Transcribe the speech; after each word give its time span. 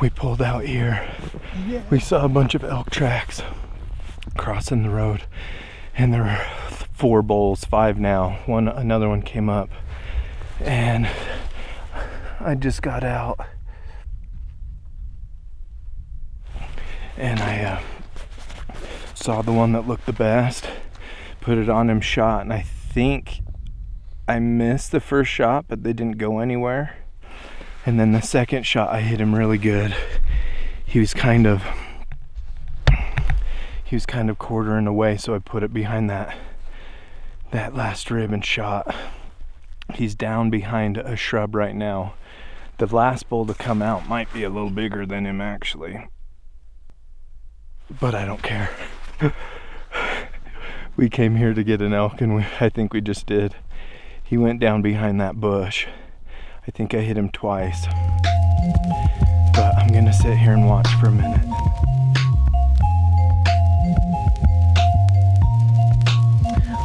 we 0.00 0.10
pulled 0.10 0.40
out 0.40 0.64
here. 0.64 1.08
We 1.90 1.98
saw 1.98 2.24
a 2.24 2.28
bunch 2.28 2.54
of 2.54 2.62
elk 2.62 2.90
tracks 2.90 3.42
crossing 4.36 4.82
the 4.82 4.90
road, 4.90 5.24
and 5.96 6.12
there 6.12 6.22
were 6.22 6.46
four 6.92 7.22
bulls, 7.22 7.64
five 7.64 7.98
now. 7.98 8.38
One, 8.46 8.68
another 8.68 9.08
one 9.08 9.22
came 9.22 9.48
up, 9.48 9.70
and 10.60 11.08
I 12.38 12.54
just 12.54 12.80
got 12.80 13.02
out, 13.02 13.40
and 17.16 17.40
I 17.40 17.62
uh, 17.64 17.80
saw 19.14 19.42
the 19.42 19.52
one 19.52 19.72
that 19.72 19.88
looked 19.88 20.06
the 20.06 20.12
best, 20.12 20.68
put 21.40 21.58
it 21.58 21.68
on 21.68 21.90
him, 21.90 22.00
shot, 22.00 22.42
and 22.42 22.52
I 22.52 22.62
think 22.62 23.40
I 24.28 24.38
missed 24.38 24.92
the 24.92 25.00
first 25.00 25.30
shot, 25.30 25.64
but 25.66 25.82
they 25.82 25.92
didn't 25.92 26.18
go 26.18 26.38
anywhere. 26.38 26.97
And 27.86 27.98
then 27.98 28.12
the 28.12 28.20
second 28.20 28.64
shot, 28.64 28.90
I 28.90 29.00
hit 29.00 29.20
him 29.20 29.34
really 29.34 29.58
good. 29.58 29.94
He 30.84 30.98
was 30.98 31.14
kind 31.14 31.46
of 31.46 31.62
he 33.84 33.96
was 33.96 34.04
kind 34.04 34.28
of 34.28 34.38
quartering 34.38 34.86
away, 34.86 35.16
so 35.16 35.34
I 35.34 35.38
put 35.38 35.62
it 35.62 35.72
behind 35.72 36.10
that 36.10 36.36
that 37.50 37.74
last 37.74 38.10
rib 38.10 38.32
and 38.32 38.44
shot. 38.44 38.94
He's 39.94 40.14
down 40.14 40.50
behind 40.50 40.98
a 40.98 41.16
shrub 41.16 41.54
right 41.54 41.74
now. 41.74 42.14
The 42.76 42.86
last 42.86 43.28
bull 43.28 43.46
to 43.46 43.54
come 43.54 43.80
out 43.80 44.06
might 44.06 44.32
be 44.32 44.44
a 44.44 44.50
little 44.50 44.70
bigger 44.70 45.06
than 45.06 45.26
him 45.26 45.40
actually. 45.40 46.08
But 48.00 48.14
I 48.14 48.26
don't 48.26 48.42
care. 48.42 48.70
we 50.96 51.08
came 51.08 51.36
here 51.36 51.54
to 51.54 51.64
get 51.64 51.80
an 51.80 51.94
elk 51.94 52.20
and 52.20 52.34
we, 52.34 52.44
I 52.60 52.68
think 52.68 52.92
we 52.92 53.00
just 53.00 53.26
did. 53.26 53.56
He 54.22 54.36
went 54.36 54.60
down 54.60 54.82
behind 54.82 55.18
that 55.20 55.40
bush. 55.40 55.86
I 56.68 56.70
think 56.70 56.92
I 56.92 56.98
hit 56.98 57.16
him 57.16 57.30
twice. 57.30 57.86
But 59.54 59.74
I'm 59.78 59.88
gonna 59.88 60.12
sit 60.12 60.36
here 60.36 60.52
and 60.52 60.66
watch 60.66 60.86
for 61.00 61.06
a 61.06 61.10
minute. 61.10 61.40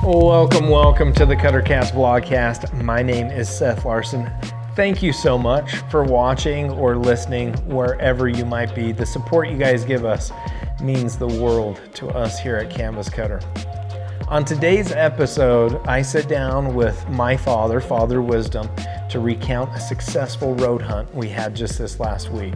Welcome, 0.01 0.69
welcome 0.69 1.11
to 1.15 1.25
the 1.25 1.35
Cuttercast 1.35 1.91
vlogcast. 1.91 2.81
My 2.81 3.03
name 3.03 3.27
is 3.27 3.49
Seth 3.49 3.83
Larson. 3.83 4.31
Thank 4.77 5.03
you 5.03 5.11
so 5.11 5.37
much 5.37 5.75
for 5.91 6.05
watching 6.05 6.71
or 6.71 6.95
listening 6.95 7.51
wherever 7.67 8.29
you 8.29 8.45
might 8.45 8.73
be. 8.73 8.93
The 8.93 9.05
support 9.05 9.49
you 9.49 9.57
guys 9.57 9.83
give 9.83 10.05
us 10.05 10.31
means 10.81 11.17
the 11.17 11.27
world 11.27 11.81
to 11.95 12.07
us 12.07 12.39
here 12.39 12.55
at 12.55 12.73
Canvas 12.73 13.09
Cutter. 13.09 13.41
On 14.29 14.45
today's 14.45 14.93
episode, 14.93 15.85
I 15.85 16.03
sit 16.03 16.29
down 16.29 16.73
with 16.73 17.07
my 17.09 17.35
father, 17.35 17.81
Father 17.81 18.21
Wisdom, 18.21 18.69
to 19.13 19.19
recount 19.19 19.71
a 19.75 19.79
successful 19.79 20.55
road 20.55 20.81
hunt 20.81 21.13
we 21.13 21.29
had 21.29 21.55
just 21.55 21.77
this 21.77 21.99
last 21.99 22.31
week. 22.31 22.55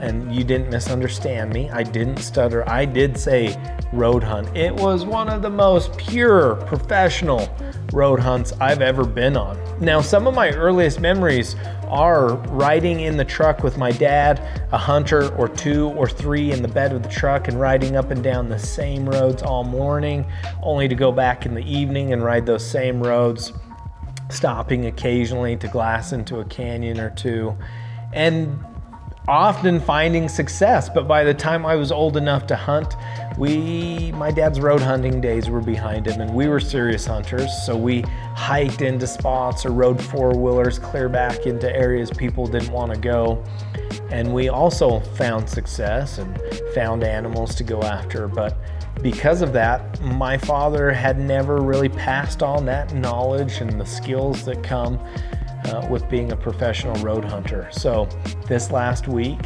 And 0.00 0.34
you 0.34 0.44
didn't 0.44 0.70
misunderstand 0.70 1.52
me. 1.52 1.68
I 1.68 1.82
didn't 1.82 2.16
stutter. 2.16 2.66
I 2.66 2.86
did 2.86 3.18
say 3.18 3.54
road 3.92 4.22
hunt. 4.22 4.56
It 4.56 4.74
was 4.74 5.04
one 5.04 5.28
of 5.28 5.42
the 5.42 5.50
most 5.50 5.94
pure 5.98 6.56
professional 6.56 7.54
road 7.92 8.18
hunts 8.18 8.54
I've 8.62 8.80
ever 8.80 9.04
been 9.04 9.36
on. 9.36 9.58
Now, 9.78 10.00
some 10.00 10.26
of 10.26 10.34
my 10.34 10.48
earliest 10.52 11.00
memories 11.00 11.54
are 11.88 12.36
riding 12.48 13.00
in 13.00 13.18
the 13.18 13.24
truck 13.24 13.62
with 13.62 13.76
my 13.76 13.90
dad, 13.90 14.40
a 14.72 14.78
hunter 14.78 15.30
or 15.34 15.48
two 15.48 15.90
or 15.90 16.08
three 16.08 16.50
in 16.50 16.62
the 16.62 16.68
bed 16.68 16.94
of 16.94 17.02
the 17.02 17.10
truck, 17.10 17.48
and 17.48 17.60
riding 17.60 17.96
up 17.96 18.10
and 18.10 18.22
down 18.22 18.48
the 18.48 18.58
same 18.58 19.06
roads 19.06 19.42
all 19.42 19.64
morning, 19.64 20.24
only 20.62 20.88
to 20.88 20.94
go 20.94 21.12
back 21.12 21.44
in 21.44 21.52
the 21.52 21.64
evening 21.70 22.14
and 22.14 22.24
ride 22.24 22.46
those 22.46 22.66
same 22.66 23.02
roads 23.02 23.52
stopping 24.32 24.86
occasionally 24.86 25.56
to 25.56 25.68
glass 25.68 26.12
into 26.12 26.40
a 26.40 26.44
canyon 26.44 27.00
or 27.00 27.10
two, 27.10 27.56
and 28.12 28.58
often 29.28 29.78
finding 29.78 30.28
success. 30.28 30.88
But 30.88 31.06
by 31.06 31.22
the 31.22 31.34
time 31.34 31.64
I 31.64 31.76
was 31.76 31.92
old 31.92 32.16
enough 32.16 32.46
to 32.48 32.56
hunt, 32.56 32.96
we, 33.38 34.12
my 34.12 34.30
dad's 34.30 34.60
road 34.60 34.80
hunting 34.80 35.20
days 35.20 35.48
were 35.48 35.60
behind 35.60 36.06
him, 36.06 36.20
and 36.20 36.34
we 36.34 36.48
were 36.48 36.60
serious 36.60 37.06
hunters. 37.06 37.50
So 37.64 37.76
we 37.76 38.02
hiked 38.34 38.82
into 38.82 39.06
spots 39.06 39.64
or 39.64 39.70
rode 39.70 40.02
four 40.02 40.34
wheelers 40.36 40.78
clear 40.78 41.08
back 41.08 41.46
into 41.46 41.74
areas 41.74 42.10
people 42.10 42.46
didn't 42.46 42.72
want 42.72 42.92
to 42.92 42.98
go. 42.98 43.44
And 44.10 44.34
we 44.34 44.48
also 44.48 45.00
found 45.00 45.48
success 45.48 46.18
and 46.18 46.36
found 46.74 47.04
animals 47.04 47.54
to 47.56 47.64
go 47.64 47.82
after. 47.82 48.26
But 48.26 48.56
because 49.02 49.40
of 49.40 49.52
that, 49.54 50.00
my 50.02 50.36
father 50.36 50.90
had 50.90 51.18
never 51.18 51.62
really 51.62 51.88
passed 51.88 52.42
on 52.42 52.66
that 52.66 52.94
knowledge 52.94 53.60
and 53.60 53.80
the 53.80 53.86
skills 53.86 54.44
that 54.44 54.62
come 54.62 54.98
uh, 55.64 55.86
with 55.90 56.08
being 56.08 56.32
a 56.32 56.36
professional 56.36 56.94
road 57.02 57.24
hunter. 57.24 57.68
So, 57.72 58.08
this 58.46 58.70
last 58.70 59.08
week, 59.08 59.40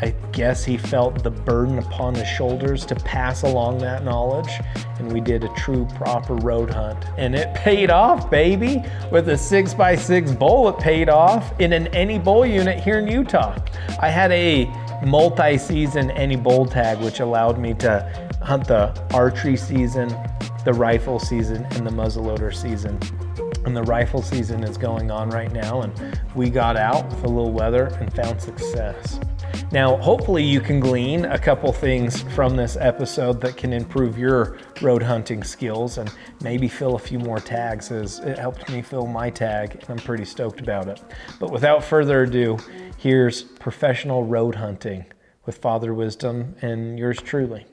I 0.00 0.14
guess 0.32 0.64
he 0.64 0.76
felt 0.76 1.22
the 1.24 1.30
burden 1.30 1.78
upon 1.78 2.14
his 2.14 2.28
shoulders 2.28 2.86
to 2.86 2.94
pass 2.94 3.42
along 3.42 3.78
that 3.78 4.04
knowledge, 4.04 4.50
and 4.98 5.12
we 5.12 5.20
did 5.20 5.42
a 5.42 5.48
true, 5.54 5.86
proper 5.96 6.36
road 6.36 6.70
hunt. 6.70 7.04
And 7.16 7.34
it 7.34 7.52
paid 7.54 7.90
off, 7.90 8.30
baby! 8.30 8.82
With 9.10 9.28
a 9.28 9.32
6x6 9.32 10.38
bull, 10.38 10.68
it 10.68 10.78
paid 10.78 11.08
off 11.08 11.58
in 11.60 11.72
an 11.72 11.88
any 11.88 12.18
bull 12.18 12.46
unit 12.46 12.78
here 12.78 12.98
in 12.98 13.08
Utah. 13.08 13.58
I 14.00 14.08
had 14.08 14.30
a 14.30 14.66
multi 15.04 15.58
season 15.58 16.10
any 16.12 16.36
bull 16.36 16.66
tag, 16.66 16.98
which 16.98 17.18
allowed 17.20 17.58
me 17.58 17.74
to 17.74 18.27
hunt 18.48 18.66
the 18.66 18.98
archery 19.12 19.58
season, 19.58 20.08
the 20.64 20.72
rifle 20.72 21.18
season, 21.18 21.66
and 21.72 21.86
the 21.86 21.90
muzzleloader 21.90 22.54
season. 22.54 22.98
And 23.66 23.76
the 23.76 23.82
rifle 23.82 24.22
season 24.22 24.64
is 24.64 24.78
going 24.78 25.10
on 25.10 25.28
right 25.28 25.52
now, 25.52 25.82
and 25.82 26.18
we 26.34 26.48
got 26.48 26.78
out 26.78 27.06
with 27.10 27.24
a 27.24 27.28
little 27.28 27.52
weather 27.52 27.94
and 28.00 28.10
found 28.10 28.40
success. 28.40 29.20
Now, 29.70 29.98
hopefully, 29.98 30.42
you 30.42 30.62
can 30.62 30.80
glean 30.80 31.26
a 31.26 31.38
couple 31.38 31.70
things 31.74 32.22
from 32.34 32.56
this 32.56 32.78
episode 32.80 33.38
that 33.42 33.58
can 33.58 33.74
improve 33.74 34.16
your 34.16 34.56
road 34.80 35.02
hunting 35.02 35.44
skills 35.44 35.98
and 35.98 36.10
maybe 36.42 36.68
fill 36.68 36.94
a 36.94 36.98
few 36.98 37.18
more 37.18 37.40
tags, 37.40 37.92
as 37.92 38.20
it 38.20 38.38
helped 38.38 38.66
me 38.70 38.80
fill 38.80 39.06
my 39.06 39.28
tag, 39.28 39.74
and 39.74 39.90
I'm 39.90 39.98
pretty 39.98 40.24
stoked 40.24 40.60
about 40.60 40.88
it. 40.88 41.02
But 41.38 41.50
without 41.50 41.84
further 41.84 42.22
ado, 42.22 42.56
here's 42.96 43.42
professional 43.42 44.24
road 44.24 44.54
hunting 44.54 45.04
with 45.44 45.58
Father 45.58 45.92
Wisdom 45.92 46.56
and 46.62 46.98
yours 46.98 47.20
truly. 47.20 47.66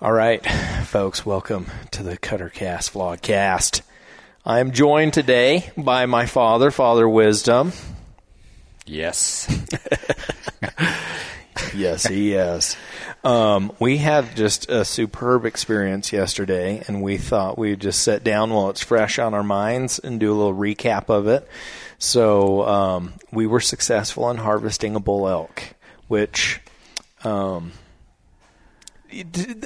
All 0.00 0.12
right, 0.12 0.46
folks, 0.86 1.26
welcome 1.26 1.66
to 1.90 2.04
the 2.04 2.16
Cuttercast 2.16 2.92
vlogcast. 2.92 3.80
I 4.46 4.60
am 4.60 4.70
joined 4.70 5.12
today 5.12 5.72
by 5.76 6.06
my 6.06 6.24
father, 6.24 6.70
Father 6.70 7.08
Wisdom. 7.08 7.72
Yes. 8.86 9.48
yes, 11.74 12.06
he 12.06 12.34
is. 12.34 12.76
Um, 13.24 13.72
we 13.80 13.96
had 13.96 14.36
just 14.36 14.70
a 14.70 14.84
superb 14.84 15.44
experience 15.44 16.12
yesterday, 16.12 16.84
and 16.86 17.02
we 17.02 17.16
thought 17.16 17.58
we'd 17.58 17.80
just 17.80 18.00
sit 18.00 18.22
down 18.22 18.52
while 18.52 18.70
it's 18.70 18.84
fresh 18.84 19.18
on 19.18 19.34
our 19.34 19.42
minds 19.42 19.98
and 19.98 20.20
do 20.20 20.32
a 20.32 20.36
little 20.38 20.54
recap 20.54 21.08
of 21.08 21.26
it. 21.26 21.48
So 21.98 22.64
um, 22.68 23.14
we 23.32 23.48
were 23.48 23.58
successful 23.58 24.30
in 24.30 24.36
harvesting 24.36 24.94
a 24.94 25.00
bull 25.00 25.26
elk, 25.26 25.60
which 26.06 26.60
um, 27.24 27.72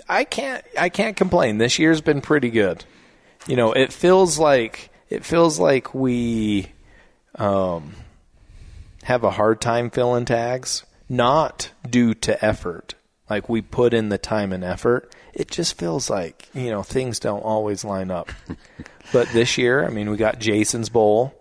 I 0.08 0.24
can't 0.24 0.64
I 0.78 0.88
can't 0.88 1.16
complain. 1.16 1.58
This 1.58 1.78
year's 1.78 2.00
been 2.00 2.20
pretty 2.20 2.50
good. 2.50 2.84
You 3.46 3.56
know, 3.56 3.72
it 3.72 3.92
feels 3.92 4.38
like 4.38 4.90
it 5.08 5.24
feels 5.24 5.58
like 5.58 5.94
we 5.94 6.72
um, 7.34 7.94
have 9.02 9.24
a 9.24 9.30
hard 9.30 9.60
time 9.60 9.90
filling 9.90 10.24
tags, 10.24 10.84
not 11.08 11.70
due 11.88 12.14
to 12.14 12.44
effort. 12.44 12.94
Like 13.28 13.48
we 13.48 13.62
put 13.62 13.94
in 13.94 14.10
the 14.10 14.18
time 14.18 14.52
and 14.52 14.62
effort. 14.62 15.14
It 15.32 15.50
just 15.50 15.78
feels 15.78 16.08
like 16.10 16.48
you 16.54 16.70
know 16.70 16.82
things 16.82 17.18
don't 17.18 17.40
always 17.40 17.84
line 17.84 18.10
up. 18.10 18.30
but 19.12 19.28
this 19.30 19.58
year, 19.58 19.84
I 19.84 19.88
mean, 19.88 20.10
we 20.10 20.16
got 20.16 20.38
Jason's 20.38 20.88
bowl. 20.88 21.34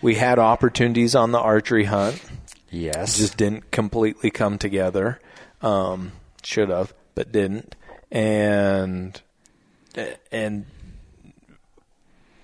We 0.00 0.14
had 0.14 0.38
opportunities 0.38 1.14
on 1.14 1.32
the 1.32 1.40
archery 1.40 1.84
hunt. 1.84 2.22
Yes, 2.70 3.18
just 3.18 3.36
didn't 3.36 3.70
completely 3.70 4.30
come 4.30 4.58
together. 4.58 5.20
Um, 5.60 6.12
should 6.42 6.68
have 6.68 6.92
but 7.18 7.32
didn't, 7.32 7.74
and 8.12 9.20
and 10.30 10.66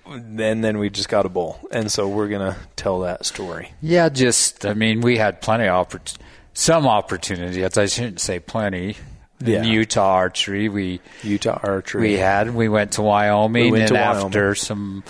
then 0.04 0.62
then 0.62 0.78
we 0.78 0.90
just 0.90 1.08
got 1.08 1.24
a 1.24 1.28
bull, 1.28 1.60
and 1.70 1.92
so 1.92 2.08
we're 2.08 2.26
gonna 2.26 2.56
tell 2.74 3.00
that 3.00 3.24
story. 3.24 3.70
Yeah, 3.80 4.08
just 4.08 4.66
I 4.66 4.74
mean, 4.74 5.00
we 5.00 5.16
had 5.16 5.40
plenty 5.40 5.68
of 5.68 5.88
oppor- 5.88 6.16
some 6.54 6.88
opportunities. 6.88 7.78
I 7.78 7.86
shouldn't 7.86 8.20
say 8.20 8.40
plenty. 8.40 8.96
Yeah. 9.38 9.58
In 9.62 9.64
Utah 9.68 10.14
archery, 10.14 10.68
we 10.68 11.00
Utah 11.22 11.60
archery. 11.62 12.00
we 12.00 12.12
had 12.14 12.52
we 12.52 12.68
went 12.68 12.92
to 12.92 13.02
Wyoming, 13.02 13.66
We 13.66 13.70
went 13.70 13.82
and 13.84 13.88
to 13.90 13.98
after 14.00 14.38
Wyoming. 14.40 14.54
some, 14.56 15.04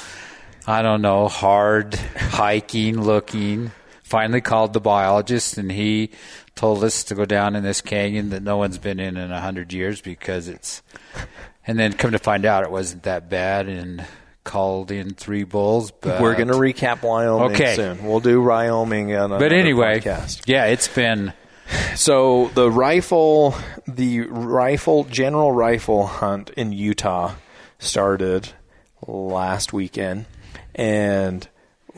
I 0.66 0.82
don't 0.82 1.00
know, 1.00 1.28
hard 1.28 1.94
hiking, 1.94 3.00
looking, 3.00 3.70
finally 4.02 4.40
called 4.42 4.74
the 4.74 4.80
biologist, 4.80 5.56
and 5.56 5.70
he 5.72 6.10
told 6.54 6.84
us 6.84 7.04
to 7.04 7.14
go 7.14 7.24
down 7.24 7.56
in 7.56 7.62
this 7.64 7.80
canyon 7.80 8.30
that 8.30 8.42
no 8.42 8.56
one's 8.56 8.78
been 8.78 9.00
in 9.00 9.16
in 9.16 9.30
a 9.32 9.40
hundred 9.40 9.72
years 9.72 10.00
because 10.00 10.48
it's. 10.48 10.82
And 11.66 11.78
then 11.78 11.94
come 11.94 12.12
to 12.12 12.18
find 12.18 12.44
out, 12.44 12.62
it 12.64 12.70
wasn't 12.70 13.04
that 13.04 13.30
bad, 13.30 13.68
and 13.68 14.04
called 14.44 14.90
in 14.90 15.14
three 15.14 15.44
bulls. 15.44 15.90
But 15.90 16.20
We're 16.20 16.34
going 16.34 16.48
to 16.48 16.54
recap 16.54 17.02
Wyoming 17.02 17.52
Okay. 17.56 17.74
soon. 17.74 18.04
We'll 18.06 18.20
do 18.20 18.42
Wyoming 18.42 19.14
on 19.16 19.30
But 19.30 19.52
anyway, 19.52 20.00
podcast. 20.00 20.42
yeah, 20.46 20.66
it's 20.66 20.88
been 20.88 21.32
So 21.96 22.48
the 22.54 22.70
rifle, 22.70 23.54
the 23.88 24.20
rifle 24.20 25.04
general 25.04 25.52
rifle 25.52 26.06
hunt 26.06 26.50
in 26.50 26.72
Utah 26.72 27.32
started 27.78 28.50
last 29.06 29.72
weekend, 29.72 30.26
and 30.74 31.48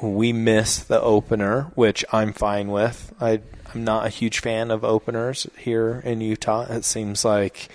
we 0.01 0.33
missed 0.33 0.87
the 0.87 1.01
opener, 1.01 1.73
which 1.75 2.05
I'm 2.13 2.33
fine 2.33 2.69
with. 2.69 3.13
I 3.21 3.41
I'm 3.77 3.85
not 3.85 4.07
a 4.07 4.11
huge 4.11 4.41
fan 4.41 4.71
of 4.71 4.85
openers 4.85 5.47
here 5.59 6.03
in 6.05 6.21
Utah. 6.23 6.63
It 6.63 6.85
seems 6.85 7.25
like 7.25 7.69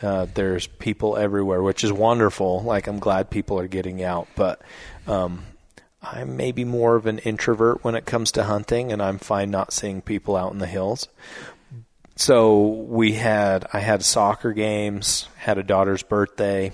uh, 0.00 0.26
there's 0.32 0.66
people 0.66 1.16
everywhere, 1.16 1.62
which 1.62 1.84
is 1.84 1.92
wonderful. 1.92 2.62
Like 2.62 2.86
I'm 2.86 2.98
glad 2.98 3.28
people 3.28 3.58
are 3.58 3.68
getting 3.68 4.02
out, 4.02 4.28
but 4.34 4.62
um, 5.06 5.44
I'm 6.02 6.36
maybe 6.36 6.64
more 6.64 6.96
of 6.96 7.06
an 7.06 7.18
introvert 7.18 7.84
when 7.84 7.94
it 7.94 8.06
comes 8.06 8.32
to 8.32 8.44
hunting, 8.44 8.92
and 8.92 9.02
I'm 9.02 9.18
fine 9.18 9.50
not 9.50 9.72
seeing 9.72 10.00
people 10.00 10.36
out 10.36 10.52
in 10.52 10.58
the 10.58 10.66
hills 10.66 11.08
so 12.16 12.66
we 12.66 13.12
had 13.12 13.66
I 13.72 13.80
had 13.80 14.04
soccer 14.04 14.52
games, 14.52 15.28
had 15.36 15.58
a 15.58 15.62
daughter's 15.62 16.02
birthday, 16.02 16.72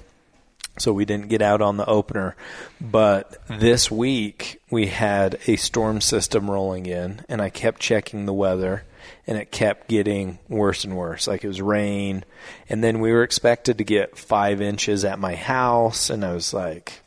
so 0.78 0.92
we 0.92 1.04
didn't 1.04 1.28
get 1.28 1.42
out 1.42 1.60
on 1.60 1.76
the 1.76 1.86
opener. 1.86 2.36
But 2.80 3.36
this 3.48 3.90
week 3.90 4.60
we 4.70 4.86
had 4.86 5.38
a 5.46 5.56
storm 5.56 6.00
system 6.00 6.50
rolling 6.50 6.86
in, 6.86 7.25
and 7.28 7.40
I 7.42 7.50
kept 7.50 7.80
checking 7.80 8.26
the 8.26 8.32
weather, 8.32 8.84
and 9.26 9.38
it 9.38 9.50
kept 9.50 9.88
getting 9.88 10.38
worse 10.48 10.84
and 10.84 10.96
worse. 10.96 11.26
Like 11.26 11.44
it 11.44 11.48
was 11.48 11.62
rain, 11.62 12.25
and 12.69 12.82
then 12.82 13.00
we 13.00 13.12
were 13.12 13.22
expected 13.22 13.78
to 13.78 13.84
get 13.84 14.19
five 14.19 14.60
inches 14.60 15.04
at 15.04 15.19
my 15.19 15.34
house, 15.34 16.10
and 16.10 16.25
I 16.25 16.32
was 16.34 16.52
like. 16.52 17.02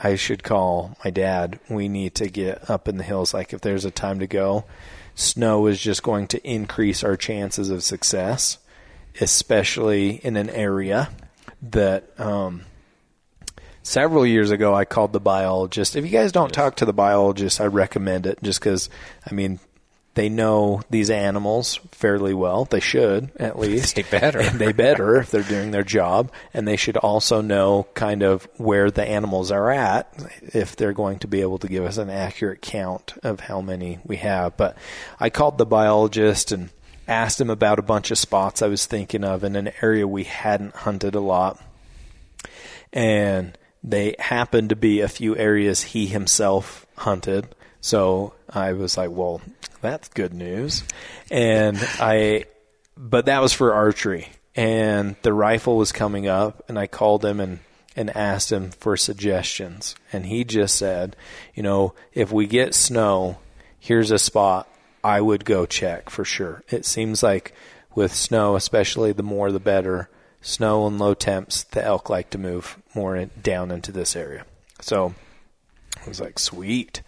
I 0.00 0.14
should 0.14 0.44
call 0.44 0.96
my 1.04 1.10
dad. 1.10 1.58
We 1.68 1.88
need 1.88 2.14
to 2.16 2.28
get 2.28 2.70
up 2.70 2.86
in 2.86 2.98
the 2.98 3.02
hills. 3.04 3.34
Like, 3.34 3.52
if 3.52 3.60
there's 3.60 3.84
a 3.84 3.90
time 3.90 4.20
to 4.20 4.28
go, 4.28 4.64
snow 5.14 5.66
is 5.66 5.80
just 5.80 6.02
going 6.02 6.28
to 6.28 6.48
increase 6.48 7.02
our 7.02 7.16
chances 7.16 7.68
of 7.70 7.82
success, 7.82 8.58
especially 9.20 10.10
in 10.10 10.36
an 10.36 10.50
area 10.50 11.10
that 11.62 12.18
um, 12.20 12.62
several 13.82 14.26
years 14.26 14.50
ago 14.50 14.74
I 14.74 14.84
called 14.84 15.12
the 15.12 15.20
biologist. 15.20 15.96
If 15.96 16.04
you 16.04 16.10
guys 16.10 16.32
don't 16.32 16.52
talk 16.52 16.76
to 16.76 16.84
the 16.84 16.92
biologist, 16.92 17.60
I 17.60 17.66
recommend 17.66 18.26
it 18.26 18.38
just 18.42 18.60
because, 18.60 18.90
I 19.28 19.34
mean, 19.34 19.58
they 20.18 20.28
know 20.28 20.82
these 20.90 21.10
animals 21.10 21.78
fairly 21.92 22.34
well. 22.34 22.64
They 22.64 22.80
should, 22.80 23.30
at 23.36 23.56
least. 23.60 23.94
They 23.94 24.02
better. 24.02 24.40
And 24.40 24.58
they 24.58 24.72
better 24.72 25.16
if 25.16 25.30
they're 25.30 25.42
doing 25.42 25.70
their 25.70 25.84
job. 25.84 26.32
And 26.52 26.66
they 26.66 26.74
should 26.74 26.96
also 26.96 27.40
know 27.40 27.86
kind 27.94 28.24
of 28.24 28.48
where 28.56 28.90
the 28.90 29.04
animals 29.04 29.52
are 29.52 29.70
at 29.70 30.12
if 30.42 30.74
they're 30.74 30.92
going 30.92 31.20
to 31.20 31.28
be 31.28 31.40
able 31.40 31.58
to 31.58 31.68
give 31.68 31.84
us 31.84 31.98
an 31.98 32.10
accurate 32.10 32.62
count 32.62 33.14
of 33.22 33.38
how 33.38 33.60
many 33.60 34.00
we 34.04 34.16
have. 34.16 34.56
But 34.56 34.76
I 35.20 35.30
called 35.30 35.56
the 35.56 35.66
biologist 35.66 36.50
and 36.50 36.70
asked 37.08 37.40
him 37.40 37.50
about 37.50 37.78
a 37.78 37.82
bunch 37.82 38.10
of 38.10 38.18
spots 38.18 38.62
I 38.62 38.68
was 38.68 38.86
thinking 38.86 39.24
of 39.24 39.42
in 39.42 39.56
an 39.56 39.72
area 39.82 40.06
we 40.06 40.24
hadn't 40.24 40.76
hunted 40.76 41.14
a 41.14 41.20
lot. 41.20 41.60
And 42.92 43.56
they 43.82 44.14
happened 44.18 44.68
to 44.68 44.76
be 44.76 45.00
a 45.00 45.08
few 45.08 45.36
areas 45.36 45.82
he 45.82 46.06
himself 46.06 46.86
hunted. 46.96 47.54
So 47.80 48.34
I 48.48 48.74
was 48.74 48.96
like, 48.96 49.10
well, 49.10 49.40
that's 49.80 50.08
good 50.08 50.34
news. 50.34 50.84
And 51.30 51.78
I, 51.98 52.44
but 52.96 53.26
that 53.26 53.40
was 53.40 53.52
for 53.52 53.72
archery. 53.72 54.28
And 54.54 55.16
the 55.22 55.32
rifle 55.32 55.76
was 55.76 55.92
coming 55.92 56.26
up, 56.26 56.64
and 56.68 56.78
I 56.78 56.88
called 56.88 57.24
him 57.24 57.38
and, 57.38 57.60
and 57.94 58.14
asked 58.16 58.50
him 58.50 58.72
for 58.72 58.96
suggestions. 58.96 59.94
And 60.12 60.26
he 60.26 60.42
just 60.42 60.74
said, 60.74 61.14
you 61.54 61.62
know, 61.62 61.94
if 62.12 62.32
we 62.32 62.48
get 62.48 62.74
snow, 62.74 63.38
here's 63.78 64.10
a 64.10 64.18
spot 64.18 64.68
I 65.08 65.22
would 65.22 65.46
go 65.46 65.64
check 65.64 66.10
for 66.10 66.22
sure. 66.22 66.62
It 66.68 66.84
seems 66.84 67.22
like 67.22 67.54
with 67.94 68.14
snow, 68.14 68.56
especially 68.56 69.12
the 69.12 69.22
more 69.22 69.50
the 69.50 69.58
better, 69.58 70.10
snow 70.42 70.86
and 70.86 70.98
low 70.98 71.14
temps, 71.14 71.62
the 71.64 71.82
elk 71.82 72.10
like 72.10 72.28
to 72.30 72.38
move 72.38 72.76
more 72.94 73.16
in, 73.16 73.30
down 73.42 73.70
into 73.70 73.90
this 73.90 74.14
area. 74.14 74.44
So 74.82 75.14
I 76.04 76.08
was 76.10 76.20
like, 76.20 76.38
sweet. 76.38 77.00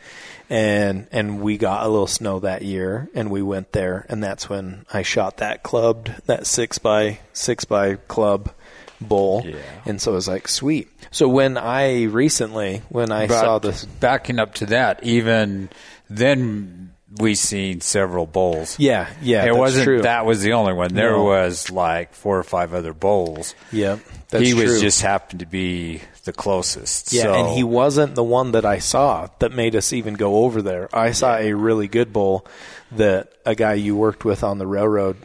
And 0.48 1.08
and 1.12 1.42
we 1.42 1.58
got 1.58 1.84
a 1.84 1.90
little 1.90 2.06
snow 2.06 2.40
that 2.40 2.62
year 2.62 3.10
and 3.14 3.30
we 3.30 3.42
went 3.42 3.72
there 3.72 4.06
and 4.08 4.24
that's 4.24 4.48
when 4.48 4.86
I 4.90 5.02
shot 5.02 5.36
that 5.36 5.62
clubbed 5.62 6.10
that 6.24 6.46
six 6.46 6.78
by 6.78 7.20
six 7.34 7.66
by 7.66 7.96
club 7.96 8.50
bull. 8.98 9.42
Yeah. 9.44 9.56
And 9.84 10.00
so 10.00 10.12
I 10.12 10.14
was 10.14 10.26
like, 10.26 10.48
sweet. 10.48 10.88
So 11.10 11.28
when 11.28 11.58
I 11.58 12.04
recently 12.04 12.80
when 12.88 13.12
I 13.12 13.26
But 13.26 13.40
saw 13.40 13.58
this 13.58 13.84
backing 13.84 14.38
up 14.38 14.54
to 14.54 14.66
that, 14.66 15.04
even 15.04 15.68
then 16.08 16.94
we 17.18 17.34
seen 17.34 17.80
several 17.80 18.26
bowls. 18.26 18.78
Yeah, 18.78 19.08
yeah. 19.20 19.44
it 19.44 19.56
wasn't 19.56 19.84
true. 19.84 20.02
that 20.02 20.24
was 20.26 20.42
the 20.42 20.52
only 20.52 20.72
one. 20.72 20.94
There 20.94 21.12
No. 21.12 21.24
was 21.24 21.70
like 21.70 22.14
four 22.14 22.38
or 22.38 22.42
five 22.44 22.72
other 22.72 22.94
bowls. 22.94 23.54
Yeah. 23.72 23.98
That's 24.28 24.44
he 24.46 24.54
was 24.54 24.66
true. 24.66 24.80
just 24.80 25.02
happened 25.02 25.40
to 25.40 25.46
be 25.46 26.02
the 26.24 26.32
closest. 26.32 27.12
Yeah, 27.12 27.22
so, 27.24 27.34
and 27.34 27.48
he 27.56 27.64
wasn't 27.64 28.14
the 28.14 28.22
one 28.22 28.52
that 28.52 28.64
I 28.64 28.78
saw 28.78 29.28
that 29.40 29.50
made 29.52 29.74
us 29.74 29.92
even 29.92 30.14
go 30.14 30.44
over 30.44 30.62
there. 30.62 30.88
I 30.94 31.10
saw 31.12 31.36
a 31.36 31.52
really 31.52 31.88
good 31.88 32.12
bull 32.12 32.46
that 32.92 33.32
a 33.44 33.54
guy 33.56 33.74
you 33.74 33.96
worked 33.96 34.24
with 34.24 34.44
on 34.44 34.58
the 34.58 34.66
railroad 34.68 35.16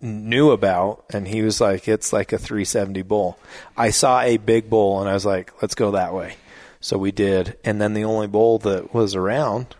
knew 0.00 0.50
about, 0.52 1.04
and 1.12 1.26
he 1.26 1.42
was 1.42 1.60
like, 1.60 1.88
"It's 1.88 2.12
like 2.12 2.32
a 2.32 2.38
370 2.38 3.02
bull." 3.02 3.38
I 3.76 3.90
saw 3.90 4.20
a 4.20 4.36
big 4.36 4.70
bull, 4.70 5.00
and 5.00 5.08
I 5.08 5.14
was 5.14 5.24
like, 5.26 5.52
"Let's 5.62 5.74
go 5.74 5.92
that 5.92 6.14
way." 6.14 6.34
So 6.80 6.98
we 6.98 7.10
did, 7.10 7.56
and 7.64 7.80
then 7.80 7.94
the 7.94 8.04
only 8.04 8.26
bull 8.28 8.58
that 8.58 8.94
was 8.94 9.14
around 9.16 9.74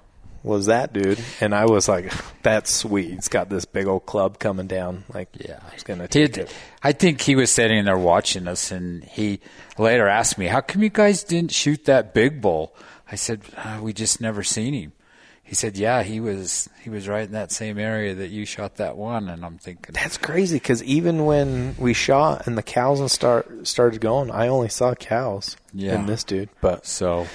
was 0.46 0.66
that 0.66 0.93
dude, 0.93 1.19
and 1.40 1.54
I 1.54 1.66
was 1.66 1.88
like, 1.88 2.12
"That's 2.43 2.70
sweet." 2.70 3.12
It's 3.12 3.28
got 3.28 3.50
this 3.50 3.64
big 3.64 3.87
old 3.87 4.06
club 4.06 4.38
coming 4.38 4.66
down. 4.66 5.04
Like, 5.12 5.28
Yeah, 5.38 5.58
I 5.70 5.75
was 5.75 5.82
gonna 5.82 6.08
take 6.08 6.38
it. 6.38 6.50
I 6.82 6.93
think 6.93 7.20
he 7.20 7.34
was 7.37 7.50
sitting 7.50 7.84
there 7.84 7.98
watching 7.98 8.46
us, 8.48 8.70
and 8.70 9.04
he 9.04 9.40
later 9.76 10.06
asked 10.08 10.38
me, 10.38 10.46
"How 10.46 10.60
come 10.60 10.82
you 10.82 10.88
guys 10.90 11.22
didn't 11.25 11.52
shoot 11.52 11.84
that 11.87 12.14
big 12.14 12.40
bull?" 12.40 12.75
I 13.10 13.16
said, 13.16 13.43
uh, 13.56 13.81
"We 13.82 13.93
just 13.93 14.20
never 14.20 14.43
seen 14.43 14.72
him." 14.72 14.93
He 15.43 15.54
said, 15.54 15.76
"Yeah, 15.76 16.02
he 16.02 16.19
was 16.19 16.69
he 16.82 16.90
was 16.90 17.06
right 17.06 17.25
in 17.25 17.32
that 17.32 17.52
same 17.52 17.78
area 17.78 18.14
that 18.16 18.31
you 18.31 18.44
shot 18.44 18.76
that 18.76 18.96
one." 18.96 19.28
And 19.28 19.44
I'm 19.44 19.58
thinking, 19.58 19.94
That's 19.94 20.16
crazy 20.19 20.56
because 20.56 20.82
even 20.82 21.25
when 21.25 21.76
we 21.78 21.93
shot 21.93 22.46
and 22.48 22.58
the 22.58 22.64
cows 22.64 22.98
and 22.98 23.08
start 23.10 23.66
started 23.66 24.00
going, 24.00 24.31
I 24.32 24.48
only 24.48 24.69
saw 24.69 24.94
cows 24.94 25.56
Yeah. 25.72 25.94
in 25.94 26.06
this 26.06 26.25
dude. 26.25 26.48
But 26.60 26.84
so 26.84 27.28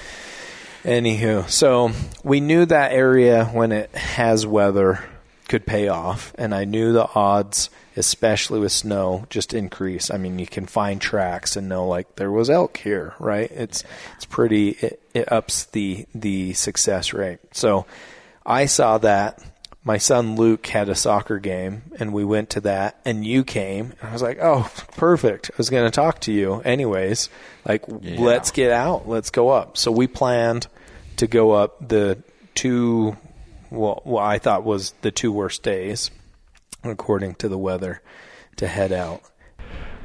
anywho, 0.84 1.50
so 1.50 1.92
we 2.24 2.40
knew 2.40 2.66
that 2.66 2.92
area 2.92 3.46
when 3.46 3.72
it 3.72 3.94
has 3.96 4.46
weather 4.46 5.04
could 5.48 5.66
pay 5.66 5.90
off, 5.90 6.34
and 6.38 6.56
I 6.56 6.64
knew 6.64 6.94
the 6.94 7.10
odds, 7.14 7.70
especially 7.98 8.60
with 8.60 8.72
snow, 8.72 9.26
just 9.30 9.54
increase. 9.54 10.10
I 10.10 10.18
mean, 10.18 10.40
you 10.40 10.48
can 10.48 10.66
find 10.66 11.02
tracks 11.02 11.58
and 11.58 11.68
know 11.68 11.88
like 11.88 12.16
there 12.16 12.32
was 12.32 12.50
elk 12.50 12.78
here, 12.78 13.14
right? 13.20 13.52
It's 13.52 13.84
it's 14.16 14.26
pretty. 14.26 14.70
It, 14.70 15.02
it 15.14 15.32
ups 15.32 15.66
the 15.66 16.06
the 16.16 16.54
success 16.54 17.14
rate. 17.14 17.40
So 17.52 17.86
I 18.46 18.66
saw 18.66 18.98
that. 19.00 19.44
My 19.84 19.98
son 19.98 20.36
Luke 20.36 20.68
had 20.68 20.90
a 20.90 20.96
soccer 20.96 21.40
game, 21.40 21.82
and 22.00 22.14
we 22.14 22.24
went 22.24 22.52
to 22.52 22.62
that, 22.62 23.00
and 23.04 23.26
you 23.26 23.44
came, 23.44 23.94
and 24.00 24.10
I 24.10 24.14
was 24.14 24.22
like, 24.22 24.38
"Oh, 24.40 24.70
perfect!" 24.96 25.50
I 25.52 25.56
was 25.58 25.72
going 25.72 25.86
to 25.86 25.92
talk 25.92 26.20
to 26.22 26.32
you, 26.32 26.62
anyways. 26.62 27.30
Like, 27.68 27.86
let's 27.88 28.52
get 28.52 28.72
out, 28.72 29.08
let's 29.08 29.32
go 29.32 29.50
up. 29.50 29.78
So 29.78 29.92
we 29.92 30.06
planned 30.06 30.68
to 31.18 31.26
go 31.26 31.52
up 31.52 31.88
the 31.88 32.22
two, 32.54 33.18
well, 33.72 34.02
what 34.04 34.24
I 34.24 34.38
thought 34.38 34.64
was 34.64 34.94
the 35.02 35.12
two 35.12 35.32
worst 35.32 35.64
days, 35.64 36.12
according 36.84 37.36
to 37.36 37.50
the 37.50 37.58
weather, 37.58 38.02
to 38.58 38.68
head 38.68 38.92
out. 38.92 39.24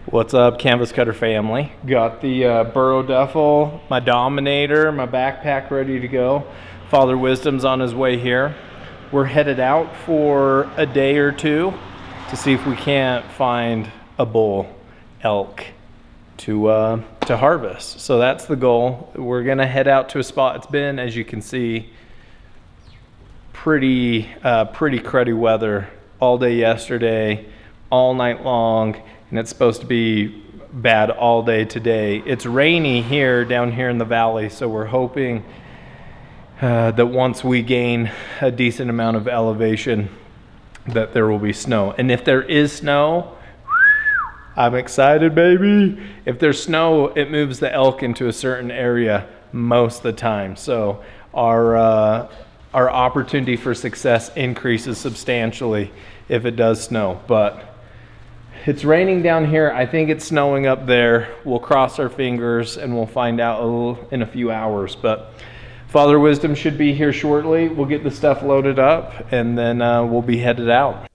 What's 0.07 0.35
up, 0.35 0.59
Canvas 0.59 0.93
Cutter 0.93 1.13
family? 1.13 1.73
Got 1.85 2.23
the 2.23 2.45
uh, 2.47 2.65
Burrow 2.65 3.03
Duffel, 3.03 3.81
my 3.91 4.01
Dominator, 4.01 4.91
my 4.93 5.07
backpack 5.07 5.71
ready 5.71 6.01
to 6.01 6.09
go. 6.09 6.47
Father 6.91 7.19
Wisdom's 7.19 7.65
on 7.65 7.81
his 7.81 7.95
way 7.95 8.17
here. 8.17 8.55
We're 9.13 9.25
headed 9.25 9.61
out 9.61 9.95
for 9.95 10.69
a 10.77 10.85
day 10.85 11.19
or 11.19 11.31
two 11.31 11.73
to 12.29 12.37
see 12.37 12.53
if 12.53 12.67
we 12.67 12.75
can't 12.75 13.25
find 13.25 13.89
a 14.19 14.27
bull 14.27 14.69
elk 15.23 15.65
to 16.39 16.67
uh, 16.67 17.03
to 17.27 17.37
harvest. 17.37 18.01
So 18.01 18.19
that's 18.19 18.47
the 18.47 18.57
goal. 18.57 19.13
We're 19.15 19.45
gonna 19.45 19.67
head 19.67 19.87
out 19.87 20.09
to 20.11 20.19
a 20.19 20.25
spot. 20.25 20.57
It's 20.57 20.67
been, 20.67 20.99
as 20.99 21.15
you 21.15 21.25
can 21.25 21.41
see, 21.41 21.89
pretty 23.53 24.29
uh, 24.43 24.65
pretty 24.65 24.99
cruddy 24.99 25.39
weather 25.39 25.89
all 26.19 26.37
day 26.37 26.57
yesterday, 26.57 27.47
all 27.91 28.13
night 28.13 28.43
long, 28.43 28.97
and 29.31 29.39
it's 29.39 29.51
supposed 29.51 29.83
to 29.83 29.87
be 29.87 30.43
bad 30.73 31.11
all 31.11 31.45
day 31.45 31.65
today. 31.65 32.25
It's 32.27 32.45
rainy 32.45 33.03
here 33.03 33.45
down 33.45 33.71
here 33.71 33.89
in 33.89 33.99
the 33.99 34.05
valley, 34.05 34.49
so 34.49 34.69
we're 34.69 34.87
hoping 34.87 35.45
uh, 36.61 36.91
that 36.93 37.07
once 37.07 37.45
we 37.45 37.63
gain 37.63 38.11
a 38.41 38.51
decent 38.51 38.91
amount 38.91 39.17
of 39.17 39.29
elevation, 39.29 40.09
that 40.89 41.13
there 41.13 41.27
will 41.27 41.39
be 41.39 41.53
snow. 41.53 41.93
And 41.93 42.11
if 42.11 42.25
there 42.25 42.43
is 42.43 42.73
snow, 42.73 43.37
I'm 44.57 44.75
excited, 44.75 45.35
baby. 45.35 46.01
If 46.25 46.39
there's 46.39 46.63
snow, 46.63 47.09
it 47.09 47.31
moves 47.31 47.61
the 47.61 47.73
elk 47.73 48.03
into 48.03 48.29
a 48.29 48.33
certain 48.33 48.71
area 48.71 49.29
most 49.53 49.99
of 49.99 50.03
the 50.05 50.13
time. 50.15 50.57
So 50.57 51.05
our 51.35 51.77
uh, 51.77 52.33
our 52.73 52.91
opportunity 52.91 53.57
for 53.57 53.75
success 53.75 54.35
increases 54.37 54.99
substantially 54.99 55.93
if 56.29 56.45
it 56.45 56.57
does 56.57 56.83
snow. 56.83 57.21
But 57.27 57.75
it's 58.67 58.85
raining 58.85 59.23
down 59.23 59.49
here. 59.49 59.71
I 59.71 59.87
think 59.87 60.11
it's 60.11 60.25
snowing 60.25 60.67
up 60.67 60.87
there. 60.87 61.35
We'll 61.45 61.61
cross 61.61 61.99
our 61.99 62.09
fingers 62.09 62.77
and 62.77 62.95
we'll 62.95 63.07
find 63.07 63.41
out 63.41 64.09
in 64.11 64.23
a 64.23 64.27
few 64.27 64.51
hours. 64.51 64.97
But 64.97 65.33
Father 65.97 66.21
Wisdom 66.21 66.55
should 66.55 66.77
be 66.77 66.93
here 66.93 67.11
shortly. 67.11 67.69
We'll 67.69 67.87
get 67.87 68.05
the 68.05 68.11
stuff 68.11 68.43
loaded 68.43 68.79
up 68.79 69.33
and 69.33 69.57
then 69.57 69.81
uh, 69.81 70.05
we'll 70.05 70.21
be 70.21 70.37
headed 70.37 70.69
out. 70.69 71.09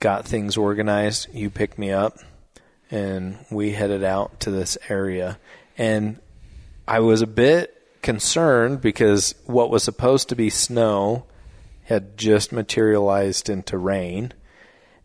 Got 0.00 0.24
things 0.24 0.56
organized. 0.56 1.32
You 1.32 1.50
picked 1.50 1.78
me 1.78 1.92
up 1.92 2.18
and 2.90 3.38
we 3.48 3.70
headed 3.70 4.02
out 4.02 4.40
to 4.40 4.50
this 4.50 4.76
area. 4.88 5.38
And 5.78 6.18
I 6.88 6.98
was 6.98 7.22
a 7.22 7.28
bit 7.28 7.80
concerned 8.02 8.80
because 8.80 9.36
what 9.46 9.70
was 9.70 9.84
supposed 9.84 10.30
to 10.30 10.34
be 10.34 10.50
snow 10.50 11.26
had 11.84 12.18
just 12.18 12.50
materialized 12.50 13.48
into 13.48 13.78
rain. 13.78 14.32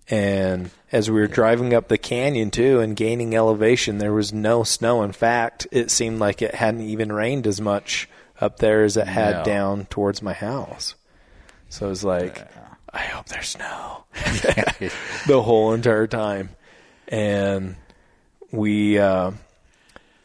And 0.09 0.71
as 0.91 1.11
we 1.11 1.19
were 1.19 1.27
driving 1.27 1.75
up 1.75 1.87
the 1.87 1.99
canyon 1.99 2.49
too 2.49 2.79
and 2.79 2.95
gaining 2.95 3.35
elevation, 3.35 3.99
there 3.99 4.11
was 4.11 4.33
no 4.33 4.63
snow. 4.63 5.03
In 5.03 5.11
fact, 5.11 5.67
it 5.71 5.91
seemed 5.91 6.17
like 6.17 6.41
it 6.41 6.55
hadn't 6.55 6.81
even 6.81 7.11
rained 7.11 7.45
as 7.45 7.61
much 7.61 8.09
up 8.39 8.57
there 8.59 8.83
as 8.83 8.97
it 8.97 9.07
had 9.07 9.37
No. 9.37 9.43
down 9.43 9.85
towards 9.85 10.21
my 10.21 10.33
house. 10.33 10.95
So 11.69 11.85
it 11.87 11.89
was 11.89 12.03
like, 12.03 12.47
I 12.91 12.99
hope 12.99 13.27
there's 13.27 13.49
snow 13.49 14.05
the 15.27 15.41
whole 15.43 15.73
entire 15.73 16.07
time. 16.07 16.49
And 17.07 17.75
we, 18.51 18.97
uh, 18.97 19.31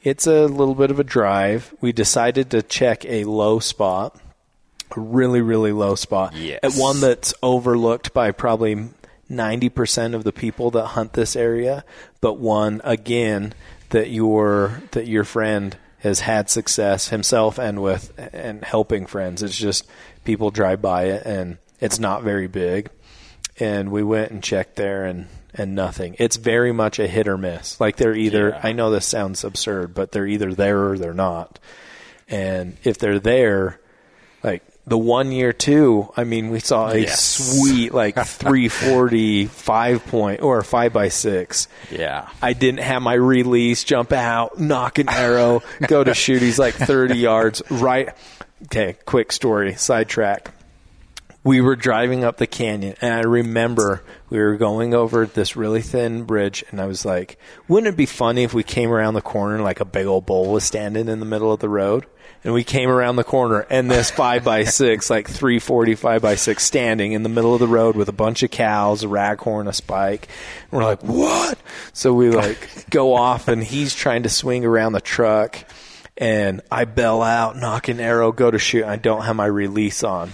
it's 0.02 0.26
a 0.26 0.46
little 0.46 0.74
bit 0.74 0.90
of 0.90 0.98
a 1.00 1.04
drive. 1.04 1.74
We 1.80 1.92
decided 1.92 2.50
to 2.50 2.62
check 2.62 3.04
a 3.04 3.24
low 3.24 3.58
spot, 3.58 4.18
a 4.96 5.00
really, 5.00 5.40
really 5.40 5.72
low 5.72 5.94
spot. 5.94 6.34
Yes. 6.36 6.60
At 6.62 6.72
one 6.74 7.00
that's 7.00 7.34
overlooked 7.42 8.14
by 8.14 8.30
probably 8.32 8.88
90% 9.30 10.14
of 10.14 10.24
the 10.24 10.32
people 10.32 10.70
that 10.72 10.86
hunt 10.88 11.14
this 11.14 11.36
area, 11.36 11.84
but 12.20 12.34
one, 12.34 12.80
again, 12.84 13.54
that 13.90 14.10
your, 14.10 14.82
that 14.92 15.06
your 15.06 15.24
friend 15.24 15.76
has 16.04 16.20
had 16.20 16.50
success 16.50 17.08
himself 17.08 17.58
and 17.58 17.82
with, 17.82 18.12
and 18.32 18.62
helping 18.62 19.06
friends. 19.06 19.42
It's 19.42 19.56
just 19.56 19.86
people 20.22 20.50
drive 20.50 20.80
by 20.80 21.04
it 21.04 21.24
and 21.26 21.56
it's 21.80 21.98
not 21.98 22.22
very 22.22 22.46
big 22.46 22.90
and 23.58 23.90
we 23.90 24.02
went 24.02 24.30
and 24.30 24.42
checked 24.42 24.76
there 24.76 25.04
and 25.04 25.26
and 25.56 25.74
nothing. 25.74 26.16
It's 26.18 26.36
very 26.36 26.72
much 26.72 26.98
a 26.98 27.06
hit 27.06 27.28
or 27.28 27.38
miss. 27.38 27.80
Like 27.80 27.96
they're 27.96 28.14
either 28.14 28.50
Yeah. 28.50 28.60
I 28.62 28.72
know 28.72 28.90
this 28.90 29.06
sounds 29.06 29.44
absurd, 29.44 29.94
but 29.94 30.12
they're 30.12 30.26
either 30.26 30.52
there 30.52 30.88
or 30.90 30.98
they're 30.98 31.14
not. 31.14 31.58
And 32.28 32.76
if 32.82 32.98
they're 32.98 33.20
there, 33.20 33.80
like 34.42 34.62
the 34.86 34.98
one 34.98 35.32
year 35.32 35.52
two, 35.52 36.12
I 36.16 36.24
mean, 36.24 36.50
we 36.50 36.60
saw 36.60 36.90
a 36.90 36.98
Yes. 36.98 37.20
sweet 37.22 37.94
like 37.94 38.16
340 38.26 39.46
five 39.46 40.04
point 40.06 40.42
or 40.42 40.62
five 40.62 40.92
by 40.92 41.08
six. 41.08 41.68
Yeah. 41.90 42.28
I 42.42 42.52
didn't 42.52 42.80
have 42.80 43.00
my 43.02 43.14
release, 43.14 43.84
jump 43.84 44.12
out, 44.12 44.58
nock 44.60 44.98
an 44.98 45.08
arrow, 45.08 45.62
go 45.86 46.04
to 46.04 46.14
shoot. 46.14 46.42
He's 46.42 46.58
like 46.58 46.74
30 46.74 47.16
yards 47.16 47.62
right. 47.70 48.10
Okay, 48.66 48.96
quick 49.04 49.30
story, 49.30 49.74
sidetrack. 49.74 50.50
We 51.42 51.60
were 51.60 51.76
driving 51.76 52.24
up 52.24 52.38
the 52.38 52.46
canyon, 52.46 52.94
and 53.02 53.12
I 53.12 53.20
remember 53.20 54.02
we 54.30 54.38
were 54.38 54.56
going 54.56 54.94
over 54.94 55.26
this 55.26 55.54
really 55.54 55.82
thin 55.82 56.22
bridge, 56.24 56.64
and 56.70 56.80
I 56.80 56.86
was 56.86 57.04
like, 57.04 57.36
wouldn't 57.68 57.92
it 57.92 57.96
be 57.98 58.06
funny 58.06 58.42
if 58.42 58.54
we 58.54 58.62
came 58.62 58.90
around 58.90 59.12
the 59.14 59.20
corner 59.20 59.56
and 59.56 59.64
like 59.64 59.80
a 59.80 59.84
big 59.84 60.06
old 60.06 60.24
bull 60.24 60.50
was 60.50 60.64
standing 60.64 61.08
in 61.08 61.20
the 61.20 61.26
middle 61.26 61.52
of 61.52 61.60
the 61.60 61.68
road? 61.68 62.06
And 62.44 62.52
we 62.52 62.62
came 62.62 62.90
around 62.90 63.16
the 63.16 63.24
corner, 63.24 63.66
and 63.70 63.90
this 63.90 64.10
five 64.10 64.44
by 64.44 64.64
six, 64.64 65.08
like 65.08 65.28
three 65.28 65.58
forty 65.58 65.94
five 65.94 66.22
by 66.22 66.34
six, 66.34 66.62
standing 66.62 67.12
in 67.12 67.22
the 67.22 67.28
middle 67.30 67.54
of 67.54 67.60
the 67.60 67.66
road 67.66 67.96
with 67.96 68.08
a 68.08 68.12
bunch 68.12 68.42
of 68.42 68.50
cows, 68.50 69.02
a 69.02 69.06
raghorn, 69.06 69.66
a 69.66 69.72
spike. 69.72 70.28
And 70.70 70.78
we're 70.78 70.84
like, 70.84 71.02
what? 71.02 71.58
So 71.94 72.12
we 72.12 72.30
like 72.30 72.90
go 72.90 73.14
off, 73.14 73.48
and 73.48 73.64
he's 73.64 73.94
trying 73.94 74.24
to 74.24 74.28
swing 74.28 74.64
around 74.64 74.92
the 74.92 75.00
truck, 75.00 75.58
and 76.18 76.60
I 76.70 76.84
bell 76.84 77.22
out, 77.22 77.56
nock 77.56 77.88
an 77.88 77.98
arrow, 77.98 78.30
go 78.30 78.50
to 78.50 78.58
shoot. 78.58 78.84
I 78.84 78.96
don't 78.96 79.22
have 79.22 79.36
my 79.36 79.46
release 79.46 80.04
on 80.04 80.30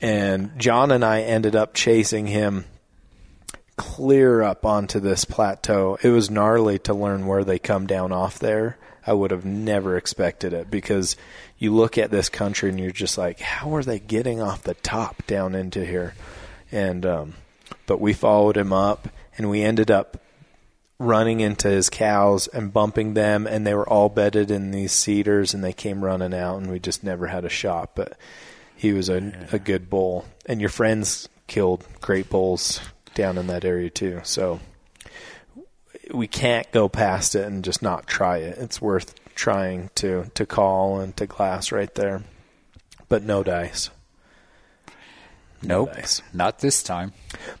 and 0.00 0.58
John 0.58 0.90
and 0.90 1.04
I 1.04 1.22
ended 1.22 1.54
up 1.54 1.74
chasing 1.74 2.26
him 2.26 2.64
clear 3.76 4.42
up 4.42 4.64
onto 4.64 5.00
this 5.00 5.24
plateau. 5.24 5.98
It 6.02 6.10
was 6.10 6.30
gnarly 6.30 6.78
to 6.80 6.94
learn 6.94 7.26
where 7.26 7.44
they 7.44 7.58
come 7.58 7.86
down 7.86 8.12
off 8.12 8.38
there. 8.38 8.78
I 9.10 9.12
would 9.12 9.32
have 9.32 9.44
never 9.44 9.96
expected 9.96 10.52
it 10.52 10.70
because 10.70 11.16
you 11.58 11.74
look 11.74 11.98
at 11.98 12.12
this 12.12 12.28
country 12.28 12.70
and 12.70 12.78
you're 12.78 12.92
just 12.92 13.18
like, 13.18 13.40
how 13.40 13.74
are 13.74 13.82
they 13.82 13.98
getting 13.98 14.40
off 14.40 14.62
the 14.62 14.74
top 14.74 15.26
down 15.26 15.56
into 15.56 15.84
here? 15.84 16.14
And 16.70 17.04
um, 17.04 17.34
but 17.86 18.00
we 18.00 18.12
followed 18.12 18.56
him 18.56 18.72
up 18.72 19.08
and 19.36 19.50
we 19.50 19.62
ended 19.62 19.90
up 19.90 20.22
running 21.00 21.40
into 21.40 21.66
his 21.66 21.90
cows 21.90 22.46
and 22.46 22.72
bumping 22.72 23.14
them 23.14 23.48
and 23.48 23.66
they 23.66 23.74
were 23.74 23.88
all 23.88 24.08
bedded 24.08 24.48
in 24.48 24.70
these 24.70 24.92
cedars 24.92 25.54
and 25.54 25.64
they 25.64 25.72
came 25.72 26.04
running 26.04 26.32
out 26.32 26.58
and 26.58 26.70
we 26.70 26.78
just 26.78 27.02
never 27.02 27.26
had 27.26 27.44
a 27.44 27.48
shot. 27.48 27.96
But 27.96 28.16
he 28.76 28.92
was 28.92 29.08
a, 29.08 29.32
a 29.50 29.58
good 29.58 29.90
bull. 29.90 30.24
And 30.46 30.60
your 30.60 30.70
friends 30.70 31.28
killed 31.48 31.84
great 32.00 32.30
bulls 32.30 32.80
down 33.14 33.38
in 33.38 33.48
that 33.48 33.64
area 33.64 33.90
too. 33.90 34.20
So 34.22 34.60
we 36.12 36.26
can't 36.26 36.70
go 36.72 36.88
past 36.88 37.34
it 37.34 37.46
and 37.46 37.64
just 37.64 37.82
not 37.82 38.06
try 38.06 38.38
it 38.38 38.58
it's 38.58 38.80
worth 38.80 39.14
trying 39.34 39.90
to 39.94 40.24
to 40.34 40.44
call 40.44 41.00
and 41.00 41.16
to 41.16 41.26
glass 41.26 41.72
right 41.72 41.94
there 41.94 42.22
but 43.08 43.22
no 43.22 43.42
dice 43.42 43.90
Nope. 45.62 45.94
dice. 45.94 46.22
Not 46.32 46.60
this 46.60 46.82
time. 46.82 47.12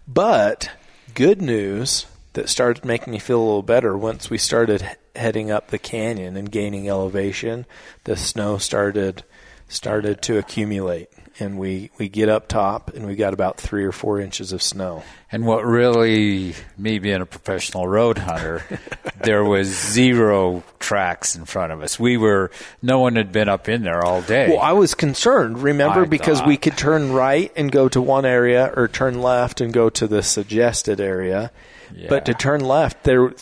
But 0.08 0.70
good 1.14 1.42
news 1.42 2.06
that 2.32 2.48
started 2.48 2.84
making 2.84 3.12
me 3.12 3.18
feel 3.18 3.38
a 3.38 3.44
little 3.44 3.62
better 3.62 3.96
once 3.96 4.30
we 4.30 4.38
started 4.38 4.96
heading 5.14 5.50
up 5.50 5.68
the 5.68 5.78
canyon 5.78 6.36
and 6.36 6.50
gaining 6.50 6.88
elevation. 6.88 7.66
The 8.04 8.16
snow 8.16 8.58
started 8.58 9.24
started 9.68 10.20
to 10.22 10.38
accumulate, 10.38 11.10
and 11.38 11.58
we 11.58 11.90
we 11.98 12.08
get 12.08 12.28
up 12.28 12.48
top 12.48 12.94
and 12.94 13.06
we 13.06 13.14
got 13.14 13.32
about 13.32 13.58
three 13.58 13.84
or 13.84 13.92
four 13.92 14.20
inches 14.20 14.52
of 14.52 14.62
snow. 14.62 15.02
And 15.32 15.46
what 15.46 15.64
really, 15.64 16.54
me 16.76 16.98
being 16.98 17.20
a 17.20 17.26
professional 17.26 17.86
road 17.86 18.18
hunter, 18.18 18.64
there 19.22 19.44
was 19.44 19.68
zero 19.68 20.64
tracks 20.80 21.36
in 21.36 21.44
front 21.44 21.72
of 21.72 21.82
us. 21.82 22.00
We 22.00 22.16
were, 22.16 22.50
no 22.82 22.98
one 22.98 23.14
had 23.14 23.30
been 23.30 23.48
up 23.48 23.68
in 23.68 23.82
there 23.82 24.04
all 24.04 24.22
day. 24.22 24.48
Well, 24.48 24.58
I 24.58 24.72
was 24.72 24.94
concerned, 24.94 25.62
remember, 25.62 26.02
I 26.02 26.06
because 26.06 26.42
we 26.42 26.56
could 26.56 26.76
turn 26.76 27.12
right 27.12 27.52
and 27.54 27.70
go 27.70 27.88
to 27.88 28.00
one 28.00 28.24
area 28.24 28.72
or 28.74 28.88
turn 28.88 29.22
left 29.22 29.60
and 29.60 29.72
go 29.72 29.88
to 29.90 30.08
the 30.08 30.22
suggested 30.22 31.00
area. 31.00 31.52
But 32.08 32.26
to 32.26 32.34
turn 32.34 32.60
left, 32.60 33.04
there 33.04 33.32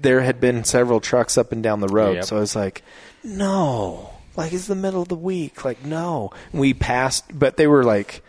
there 0.00 0.20
had 0.22 0.40
been 0.40 0.64
several 0.64 1.00
trucks 1.00 1.36
up 1.36 1.52
and 1.52 1.62
down 1.62 1.80
the 1.80 1.88
road. 1.88 2.16
Yep. 2.16 2.24
So 2.24 2.36
I 2.36 2.40
was 2.40 2.56
like, 2.56 2.82
no, 3.22 4.17
like 4.38 4.52
it's 4.54 4.66
the 4.68 4.74
middle 4.74 5.02
of 5.02 5.08
the 5.08 5.14
week. 5.16 5.64
Like, 5.64 5.84
no. 5.84 6.30
We 6.52 6.72
passed, 6.72 7.24
but 7.38 7.58
they 7.58 7.66
were 7.66 7.84
like 7.84 8.22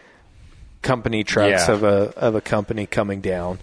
company 0.81 1.23
trucks 1.23 1.67
Yeah. 1.67 1.73
of 1.75 1.83
a 1.83 2.13
of 2.17 2.35
a 2.35 2.41
company 2.41 2.85
coming 2.85 3.21
down. 3.21 3.59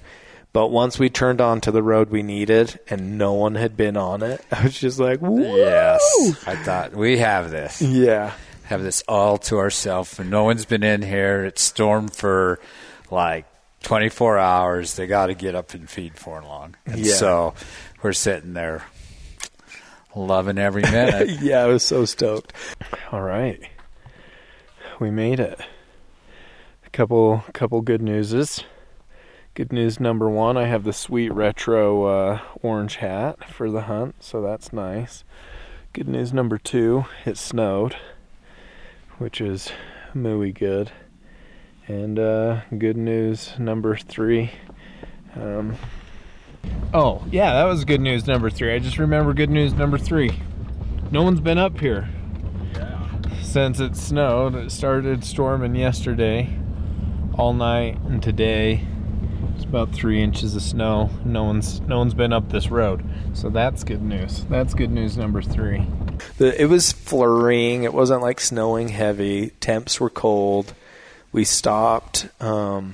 But 0.52 0.68
once 0.68 0.98
we 0.98 1.10
turned 1.10 1.42
onto 1.42 1.70
the 1.70 1.82
road 1.82 2.08
we 2.08 2.22
needed 2.22 2.80
and 2.88 3.18
no 3.18 3.34
one 3.34 3.56
had 3.56 3.76
been 3.76 3.96
on 3.98 4.22
it, 4.22 4.42
I 4.52 4.62
was 4.62 4.78
just 4.78 4.98
like, 4.98 5.20
Woo! 5.20 5.42
yes. 5.42 6.00
I 6.46 6.56
thought, 6.56 6.94
we 6.94 7.18
have 7.18 7.50
this. 7.50 7.82
Yeah. 7.82 8.32
Have 8.64 8.82
this 8.82 9.02
all 9.06 9.36
to 9.38 9.58
ourselves. 9.58 10.18
And 10.18 10.30
no 10.30 10.44
one's 10.44 10.64
been 10.64 10.82
in 10.82 11.02
here. 11.02 11.44
It's 11.44 11.60
stormed 11.62 12.16
for 12.16 12.58
like 13.10 13.44
24 13.82 14.38
hours. 14.38 14.94
They 14.96 15.06
got 15.06 15.26
to 15.26 15.34
get 15.34 15.54
up 15.54 15.74
and 15.74 15.88
feed 15.90 16.16
for 16.16 16.42
long. 16.42 16.74
And 16.86 16.98
Yeah. 16.98 17.14
so 17.14 17.54
we're 18.02 18.12
sitting 18.14 18.54
there 18.54 18.82
loving 20.16 20.58
every 20.58 20.82
minute. 20.82 21.28
yeah, 21.40 21.62
I 21.62 21.66
was 21.66 21.82
so 21.82 22.04
stoked. 22.04 22.52
All 23.12 23.22
right. 23.22 23.60
We 24.98 25.10
made 25.10 25.40
it. 25.40 25.60
A 26.84 26.90
couple 26.90 27.44
couple 27.52 27.82
good 27.82 28.02
newses. 28.02 28.64
Good 29.56 29.72
news 29.72 29.98
number 29.98 30.28
1, 30.28 30.58
I 30.58 30.66
have 30.66 30.84
the 30.84 30.92
sweet 30.92 31.32
retro 31.32 32.04
uh, 32.04 32.40
orange 32.60 32.96
hat 32.96 33.48
for 33.48 33.70
the 33.70 33.80
hunt, 33.80 34.22
so 34.22 34.42
that's 34.42 34.70
nice. 34.70 35.24
Good 35.94 36.08
news 36.08 36.30
number 36.30 36.58
2, 36.58 37.06
it 37.24 37.38
snowed, 37.38 37.96
which 39.16 39.40
is 39.40 39.72
mooey 40.14 40.52
good. 40.52 40.92
And 41.88 42.18
uh, 42.18 42.60
good 42.76 42.98
news 42.98 43.58
number 43.58 43.96
3, 43.96 44.50
um, 45.36 45.76
Oh, 46.94 47.24
yeah, 47.30 47.52
that 47.54 47.64
was 47.64 47.84
good 47.84 48.00
news 48.00 48.26
number 48.26 48.50
3. 48.50 48.74
I 48.74 48.78
just 48.78 48.98
remember 48.98 49.34
good 49.34 49.50
news 49.50 49.74
number 49.74 49.98
3. 49.98 50.30
No 51.10 51.22
one's 51.22 51.40
been 51.40 51.58
up 51.58 51.78
here 51.80 52.08
since 53.56 53.80
it 53.80 53.96
snowed. 53.96 54.54
It 54.54 54.70
started 54.70 55.24
storming 55.24 55.74
yesterday, 55.76 56.50
all 57.38 57.54
night, 57.54 57.98
and 58.02 58.22
today. 58.22 58.86
It's 59.54 59.64
about 59.64 59.92
three 59.92 60.22
inches 60.22 60.54
of 60.54 60.60
snow. 60.60 61.08
No 61.24 61.44
one's 61.44 61.80
no 61.80 61.96
one's 61.96 62.12
been 62.12 62.34
up 62.34 62.50
this 62.50 62.68
road, 62.68 63.02
so 63.32 63.48
that's 63.48 63.82
good 63.82 64.02
news. 64.02 64.44
That's 64.50 64.74
good 64.74 64.90
news 64.90 65.16
number 65.16 65.40
three. 65.40 65.86
The, 66.36 66.60
it 66.60 66.66
was 66.66 66.92
flurrying. 66.92 67.84
It 67.84 67.94
wasn't 67.94 68.20
like 68.20 68.40
snowing 68.40 68.88
heavy. 68.88 69.50
Temps 69.60 69.98
were 69.98 70.10
cold. 70.10 70.74
We 71.32 71.44
stopped 71.44 72.28
um, 72.42 72.92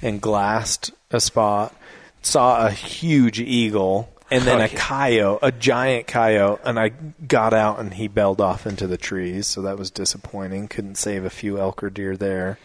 and 0.00 0.20
glassed 0.20 0.92
a 1.10 1.18
spot. 1.18 1.74
Saw 2.24 2.66
a 2.66 2.70
huge 2.70 3.38
eagle 3.40 4.08
and 4.30 4.44
then 4.44 4.60
a 4.60 4.68
coyote, 4.68 5.40
a 5.42 5.52
giant 5.52 6.06
coyote, 6.06 6.60
and 6.64 6.78
I 6.78 6.88
got 6.88 7.52
out 7.54 7.78
and 7.78 7.92
he 7.94 8.08
bailed 8.08 8.40
off 8.40 8.66
into 8.66 8.86
the 8.86 8.96
trees. 8.96 9.46
So 9.46 9.62
that 9.62 9.78
was 9.78 9.90
disappointing. 9.90 10.68
Couldn't 10.68 10.96
save 10.96 11.24
a 11.24 11.30
few 11.30 11.58
elk 11.58 11.82
or 11.82 11.90
deer 11.90 12.16
there, 12.16 12.58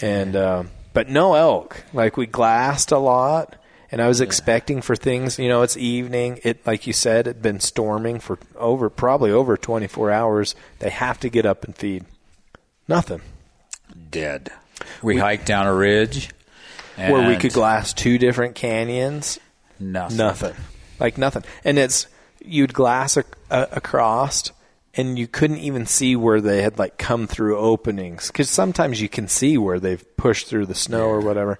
and 0.00 0.36
uh, 0.36 0.64
but 0.92 1.08
no 1.08 1.34
elk. 1.34 1.84
Like 1.92 2.16
we 2.16 2.26
glassed 2.26 2.92
a 2.92 2.98
lot. 2.98 3.56
And 3.92 4.00
I 4.00 4.06
was 4.06 4.20
expecting 4.20 4.82
for 4.82 4.94
things, 4.94 5.36
you 5.36 5.48
know, 5.48 5.62
it's 5.62 5.76
evening. 5.76 6.38
It, 6.44 6.64
like 6.64 6.86
you 6.86 6.92
said, 6.92 7.26
it'd 7.26 7.42
been 7.42 7.58
storming 7.58 8.20
for 8.20 8.38
over, 8.54 8.88
probably 8.88 9.32
over 9.32 9.56
24 9.56 10.12
hours. 10.12 10.54
They 10.78 10.90
have 10.90 11.18
to 11.18 11.28
get 11.28 11.44
up 11.44 11.64
and 11.64 11.76
feed. 11.76 12.04
Nothing. 12.86 13.20
Dead. 14.12 14.52
We, 15.02 15.16
hiked 15.16 15.44
down 15.44 15.66
a 15.66 15.74
ridge. 15.74 16.30
Where 17.00 17.28
we 17.28 17.36
could 17.36 17.52
glass 17.52 17.92
two 17.92 18.18
different 18.18 18.54
canyons. 18.54 19.38
Nothing. 19.78 20.16
Nothing. 20.16 20.54
Like 20.98 21.16
nothing. 21.16 21.44
And 21.64 21.78
it's, 21.78 22.06
you'd 22.44 22.74
glass 22.74 23.16
a, 23.16 23.24
a, 23.50 23.68
across 23.72 24.52
and 24.94 25.18
you 25.18 25.26
couldn't 25.26 25.58
even 25.58 25.86
see 25.86 26.16
where 26.16 26.40
they 26.40 26.62
had 26.62 26.78
like 26.78 26.98
come 26.98 27.26
through 27.26 27.58
openings. 27.58 28.26
Because 28.26 28.50
sometimes 28.50 29.00
you 29.00 29.08
can 29.08 29.28
see 29.28 29.56
where 29.56 29.80
they've 29.80 30.04
pushed 30.16 30.48
through 30.48 30.66
the 30.66 30.74
snow 30.74 31.06
or 31.06 31.20
whatever. 31.20 31.58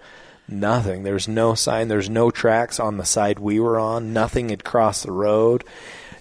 Nothing. 0.49 1.05
There's 1.05 1.29
no 1.29 1.55
sign. 1.55 1.89
There's 1.89 2.11
no 2.11 2.31
tracks 2.31 2.81
on 2.81 2.97
the 2.97 3.05
side 3.05 3.39
we 3.39 3.61
were 3.61 3.79
on. 3.79 4.13
Nothing 4.13 4.49
had 4.49 4.65
crossed 4.65 5.05
the 5.05 5.13
road. 5.13 5.65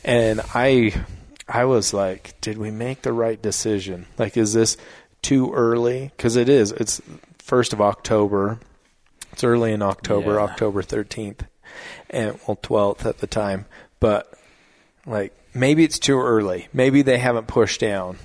And 0.03 0.39
I, 0.53 1.03
I 1.47 1.65
was 1.65 1.93
like, 1.93 2.39
did 2.39 2.57
we 2.57 2.69
make 2.69 3.01
the 3.01 3.13
right 3.13 3.41
decision? 3.41 4.05
Like, 4.17 4.37
is 4.37 4.53
this 4.53 4.77
too 5.23 5.51
early? 5.53 6.11
Because 6.15 6.35
it 6.35 6.47
is. 6.47 6.71
It's 6.71 7.01
first 7.39 7.73
of 7.73 7.81
October. 7.81 8.59
It's 9.39 9.43
early 9.45 9.71
in 9.71 9.81
October, 9.81 10.33
Yeah. 10.33 10.41
October 10.41 10.83
13th, 10.83 11.47
and 12.09 12.37
well, 12.45 12.57
12th 12.61 13.05
at 13.05 13.19
the 13.19 13.25
time. 13.27 13.67
But 14.01 14.29
like, 15.05 15.31
maybe 15.53 15.85
it's 15.85 15.97
too 15.97 16.19
early. 16.19 16.67
Maybe 16.73 17.03
they 17.03 17.19
haven't 17.19 17.47
pushed 17.47 17.79
down, 17.79 18.17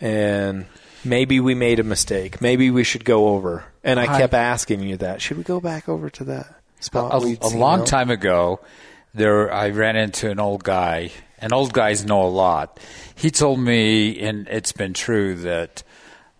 and 0.00 0.66
maybe 1.04 1.38
we 1.38 1.54
made 1.54 1.78
a 1.78 1.84
mistake. 1.84 2.40
Maybe 2.40 2.68
we 2.68 2.82
should 2.82 3.04
go 3.04 3.28
over. 3.28 3.62
And 3.84 4.00
I 4.00 4.12
I- 4.12 4.18
kept 4.18 4.34
asking 4.34 4.80
you 4.80 4.96
that. 4.96 5.22
Should 5.22 5.36
we 5.38 5.44
go 5.44 5.60
back 5.60 5.88
over 5.88 6.10
to 6.10 6.24
that 6.24 6.52
spot? 6.80 7.12
a, 7.12 7.38
a 7.42 7.48
long 7.56 7.80
elk? 7.80 7.88
time 7.88 8.10
ago, 8.10 8.58
there 9.14 9.52
I 9.54 9.68
ran 9.68 9.94
into 9.94 10.32
an 10.32 10.40
old 10.40 10.64
guy, 10.64 11.12
and 11.38 11.52
old 11.52 11.72
guys 11.72 12.04
know 12.04 12.22
a 12.22 12.26
lot. 12.26 12.80
He 13.14 13.30
told 13.30 13.60
me, 13.60 14.18
and 14.18 14.48
it's 14.48 14.72
been 14.72 14.94
true, 14.94 15.36
that 15.36 15.84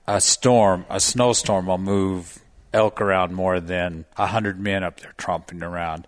a 0.09 0.21
storm, 0.21 0.85
a 0.91 0.99
snowstorm, 0.99 1.67
will 1.67 1.79
move 1.79 2.41
elk 2.73 3.01
around 3.01 3.35
more 3.35 3.61
than 3.61 4.05
a 4.17 4.27
hundred 4.27 4.61
men 4.61 4.85
up 4.85 5.01
there 5.01 5.15
tromping 5.19 5.63
around. 5.63 6.07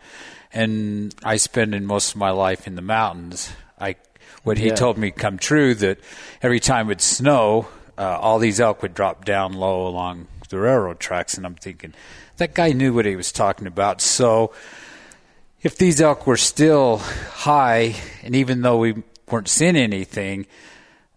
And 0.53 1.15
I 1.25 1.37
spend 1.37 1.75
in 1.75 1.87
most 1.87 2.11
of 2.13 2.17
my 2.17 2.31
life 2.31 2.67
in 2.67 2.75
the 2.77 2.83
mountains. 2.83 3.53
I 3.81 3.97
what 4.45 4.59
he 4.59 4.69
Yeah. 4.69 4.75
told 4.75 4.99
me 4.99 5.11
come 5.11 5.39
true 5.39 5.75
that 5.77 5.99
every 6.43 6.61
time 6.61 6.91
it 6.91 7.01
snow, 7.01 7.69
uh, 7.97 8.19
all 8.21 8.39
these 8.39 8.61
elk 8.61 8.83
would 8.83 8.95
drop 8.95 9.25
down 9.25 9.53
low 9.53 9.87
along 9.87 10.27
the 10.49 10.59
railroad 10.59 11.01
tracks, 11.01 11.35
and 11.35 11.47
I'm 11.47 11.55
thinking 11.55 11.95
that 12.37 12.55
guy 12.55 12.73
knew 12.73 12.93
what 12.93 13.07
he 13.07 13.17
was 13.17 13.33
talking 13.33 13.67
about. 13.67 14.01
So 14.01 14.53
if 15.63 15.79
these 15.79 16.01
elk 16.01 16.27
were 16.27 16.37
still 16.37 16.99
high, 16.99 17.95
and 18.23 18.35
even 18.35 18.63
though 18.63 18.79
we 18.79 19.03
weren't 19.31 19.49
seeing 19.49 19.77
anything, 19.77 20.47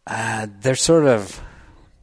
uh, 0.08 0.48
they're 0.62 0.76
sort 0.76 1.06
of 1.06 1.42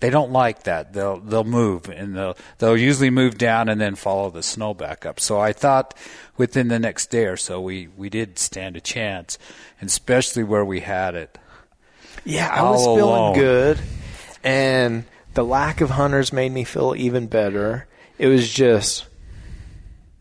they 0.03 0.11
don't 0.11 0.33
like 0.33 0.65
that. 0.65 0.93
They'll 0.93 1.21
they'll 1.21 1.45
move 1.45 1.89
and 1.89 2.17
they'll 2.17 2.37
they'll 2.59 2.77
usually 2.77 3.09
move 3.09 3.39
down 3.39 3.69
and 3.69 3.81
then 3.81 3.95
follow 3.95 4.31
the 4.31 4.43
snow 4.43 4.75
back 4.75 5.07
up. 5.07 5.21
So 5.21 5.39
I 5.39 5.53
thought 5.53 5.97
within 6.37 6.67
the 6.67 6.81
next 6.81 7.09
day 7.09 7.27
or 7.27 7.37
so 7.37 7.61
we 7.61 7.87
we 7.97 8.11
did 8.11 8.37
stand 8.37 8.77
a 8.77 8.81
chance, 8.81 9.39
especially 9.81 10.43
where 10.43 10.65
we 10.65 10.81
had 10.81 11.15
it. 11.15 11.39
Yeah, 12.25 12.49
I 12.53 12.69
was 12.69 12.85
all 12.85 12.97
feeling 12.97 13.35
good, 13.35 13.79
and 14.43 15.05
the 15.35 15.45
lack 15.45 15.81
of 15.81 15.91
hunters 15.91 16.33
made 16.33 16.51
me 16.51 16.65
feel 16.65 16.97
even 16.97 17.29
better. 17.29 17.87
It 18.19 18.27
was 18.27 18.53
just 18.53 19.07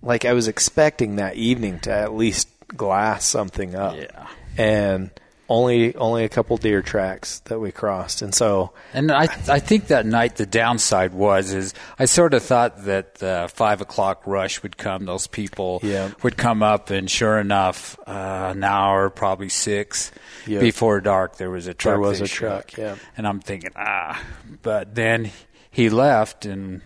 like 0.04 0.26
I 0.26 0.34
was 0.34 0.48
expecting 0.48 1.15
that 1.15 1.38
evening 1.38 1.80
to 1.80 1.91
at 1.91 2.13
least 2.13 2.48
glass 2.67 3.26
something 3.26 3.74
up. 3.74 3.96
Yeah. 3.96 4.28
and 4.60 5.10
only 5.52 5.94
only 5.96 6.24
a 6.24 6.30
couple 6.30 6.56
deer 6.58 6.82
tracks 6.82 7.40
that 7.46 7.60
we 7.60 7.72
crossed, 7.72 8.22
and 8.22 8.34
so 8.34 8.72
And 8.94 9.12
I 9.12 9.24
I 9.48 9.60
think 9.60 9.88
that 9.88 10.06
night 10.06 10.38
the 10.38 10.46
downside 10.46 11.14
was 11.14 11.54
is 11.54 11.74
I 12.00 12.06
sort 12.06 12.34
of 12.34 12.42
thought 12.42 12.86
that 12.86 13.16
the 13.16 13.50
five 13.54 13.82
o'clock 13.82 14.22
rush 14.26 14.64
would 14.64 14.78
come. 14.78 15.06
Those 15.06 15.28
people 15.28 15.80
Yeah. 15.84 16.12
would 16.24 16.38
come 16.38 16.64
up, 16.64 16.90
and 16.90 17.10
sure 17.12 17.38
enough, 17.38 18.00
uh, 18.08 18.54
an 18.56 18.64
hour, 18.64 19.10
probably 19.10 19.50
six 19.50 20.12
Yeah. 20.48 20.60
before 20.60 21.02
dark, 21.02 21.36
there 21.38 21.50
was 21.52 21.68
a 21.68 21.74
truck. 21.74 21.94
There 21.94 22.00
was 22.00 22.22
a 22.22 22.28
truck, 22.28 22.70
shook. 22.72 22.78
yeah. 22.80 22.96
And 23.18 23.28
I'm 23.28 23.42
thinking, 23.42 23.72
ah, 23.76 24.22
but 24.62 24.96
then 24.96 25.32
he 25.70 25.90
left, 25.90 26.46
and 26.46 26.82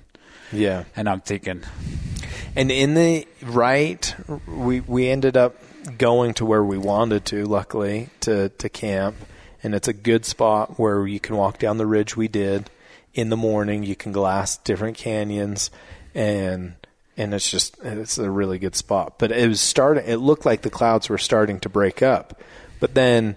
yeah. 0.51 0.86
and 0.95 1.08
I'm 1.08 1.21
thinking, 1.21 1.62
And 2.58 2.71
in 2.71 2.93
the 2.95 3.28
right, 3.43 4.15
we 4.47 4.80
we 4.80 5.10
ended 5.10 5.36
up 5.38 5.56
going 5.97 6.33
to 6.35 6.45
where 6.45 6.63
we 6.63 6.77
wanted 6.77 7.25
to. 7.25 7.45
Luckily, 7.45 8.09
to 8.21 8.49
to 8.49 8.69
camp, 8.69 9.15
and 9.63 9.75
it's 9.75 9.87
a 9.87 9.93
good 9.93 10.25
spot 10.25 10.79
where 10.79 11.05
you 11.07 11.19
can 11.19 11.35
walk 11.35 11.59
down 11.59 11.77
the 11.77 11.85
ridge. 11.85 12.15
We 12.15 12.27
did 12.27 12.69
in 13.13 13.29
the 13.29 13.37
morning. 13.37 13.83
You 13.83 13.95
can 13.95 14.11
glass 14.11 14.57
different 14.57 14.97
canyons, 14.97 15.71
and 16.13 16.75
and 17.17 17.33
it's 17.33 17.49
just 17.49 17.77
it's 17.83 18.17
a 18.17 18.29
really 18.29 18.59
good 18.59 18.75
spot. 18.75 19.17
But 19.17 19.31
it 19.31 19.47
was 19.47 19.61
starting. 19.61 20.05
It 20.05 20.17
looked 20.17 20.45
like 20.45 20.61
the 20.61 20.69
clouds 20.69 21.09
were 21.09 21.17
starting 21.17 21.59
to 21.61 21.69
break 21.69 22.01
up, 22.01 22.41
but 22.79 22.93
then 22.93 23.35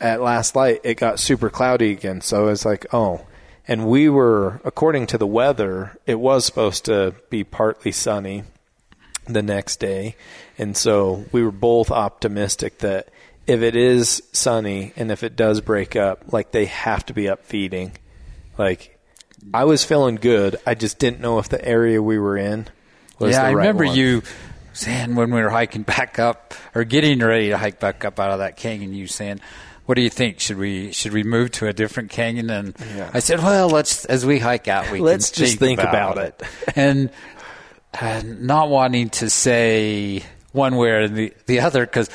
at 0.00 0.20
last 0.20 0.56
light 0.56 0.80
it 0.82 0.96
got 0.96 1.20
super 1.20 1.48
cloudy 1.50 1.92
again. 1.92 2.20
So 2.20 2.48
it's 2.48 2.64
like 2.64 2.86
oh. 2.92 3.26
And 3.68 3.86
we 3.86 4.08
were, 4.08 4.60
according 4.64 5.06
to 5.06 5.18
the 5.18 5.26
weather, 5.26 5.96
it 6.04 6.18
was 6.18 6.44
supposed 6.44 6.84
to 6.86 7.14
be 7.30 7.44
partly 7.44 7.92
sunny 7.92 8.42
the 9.26 9.42
next 9.42 9.76
day. 9.80 10.16
And 10.58 10.76
so 10.76 11.24
we 11.32 11.42
were 11.42 11.52
both 11.52 11.90
optimistic 11.90 12.78
that 12.78 13.08
if 13.46 13.60
it 13.62 13.74
is 13.76 14.22
sunny 14.32 14.92
and 14.96 15.10
if 15.10 15.22
it 15.22 15.34
does 15.36 15.60
break 15.60 15.96
up, 15.96 16.32
like 16.32 16.52
they 16.52 16.66
have 16.66 17.04
to 17.06 17.14
be 17.14 17.28
up 17.28 17.44
feeding. 17.44 17.92
Like 18.58 18.98
I 19.52 19.64
was 19.64 19.84
feeling 19.84 20.16
good. 20.16 20.56
I 20.66 20.74
just 20.74 20.98
didn't 20.98 21.20
know 21.20 21.38
if 21.38 21.48
the 21.48 21.64
area 21.64 22.00
we 22.02 22.18
were 22.18 22.36
in 22.36 22.68
was 23.18 23.32
yeah, 23.34 23.42
I 23.42 23.46
right 23.46 23.56
remember 23.66 23.86
one. 23.86 23.96
you 23.96 24.22
saying 24.72 25.14
when 25.16 25.30
we 25.32 25.40
were 25.42 25.50
hiking 25.50 25.82
back 25.82 26.18
up 26.18 26.54
or 26.74 26.84
getting 26.84 27.18
ready 27.20 27.48
to 27.50 27.58
hike 27.58 27.78
back 27.80 28.04
up 28.04 28.18
out 28.20 28.30
of 28.30 28.38
that 28.38 28.56
canyon, 28.56 28.94
you 28.94 29.06
saying, 29.06 29.40
"What 29.86 29.96
do 29.96 30.02
you 30.02 30.10
think? 30.10 30.38
Should 30.40 30.58
we 30.58 30.92
should 30.92 31.12
we 31.12 31.22
move 31.24 31.50
to 31.52 31.66
a 31.66 31.72
different 31.72 32.10
canyon?" 32.10 32.50
And 32.50 32.74
Yeah. 32.96 33.10
I 33.12 33.18
said, 33.18 33.40
"Well, 33.42 33.68
let's 33.68 34.04
as 34.04 34.24
we 34.24 34.38
hike 34.38 34.68
out, 34.68 34.90
we 34.92 35.00
Let's 35.00 35.30
can 35.30 35.44
just 35.44 35.58
think 35.58 35.80
about 35.80 36.18
it." 36.18 36.40
and 36.76 37.10
uh, 38.00 38.22
not 38.24 38.68
wanting 38.68 39.10
to 39.10 39.30
say 39.30 40.22
one 40.52 40.76
way 40.76 40.90
or 40.90 41.08
the 41.08 41.32
the 41.46 41.60
other 41.60 41.84
because. 41.86 42.08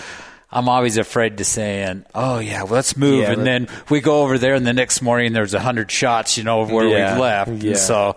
I'm 0.50 0.70
always 0.70 0.96
afraid 0.98 1.40
to 1.40 1.44
saying, 1.44 2.06
"Oh 2.16 2.40
yeah, 2.40 2.64
well, 2.64 2.76
let's 2.76 2.96
move," 2.96 3.20
Yeah, 3.24 3.34
and 3.34 3.46
then 3.46 3.68
we 3.90 4.00
go 4.00 4.22
over 4.24 4.38
there, 4.38 4.54
and 4.56 4.66
the 4.66 4.72
next 4.72 5.02
morning 5.02 5.34
there's 5.34 5.54
a 5.54 5.60
hundred 5.60 5.92
shots, 5.92 6.38
you 6.38 6.46
know, 6.46 6.62
of 6.62 6.72
where 6.72 6.88
Yeah, 6.88 7.12
we've 7.12 7.22
left. 7.22 7.52
yeah. 7.52 7.70
And 7.72 7.78
so 7.78 8.16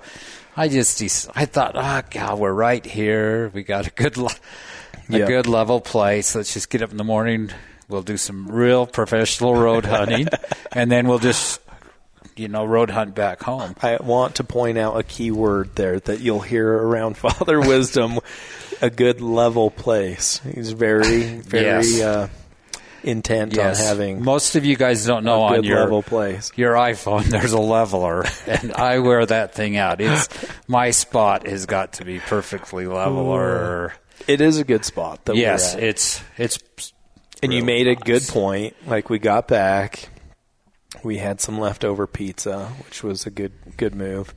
I 0.56 0.68
just 0.68 1.28
I 1.34 1.44
thought, 1.44 1.72
oh 1.74 2.02
God, 2.08 2.38
we're 2.38 2.52
right 2.52 2.86
here. 2.86 3.48
We 3.52 3.64
got 3.64 3.88
a 3.88 3.90
good 3.90 4.16
le- 4.16 4.30
a 5.10 5.18
Yeah. 5.18 5.26
good 5.26 5.48
level 5.48 5.80
place. 5.80 6.36
Let's 6.36 6.54
just 6.54 6.70
get 6.70 6.82
up 6.82 6.92
in 6.92 6.98
the 6.98 7.04
morning. 7.04 7.50
We'll 7.88 8.02
do 8.02 8.16
some 8.16 8.46
real 8.46 8.86
professional 8.86 9.56
road 9.56 9.84
hunting, 9.96 10.28
and 10.70 10.88
then 10.90 11.08
we'll 11.08 11.18
just 11.18 11.60
you 12.40 12.48
know 12.48 12.64
road 12.64 12.90
hunt 12.90 13.14
back 13.14 13.42
home. 13.42 13.74
I 13.82 13.98
want 14.00 14.36
to 14.36 14.44
point 14.44 14.78
out 14.78 14.98
a 14.98 15.02
key 15.02 15.30
word 15.30 15.74
there 15.76 16.00
that 16.00 16.20
you'll 16.20 16.40
hear 16.40 16.68
around 16.72 17.16
Father 17.16 17.60
Wisdom 17.60 18.18
a 18.82 18.90
good 18.90 19.20
level 19.20 19.70
place. 19.70 20.40
He's 20.54 20.72
very, 20.72 21.22
very 21.38 21.64
Yes. 21.64 22.00
uh, 22.00 22.28
intent 23.02 23.54
Yes, 23.56 23.80
on 23.80 23.86
having 23.86 24.22
most 24.24 24.56
of 24.56 24.64
you 24.64 24.76
guys 24.76 25.06
don't 25.06 25.24
know 25.24 25.40
a 25.42 25.56
on 25.58 25.64
your 25.64 25.80
level 25.80 26.02
place. 26.02 26.52
your 26.56 26.74
iPhone 26.74 27.24
there's 27.30 27.52
a 27.52 27.58
leveler, 27.60 28.24
and 28.46 28.72
I 28.74 28.98
wear 28.98 29.24
that 29.24 29.54
thing 29.54 29.76
out. 29.76 30.00
It's 30.00 30.28
my 30.68 30.90
spot 30.90 31.46
has 31.46 31.66
got 31.66 31.94
to 31.94 32.04
be 32.04 32.18
perfectly 32.18 32.86
level, 32.86 33.20
or 33.26 33.94
It 34.26 34.40
is 34.40 34.58
a 34.58 34.64
good 34.64 34.84
spot 34.84 35.24
that 35.26 35.36
yes, 35.36 35.74
it's 35.74 36.22
it's. 36.36 36.58
And 37.42 37.54
you 37.54 37.60
really 37.64 37.84
made 37.84 37.86
a 37.88 37.96
good 37.96 38.22
point. 38.28 38.76
Like 38.86 39.08
we 39.08 39.18
got 39.18 39.48
back, 39.48 40.10
we 41.02 41.18
had 41.18 41.40
some 41.40 41.58
leftover 41.58 42.06
pizza, 42.06 42.66
which 42.84 43.02
was 43.02 43.26
a 43.26 43.30
good 43.30 43.52
good 43.76 43.94
move. 43.94 44.34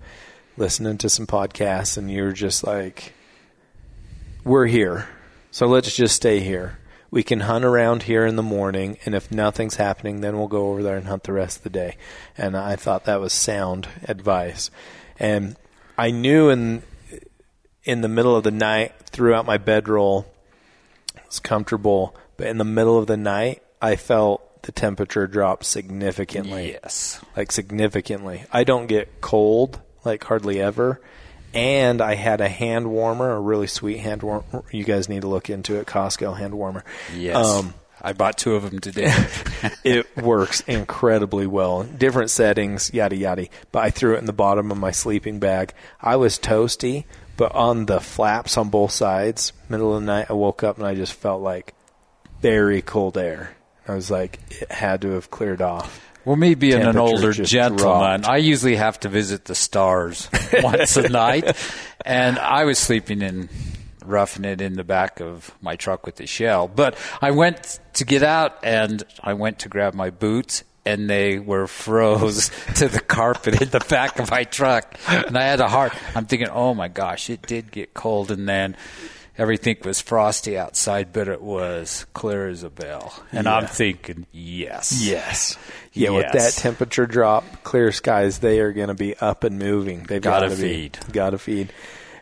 Listening 0.55 0.97
to 0.99 1.09
some 1.09 1.25
podcasts, 1.25 1.97
and 1.97 2.11
you 2.11 2.23
were 2.23 2.33
just 2.33 2.63
like, 2.63 3.13
we're 4.43 4.67
here, 4.67 5.07
so 5.49 5.65
let's 5.65 5.95
just 5.95 6.15
stay 6.15 6.41
here. 6.41 6.77
We 7.09 7.23
can 7.23 7.41
hunt 7.41 7.65
around 7.65 8.03
here 8.03 8.25
in 8.25 8.35
the 8.35 8.43
morning, 8.43 8.97
and 9.05 9.15
if 9.15 9.31
nothing's 9.31 9.75
happening, 9.75 10.21
then 10.21 10.37
we'll 10.37 10.47
go 10.47 10.69
over 10.69 10.83
there 10.83 10.97
and 10.97 11.07
hunt 11.07 11.23
the 11.23 11.33
rest 11.33 11.57
of 11.57 11.63
the 11.63 11.69
day. 11.69 11.97
And 12.37 12.55
I 12.57 12.75
thought 12.75 13.05
that 13.05 13.19
was 13.21 13.33
sound 13.33 13.87
advice. 14.03 14.71
And 15.19 15.55
I 15.97 16.11
knew 16.11 16.49
in 16.49 16.83
in 17.83 18.01
the 18.01 18.07
middle 18.07 18.35
of 18.35 18.43
the 18.43 18.51
night, 18.51 18.93
throughout 19.05 19.45
my 19.45 19.57
bedroll, 19.57 20.25
it 21.15 21.25
was 21.25 21.39
comfortable, 21.39 22.15
but 22.37 22.47
in 22.47 22.57
the 22.57 22.63
middle 22.63 22.97
of 22.97 23.07
the 23.07 23.17
night, 23.17 23.61
I 23.81 23.95
felt 23.95 24.41
the 24.63 24.71
temperature 24.71 25.27
drop 25.27 25.63
significantly 25.63 26.71
Yes. 26.73 27.21
like 27.37 27.51
significantly. 27.51 28.43
I 28.51 28.63
don't 28.63 28.87
get 28.87 29.21
cold 29.21 29.79
like 30.03 30.23
hardly 30.23 30.59
ever. 30.61 30.99
And 31.53 32.01
I 32.01 32.15
had 32.15 32.41
a 32.41 32.49
hand 32.49 32.89
warmer, 32.89 33.29
a 33.31 33.39
really 33.39 33.67
sweet 33.67 33.99
hand 33.99 34.23
warmer. 34.23 34.63
You 34.71 34.83
guys 34.83 35.07
need 35.07 35.21
to 35.21 35.27
look 35.27 35.49
into 35.51 35.75
it. 35.75 35.85
Costco 35.85 36.35
hand 36.37 36.55
warmer. 36.55 36.83
Yes. 37.15 37.35
Um, 37.35 37.75
I 38.01 38.13
bought 38.13 38.37
two 38.37 38.55
of 38.55 38.69
them 38.69 38.79
today. 38.79 39.13
it 39.83 40.17
works 40.17 40.61
incredibly 40.61 41.45
well. 41.45 41.83
Different 41.83 42.31
settings, 42.31 42.91
yada 42.93 43.15
yada. 43.15 43.47
But 43.71 43.83
I 43.83 43.89
threw 43.91 44.15
it 44.15 44.19
in 44.19 44.25
the 44.25 44.33
bottom 44.33 44.71
of 44.71 44.77
my 44.77 44.91
sleeping 44.91 45.39
bag. 45.39 45.73
I 46.01 46.15
was 46.15 46.39
toasty, 46.39 47.05
but 47.37 47.53
on 47.53 47.85
the 47.85 47.99
flaps 48.01 48.57
on 48.57 48.69
both 48.69 48.91
sides, 48.91 49.53
middle 49.69 49.93
of 49.95 50.01
the 50.01 50.07
night, 50.07 50.27
I 50.29 50.33
woke 50.33 50.63
up 50.63 50.77
and 50.77 50.87
I 50.87 50.95
just 50.95 51.13
felt 51.13 51.41
like 51.43 51.75
very 52.41 52.81
cold 52.81 53.17
air. 53.17 53.55
I 53.87 53.95
was 53.95 54.09
like, 54.09 54.39
it 54.49 54.71
had 54.71 55.01
to 55.01 55.11
have 55.11 55.29
cleared 55.29 55.61
off. 55.61 56.01
Well, 56.25 56.37
me 56.37 56.55
being 56.55 56.81
an 56.81 56.95
older 56.95 57.33
gentleman, 57.33 58.21
dropped. 58.21 58.27
I 58.27 58.37
usually 58.37 58.77
have 58.77 58.99
to 59.01 59.09
visit 59.09 59.45
the 59.45 59.55
stars 59.55 60.29
once 60.63 60.95
a 60.95 61.09
night, 61.09 61.57
and 62.05 62.39
I 62.39 62.63
was 62.63 62.79
sleeping 62.79 63.21
in 63.21 63.49
roughing 64.05 64.45
it 64.45 64.61
in 64.61 64.73
the 64.73 64.83
back 64.83 65.19
of 65.19 65.53
my 65.61 65.75
truck 65.75 66.05
with 66.05 66.15
the 66.15 66.27
shell. 66.27 66.67
But 66.67 66.97
I 67.21 67.31
went 67.31 67.79
to 67.95 68.05
get 68.05 68.23
out, 68.23 68.57
and 68.63 69.03
I 69.21 69.33
went 69.33 69.59
to 69.59 69.69
grab 69.69 69.93
my 69.93 70.11
boots, 70.11 70.63
and 70.85 71.09
they 71.09 71.39
were 71.39 71.67
froze 71.67 72.51
to 72.75 72.87
the 72.87 73.01
carpet 73.01 73.61
in 73.61 73.69
the 73.69 73.85
back 73.89 74.19
of 74.19 74.31
my 74.31 74.45
truck, 74.45 74.97
and 75.09 75.37
I 75.37 75.43
had 75.43 75.59
a 75.59 75.67
heart. 75.67 75.93
I'm 76.15 76.25
thinking, 76.25 76.49
oh 76.49 76.73
my 76.73 76.87
gosh, 76.87 77.29
it 77.29 77.41
did 77.41 77.71
get 77.71 77.93
cold, 77.93 78.31
and 78.31 78.47
then. 78.47 78.77
Everything 79.35 79.77
was 79.83 79.99
frosty 79.99 80.57
outside, 80.57 81.11
but 81.11 81.27
it 81.27 81.41
was 81.41 82.05
clear 82.13 82.47
as 82.47 82.61
a 82.61 82.69
bell. 82.69 83.13
And 83.31 83.47
I'm 83.47 83.65
thinking, 83.65 84.27
yes. 84.31 85.03
Yes. 85.03 85.57
Yeah, 85.91 86.11
with 86.11 86.31
that 86.33 86.53
temperature 86.53 87.07
drop, 87.07 87.63
clear 87.63 87.91
skies, 87.91 88.39
they 88.39 88.59
are 88.59 88.71
going 88.71 88.89
to 88.89 88.93
be 88.93 89.15
up 89.17 89.43
and 89.43 89.57
moving. 89.57 90.03
They've 90.03 90.21
got 90.21 90.41
to 90.41 90.51
feed. 90.51 90.99
Got 91.11 91.31
to 91.31 91.39
feed. 91.39 91.73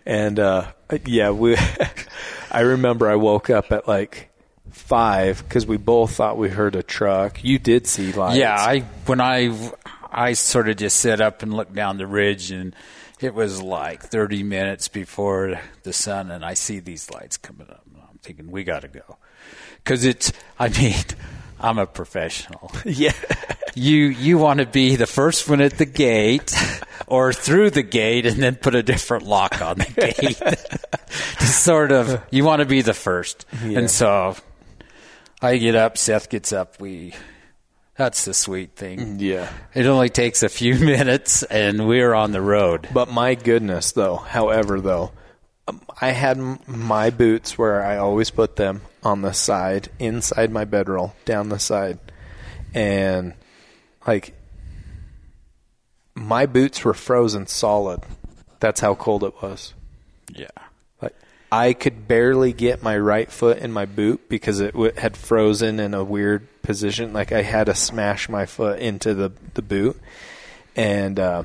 And 0.06 0.40
uh, 0.40 0.72
yeah, 1.06 1.32
we. 1.32 1.58
I 2.52 2.62
remember 2.62 3.10
I 3.10 3.16
woke 3.16 3.50
up 3.50 3.72
at 3.72 3.88
like 3.88 4.30
five 4.72 5.44
because 5.44 5.66
we 5.66 5.78
both 5.78 6.16
thought 6.16 6.38
we 6.38 6.50
heard 6.50 6.76
a 6.76 6.84
truck. 6.84 7.44
You 7.44 7.60
did 7.60 7.88
see 7.88 8.12
lights. 8.12 8.38
Yeah, 8.38 8.56
I 8.56 8.80
when 9.06 9.22
I 9.22 9.72
I 10.12 10.34
sort 10.34 10.70
of 10.70 10.78
just 10.78 11.00
set 11.00 11.22
up 11.22 11.44
and 11.44 11.54
looked 11.54 11.74
down 11.74 11.98
the 11.98 12.08
ridge, 12.08 12.52
and 12.52 12.76
it 13.22 13.34
was 13.34 13.62
like 13.62 14.04
30 14.04 14.44
minutes 14.44 14.88
before 14.88 15.60
the 15.84 15.94
sun, 15.94 16.32
and 16.32 16.44
I 16.46 16.54
see 16.56 16.80
these 16.80 17.10
lights 17.12 17.38
coming 17.38 17.68
up. 17.70 17.84
And 17.94 18.02
I'm 18.02 18.18
thinking 18.20 18.52
we 18.52 18.64
got 18.64 18.82
to 18.82 18.88
go 18.88 19.18
because 19.84 20.06
it's. 20.06 20.32
I 20.60 20.70
mean, 20.70 20.96
I'm 21.60 21.78
a 21.78 21.86
professional. 21.86 22.72
yeah. 22.86 23.14
You 23.76 23.96
you 24.08 24.38
want 24.38 24.60
to 24.60 24.66
be 24.66 24.96
the 24.98 25.08
first 25.08 25.48
one 25.48 25.62
at 25.62 25.78
the 25.78 25.86
gate 25.86 26.54
or 27.08 27.32
through 27.32 27.70
the 27.70 27.84
gate, 27.84 28.26
and 28.26 28.42
then 28.42 28.56
put 28.56 28.76
a 28.76 28.84
different 28.84 29.26
lock 29.26 29.62
on 29.62 29.78
the 29.78 29.86
gate. 30.20 30.38
to 31.40 31.46
sort 31.46 31.92
of, 31.92 32.22
you 32.32 32.44
want 32.44 32.60
to 32.62 32.66
be 32.66 32.82
the 32.82 32.94
first, 32.94 33.46
Yeah. 33.66 33.80
and 33.80 33.90
so 33.92 34.36
I 35.42 35.58
get 35.58 35.76
up. 35.76 35.98
Seth 35.98 36.30
gets 36.30 36.52
up. 36.52 36.80
We. 36.82 37.14
That's 37.98 38.26
the 38.26 38.34
sweet 38.34 38.76
thing. 38.76 39.20
Yeah. 39.20 39.52
It 39.74 39.86
only 39.86 40.10
takes 40.10 40.44
a 40.44 40.50
few 40.50 40.76
minutes, 40.80 41.44
and 41.44 41.88
we're 41.88 42.14
on 42.14 42.32
the 42.32 42.42
road. 42.42 42.88
But 42.94 43.10
my 43.10 43.36
goodness, 43.36 43.92
though, 43.92 44.16
however, 44.16 44.82
though, 44.82 45.12
um, 45.68 45.82
I 46.00 46.12
had 46.12 46.68
my 46.68 47.10
boots 47.10 47.58
where 47.58 47.84
I 47.84 47.98
always 47.98 48.32
put 48.32 48.56
them 48.56 48.82
on 49.04 49.22
the 49.22 49.34
side, 49.34 49.90
inside 50.00 50.52
my 50.52 50.66
bedroll, 50.66 51.14
down 51.26 51.50
the 51.50 51.60
side. 51.60 52.00
And, 52.74 53.34
like, 54.08 54.34
my 56.16 56.46
boots 56.46 56.84
were 56.84 56.94
frozen 56.94 57.48
solid. 57.48 58.02
That's 58.60 58.80
how 58.80 58.96
cold 58.96 59.24
it 59.24 59.34
was. 59.42 59.74
Yeah. 60.34 60.48
I 61.52 61.74
could 61.74 62.08
barely 62.08 62.54
get 62.54 62.82
my 62.82 62.98
right 62.98 63.30
foot 63.30 63.58
in 63.58 63.72
my 63.74 63.86
boot 63.86 64.30
because 64.30 64.62
it 64.62 64.72
w- 64.72 64.94
had 64.96 65.18
frozen 65.18 65.80
in 65.82 65.94
a 65.94 66.04
weird 66.04 66.48
position. 66.62 67.12
Like, 67.12 67.32
I 67.34 67.42
had 67.42 67.66
to 67.66 67.76
smash 67.76 68.30
my 68.30 68.46
foot 68.46 68.80
into 68.80 69.14
the, 69.14 69.32
the 69.56 69.62
boot. 69.62 70.00
And, 70.76 71.20
uh, 71.20 71.44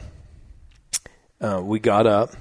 uh, 1.40 1.60
we 1.64 1.80
got 1.80 2.06
up 2.06 2.32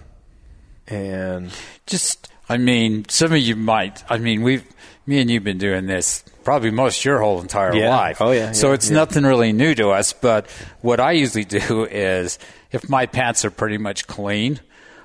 and 0.87 1.51
Just, 1.87 2.29
I 2.47 2.57
mean, 2.57 3.05
some 3.09 3.31
of 3.33 3.39
you 3.39 3.55
might. 3.55 4.03
I 4.09 4.19
mean, 4.19 4.43
we've, 4.43 4.63
me 5.07 5.19
and 5.19 5.29
you've 5.31 5.43
been 5.43 5.57
doing 5.57 5.87
this 5.87 6.23
probably 6.43 6.69
most 6.69 7.03
your 7.03 7.19
whole 7.19 7.41
entire 7.41 7.75
Yeah. 7.75 7.89
life. 7.89 8.21
Oh, 8.21 8.31
yeah, 8.31 8.51
So 8.51 8.67
yeah, 8.67 8.73
it's 8.75 8.89
yeah. 8.89 8.97
nothing 8.97 9.23
really 9.23 9.51
new 9.51 9.73
to 9.75 9.89
us. 9.89 10.13
But 10.13 10.47
what 10.81 10.99
I 10.99 11.13
usually 11.13 11.45
do 11.45 11.85
is, 11.85 12.37
if 12.71 12.87
my 12.89 13.07
pants 13.07 13.43
are 13.45 13.51
pretty 13.51 13.79
much 13.79 14.05
clean, 14.05 14.59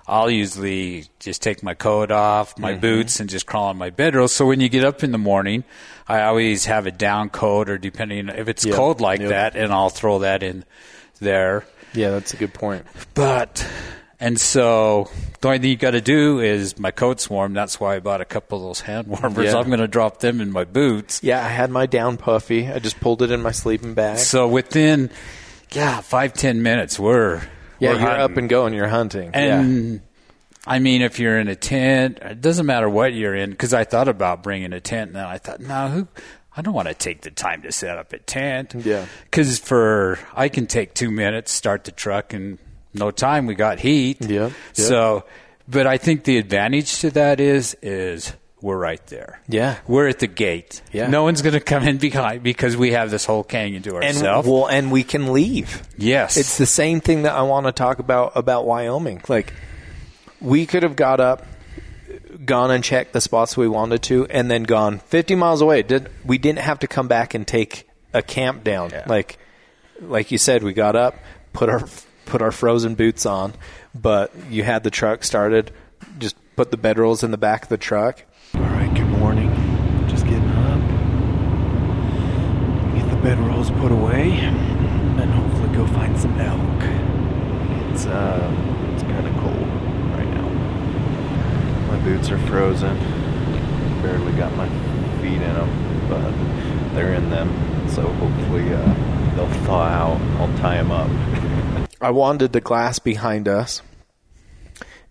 I'll 0.06 0.30
usually 0.30 1.04
just 1.20 1.42
take 1.42 1.62
my 1.62 1.74
coat 1.74 2.10
off, 2.10 2.58
my 2.58 2.72
Mm-hmm. 2.72 2.80
boots, 2.80 3.20
and 3.20 3.30
just 3.30 3.46
crawl 3.46 3.66
on 3.68 3.76
my 3.78 3.90
bedroll. 3.90 4.28
So 4.28 4.46
when 4.46 4.60
you 4.60 4.68
get 4.68 4.84
up 4.84 5.04
in 5.04 5.12
the 5.12 5.18
morning, 5.18 5.64
I 6.08 6.22
always 6.22 6.64
have 6.66 6.86
a 6.86 6.90
down 6.90 7.30
coat, 7.30 7.70
or 7.70 7.78
depending 7.78 8.28
if 8.28 8.48
it's 8.48 8.64
Yep. 8.64 8.74
cold 8.74 9.00
like 9.00 9.20
Yep. 9.20 9.28
that, 9.28 9.56
and 9.56 9.72
I'll 9.72 9.90
throw 9.90 10.20
that 10.20 10.42
in 10.42 10.64
there. 11.20 11.64
yeah, 11.92 12.10
that's 12.10 12.32
a 12.34 12.36
good 12.36 12.54
point. 12.54 12.84
But 13.14 13.66
and 14.18 14.38
so 14.40 15.10
the 15.40 15.48
only 15.48 15.58
thing 15.60 15.70
you 15.70 15.76
got 15.76 15.92
to 15.92 16.00
do 16.00 16.40
is 16.40 16.78
my 16.78 16.90
coat's 16.90 17.28
warm. 17.30 17.52
That's 17.54 17.78
why 17.80 17.96
I 17.96 18.00
bought 18.00 18.20
a 18.20 18.24
couple 18.24 18.58
of 18.58 18.64
those 18.64 18.80
hand 18.80 19.06
warmers. 19.08 19.52
Yeah. 19.52 19.58
I'm 19.58 19.66
going 19.68 19.80
to 19.80 19.88
drop 19.88 20.20
them 20.20 20.40
in 20.40 20.50
my 20.52 20.64
boots. 20.64 21.20
Yeah, 21.22 21.44
I 21.44 21.48
had 21.48 21.70
my 21.70 21.86
down 21.86 22.16
puffy. 22.16 22.68
I 22.68 22.78
just 22.80 23.00
pulled 23.00 23.22
it 23.22 23.30
in 23.30 23.40
my 23.42 23.50
sleeping 23.52 23.94
bag. 23.94 24.18
So 24.18 24.46
within 24.48 25.10
yeah 25.72 26.00
five 26.00 26.32
ten 26.34 26.62
minutes 26.62 26.98
we're 26.98 27.42
yeah, 27.80 27.90
you're 27.90 27.98
hunting. 27.98 28.20
up 28.20 28.36
and 28.36 28.48
going. 28.48 28.74
You're 28.74 28.88
hunting. 28.88 29.30
and. 29.34 30.02
I 30.66 30.78
mean, 30.78 31.00
if 31.00 31.18
you're 31.18 31.38
in 31.38 31.48
a 31.48 31.56
tent, 31.56 32.18
it 32.20 32.42
doesn't 32.42 32.66
matter 32.66 32.88
what 32.88 33.14
you're 33.14 33.34
in. 33.34 33.48
Because 33.50 33.72
I 33.72 33.84
thought 33.84 34.08
about 34.08 34.42
bringing 34.42 34.74
a 34.74 34.80
tent, 34.80 35.08
and 35.08 35.16
then 35.16 35.24
I 35.24 35.38
thought, 35.38 35.58
no, 35.58 35.88
who? 35.88 36.08
I 36.54 36.62
don't 36.62 36.74
want 36.74 36.88
to 36.88 36.94
take 36.94 37.22
the 37.22 37.30
time 37.30 37.62
to 37.62 37.72
set 37.72 37.96
up 37.96 38.12
a 38.12 38.18
tent. 38.18 38.74
Yeah. 38.74 39.06
Because 39.24 39.58
for 39.58 40.18
I 40.34 40.48
can 40.48 40.66
take 40.66 40.94
two 40.94 41.10
minutes, 41.10 41.52
start 41.52 41.84
the 41.84 41.92
truck, 41.92 42.34
and 42.34 42.58
no 42.92 43.10
time. 43.10 43.46
We 43.46 43.54
got 43.54 43.78
heat. 43.78 44.20
Yep, 44.20 44.30
yep. 44.30 44.52
So, 44.72 45.24
but 45.68 45.86
I 45.86 45.96
think 45.96 46.24
the 46.24 46.36
advantage 46.38 47.00
to 47.00 47.10
that 47.12 47.40
is 47.40 47.76
is 47.82 48.34
we're 48.62 48.76
right 48.78 49.04
there. 49.06 49.40
Yeah. 49.48 49.78
We're 49.86 50.08
at 50.08 50.18
the 50.18 50.26
gate. 50.26 50.82
Yeah. 50.92 51.08
No 51.08 51.22
one's 51.22 51.42
going 51.42 51.54
to 51.54 51.60
come 51.60 51.82
in 51.82 51.98
behind 52.08 52.42
because 52.42 52.76
we 52.76 52.92
have 52.92 53.10
this 53.10 53.24
whole 53.24 53.44
canyon 53.44 53.82
to 53.84 53.96
and 53.96 54.04
ourselves. 54.16 54.48
well, 54.48 54.66
and 54.66 54.92
we 54.92 55.02
can 55.02 55.32
leave. 55.32 55.82
yes. 55.96 56.36
It's 56.36 56.58
the 56.58 56.66
same 56.66 57.00
thing 57.00 57.22
that 57.22 57.34
I 57.34 57.42
want 57.42 57.66
to 57.66 57.72
talk 57.72 57.98
about 57.98 58.32
about 58.36 58.66
Wyoming. 58.66 59.22
Like 59.28 59.52
we 60.40 60.66
could 60.66 60.82
have 60.82 60.96
got 60.96 61.20
up, 61.20 61.46
gone 62.44 62.70
and 62.70 62.82
checked 62.84 63.12
the 63.12 63.20
spots 63.20 63.56
we 63.56 63.68
wanted 63.68 64.02
to, 64.04 64.26
and 64.26 64.50
then 64.50 64.62
gone 64.64 64.98
50 64.98 65.34
miles 65.34 65.60
away. 65.60 65.82
Did 65.82 66.08
we 66.24 66.38
didn't 66.38 66.60
have 66.60 66.78
to 66.80 66.86
come 66.86 67.08
back 67.08 67.34
and 67.34 67.46
take 67.46 67.86
a 68.12 68.22
camp 68.22 68.64
down. 68.64 68.90
Yeah. 68.90 69.04
Like 69.06 69.38
like 70.00 70.30
you 70.30 70.38
said, 70.38 70.62
we 70.62 70.72
got 70.72 70.96
up, 70.96 71.14
put 71.52 71.68
our 71.68 71.86
put 72.26 72.42
our 72.42 72.52
frozen 72.52 72.94
boots 72.94 73.26
on, 73.26 73.54
but 73.94 74.32
you 74.48 74.62
had 74.64 74.82
the 74.84 74.90
truck 74.90 75.24
started. 75.24 75.72
Just 76.18 76.36
put 76.56 76.70
the 76.70 76.76
bedrolls 76.76 77.22
in 77.22 77.30
the 77.30 77.38
back 77.38 77.64
of 77.64 77.68
the 77.68 77.76
truck. 77.76 78.24
All 78.54 78.62
right, 78.62 78.92
good 78.92 79.06
morning. 79.06 79.48
Just 80.08 80.24
getting 80.24 80.48
up. 80.50 80.80
Get 82.96 83.08
the 83.08 83.16
bedrolls 83.28 83.70
put 83.80 83.92
away, 83.92 84.32
and 84.32 85.30
hopefully 85.30 85.68
go 85.76 85.86
find 85.86 86.18
some 86.18 86.36
elk. 86.40 86.82
It's 87.92 88.06
uh, 88.06 88.50
it's 88.92 89.04
kind 89.04 89.24
of 89.24 89.34
cold 89.34 89.68
right 90.16 90.26
now. 90.26 90.48
My 91.92 92.00
boots 92.02 92.30
are 92.30 92.38
frozen. 92.48 92.98
Barely 94.02 94.32
got 94.32 94.52
my 94.56 94.68
feet 95.20 95.40
in 95.40 95.54
them, 95.54 96.08
but 96.08 96.94
they're 96.94 97.14
in 97.14 97.30
them. 97.30 97.88
So 97.88 98.02
hopefully 98.02 98.72
uh, 98.72 99.34
they'll 99.36 99.64
thaw 99.64 99.84
out. 99.84 100.20
I'll 100.40 100.58
tie 100.58 100.82
them 100.82 100.90
up. 100.90 101.88
I 102.00 102.10
wanted 102.10 102.52
the 102.52 102.60
glass 102.60 102.98
behind 102.98 103.46
us, 103.46 103.82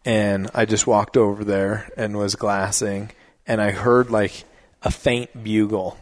and 0.03 0.49
I 0.53 0.65
just 0.65 0.85
walked 0.85 1.15
over 1.15 1.45
there 1.45 1.89
and 1.95 2.17
was 2.17 2.35
glassing, 2.35 3.11
and 3.49 3.59
I 3.59 3.71
heard 3.71 4.11
like 4.11 4.45
a 4.83 4.91
faint 4.91 5.43
bugle. 5.43 5.97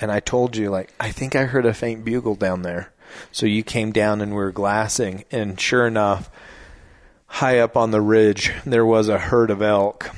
And 0.00 0.12
I 0.12 0.20
told 0.20 0.56
you, 0.56 0.70
like, 0.70 0.94
I 1.00 1.10
think 1.10 1.34
I 1.34 1.44
heard 1.44 1.66
a 1.66 1.74
faint 1.74 2.04
bugle 2.04 2.36
down 2.36 2.62
there. 2.62 2.92
So 3.32 3.46
you 3.46 3.64
came 3.64 3.90
down 3.90 4.20
and 4.20 4.30
we 4.30 4.36
were 4.36 4.52
glassing, 4.52 5.24
and 5.32 5.60
sure 5.60 5.86
enough, 5.86 6.30
high 7.26 7.58
up 7.58 7.76
on 7.76 7.90
the 7.90 8.00
ridge, 8.00 8.52
there 8.64 8.86
was 8.86 9.08
a 9.08 9.18
herd 9.18 9.50
of 9.50 9.62
elk. 9.62 10.10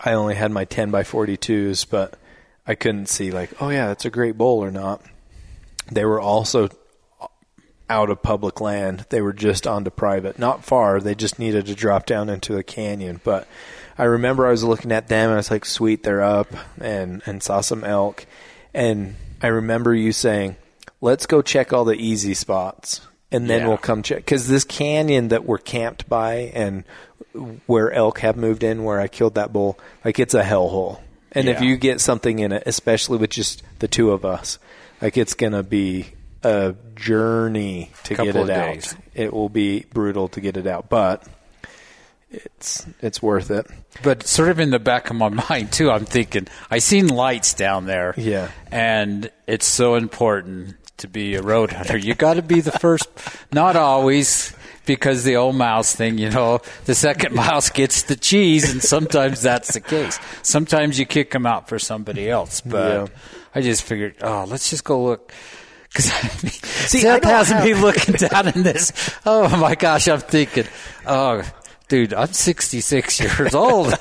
I 0.00 0.12
only 0.14 0.34
had 0.34 0.50
my 0.50 0.64
10 0.64 0.90
by 0.90 1.02
42s, 1.02 1.88
but 1.88 2.18
I 2.66 2.74
couldn't 2.74 3.08
see 3.08 3.30
like, 3.30 3.50
oh 3.62 3.68
yeah, 3.68 3.86
that's 3.88 4.04
a 4.04 4.10
great 4.10 4.36
bull 4.36 4.58
or 4.58 4.70
not. 4.70 5.02
They 5.92 6.04
were 6.04 6.20
also 6.20 6.70
out 7.88 8.10
of 8.10 8.22
public 8.22 8.60
land. 8.60 9.06
They 9.10 9.20
were 9.20 9.34
just 9.34 9.66
onto 9.66 9.90
private, 9.90 10.38
not 10.38 10.64
far. 10.64 11.00
They 11.00 11.14
just 11.14 11.38
needed 11.38 11.66
to 11.66 11.74
drop 11.74 12.06
down 12.06 12.28
into 12.28 12.56
a 12.56 12.62
canyon. 12.62 13.20
But 13.22 13.46
I 13.98 14.04
remember 14.04 14.46
I 14.46 14.50
was 14.50 14.64
looking 14.64 14.92
at 14.92 15.08
them 15.08 15.26
and 15.30 15.34
I 15.34 15.36
was 15.36 15.50
like, 15.50 15.64
sweet, 15.64 16.02
they're 16.02 16.22
up, 16.22 16.48
and 16.80 17.22
and 17.26 17.42
saw 17.42 17.60
some 17.60 17.84
elk. 17.84 18.26
And 18.72 19.14
I 19.42 19.48
remember 19.48 19.94
you 19.94 20.12
saying, 20.12 20.56
let's 21.00 21.26
go 21.26 21.42
check 21.42 21.72
all 21.72 21.84
the 21.84 21.94
easy 21.94 22.34
spots, 22.34 23.00
and 23.30 23.48
then 23.48 23.60
Yeah. 23.62 23.68
we'll 23.68 23.78
come 23.78 24.02
check 24.02 24.18
because 24.18 24.48
this 24.48 24.64
canyon 24.64 25.28
that 25.28 25.44
we're 25.44 25.58
camped 25.58 26.08
by 26.08 26.50
and 26.54 26.84
where 27.66 27.92
elk 27.92 28.20
have 28.20 28.36
moved 28.36 28.62
in, 28.64 28.84
where 28.84 29.00
I 29.00 29.08
killed 29.08 29.34
that 29.34 29.52
bull, 29.52 29.78
like 30.04 30.18
it's 30.18 30.34
a 30.34 30.42
hellhole. 30.42 31.00
And 31.32 31.48
if 31.48 31.60
you 31.60 31.76
get 31.76 32.00
something 32.00 32.38
in 32.38 32.52
it, 32.52 32.62
especially 32.66 33.18
with 33.18 33.30
just 33.30 33.62
the 33.80 33.88
two 33.88 34.12
of 34.12 34.24
us, 34.24 34.58
like 35.02 35.16
it's 35.16 35.34
gonna 35.34 35.64
be 35.64 36.06
a 36.44 36.74
journey 36.94 37.90
to 38.04 38.14
get 38.14 38.36
it 38.36 38.50
out. 38.50 38.74
days. 38.74 38.96
It 39.14 39.32
will 39.32 39.48
be 39.48 39.84
brutal 39.92 40.28
to 40.28 40.40
get 40.40 40.56
it 40.56 40.66
out, 40.68 40.88
but 40.88 41.24
it's 42.44 42.86
it's 43.00 43.22
worth 43.22 43.50
it. 43.50 43.66
But 44.02 44.24
sort 44.26 44.48
of 44.50 44.58
in 44.60 44.70
the 44.70 44.78
back 44.78 45.10
of 45.10 45.16
my 45.16 45.28
mind 45.50 45.72
too, 45.72 45.90
I'm 45.90 46.04
thinking 46.04 46.48
I 46.70 46.78
seen 46.78 47.08
lights 47.08 47.54
down 47.54 47.86
there. 47.86 48.14
Yeah. 48.16 48.50
and 48.70 49.30
it's 49.46 49.66
so 49.66 49.94
important 49.94 50.76
to 50.98 51.08
be 51.08 51.34
a 51.34 51.42
road 51.42 51.72
hunter. 51.72 51.96
You 51.96 52.14
got 52.14 52.34
to 52.34 52.42
be 52.42 52.60
the 52.60 52.72
first. 52.72 53.08
Not 53.52 53.76
always. 53.76 54.54
Because 54.86 55.24
the 55.24 55.36
old 55.36 55.56
mouse 55.56 55.96
thing, 55.96 56.18
you 56.18 56.28
know, 56.28 56.60
the 56.84 56.94
second 56.94 57.34
mouse 57.34 57.70
gets 57.70 58.02
the 58.02 58.16
cheese, 58.16 58.70
and 58.70 58.82
sometimes 58.82 59.40
that's 59.40 59.72
the 59.72 59.80
case. 59.80 60.20
Sometimes 60.42 60.98
you 60.98 61.06
kick 61.06 61.30
them 61.30 61.46
out 61.46 61.70
for 61.70 61.78
somebody 61.78 62.28
else. 62.28 62.60
But 62.60 62.92
Yeah. 62.92 63.06
I 63.54 63.62
just 63.62 63.82
figured, 63.84 64.16
oh, 64.20 64.44
let's 64.46 64.68
just 64.68 64.84
go 64.84 65.02
look. 65.02 65.32
Because 65.88 66.10
I 66.12 66.18
Seth 66.28 67.24
has 67.24 67.48
have- 67.48 67.64
me 67.64 67.72
looking 67.72 68.14
down 68.16 68.48
in 68.48 68.62
this. 68.62 68.92
Oh 69.24 69.48
my 69.56 69.74
gosh, 69.74 70.06
I'm 70.06 70.20
thinking, 70.20 70.66
oh, 71.06 71.42
dude, 71.94 72.14
I'm 72.14 72.32
66 72.32 73.20
years 73.38 73.54
old. 73.54 73.94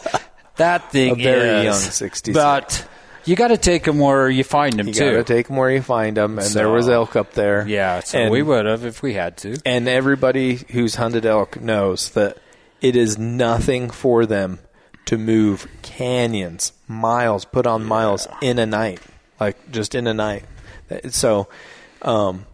That 0.56 0.92
thing 0.92 1.20
is. 1.20 1.26
A 1.26 1.30
very 1.30 1.64
young 1.66 1.76
66. 1.76 2.36
But 2.36 2.88
you 3.26 3.36
got 3.36 3.50
to 3.50 3.58
take 3.58 3.84
them 3.84 4.00
where 4.00 4.30
you 4.30 4.44
find 4.44 4.74
them 4.74 4.88
You 4.88 4.94
too. 4.94 5.12
gotta 5.12 5.24
take 5.24 5.48
them 5.48 5.58
where 5.58 5.70
you 5.70 5.82
find 5.82 6.18
them, 6.18 6.40
and 6.40 6.48
there 6.50 6.70
was 6.70 6.90
elk 6.90 7.16
up 7.16 7.34
there. 7.34 7.68
yeah, 7.68 8.00
so 8.02 8.18
and, 8.20 8.32
we 8.32 8.42
would 8.42 8.66
have 8.66 8.84
if 8.84 9.02
we 9.04 9.14
had 9.14 9.38
to. 9.38 9.58
And 9.66 9.88
everybody 9.88 10.56
who's 10.72 10.96
hunted 10.96 11.26
elk 11.26 11.62
knows 11.62 12.10
that 12.12 12.38
it 12.82 12.96
is 12.96 13.18
nothing 13.18 13.90
for 13.90 14.26
them 14.26 14.60
to 15.06 15.18
move 15.18 15.68
canyons, 15.84 16.74
miles, 16.88 17.46
put 17.46 17.68
on 17.68 17.86
miles 17.86 18.28
in 18.42 18.58
a 18.60 18.66
night, 18.66 19.02
like 19.40 19.72
just 19.72 19.96
in 19.96 20.08
a 20.08 20.14
night. 20.14 20.44
So, 21.10 21.48
um, 22.02 22.46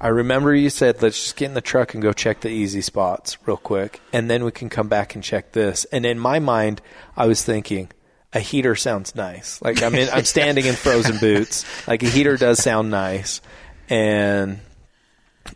I 0.00 0.08
remember 0.08 0.54
you 0.54 0.68
said, 0.68 1.00
let's 1.00 1.18
just 1.22 1.36
get 1.36 1.46
in 1.46 1.54
the 1.54 1.60
truck 1.62 1.94
and 1.94 2.02
go 2.02 2.12
check 2.12 2.40
the 2.40 2.50
easy 2.50 2.82
spots 2.82 3.38
real 3.46 3.56
quick, 3.56 4.00
and 4.12 4.30
then 4.30 4.44
we 4.44 4.52
can 4.52 4.68
come 4.68 4.88
back 4.88 5.14
and 5.14 5.24
check 5.24 5.52
this. 5.52 5.86
And 5.86 6.04
in 6.04 6.18
my 6.18 6.38
mind, 6.38 6.82
I 7.16 7.26
was 7.26 7.42
thinking, 7.42 7.90
a 8.32 8.40
heater 8.40 8.76
sounds 8.76 9.14
nice. 9.14 9.62
Like 9.62 9.82
I'm 9.82 9.94
in, 9.94 10.08
I'm 10.10 10.24
standing 10.26 10.66
in 10.66 10.74
frozen 10.74 11.16
boots. 11.18 11.64
Like 11.88 12.02
a 12.02 12.08
heater 12.08 12.36
does 12.36 12.62
sound 12.62 12.90
nice, 12.90 13.40
and 13.88 14.58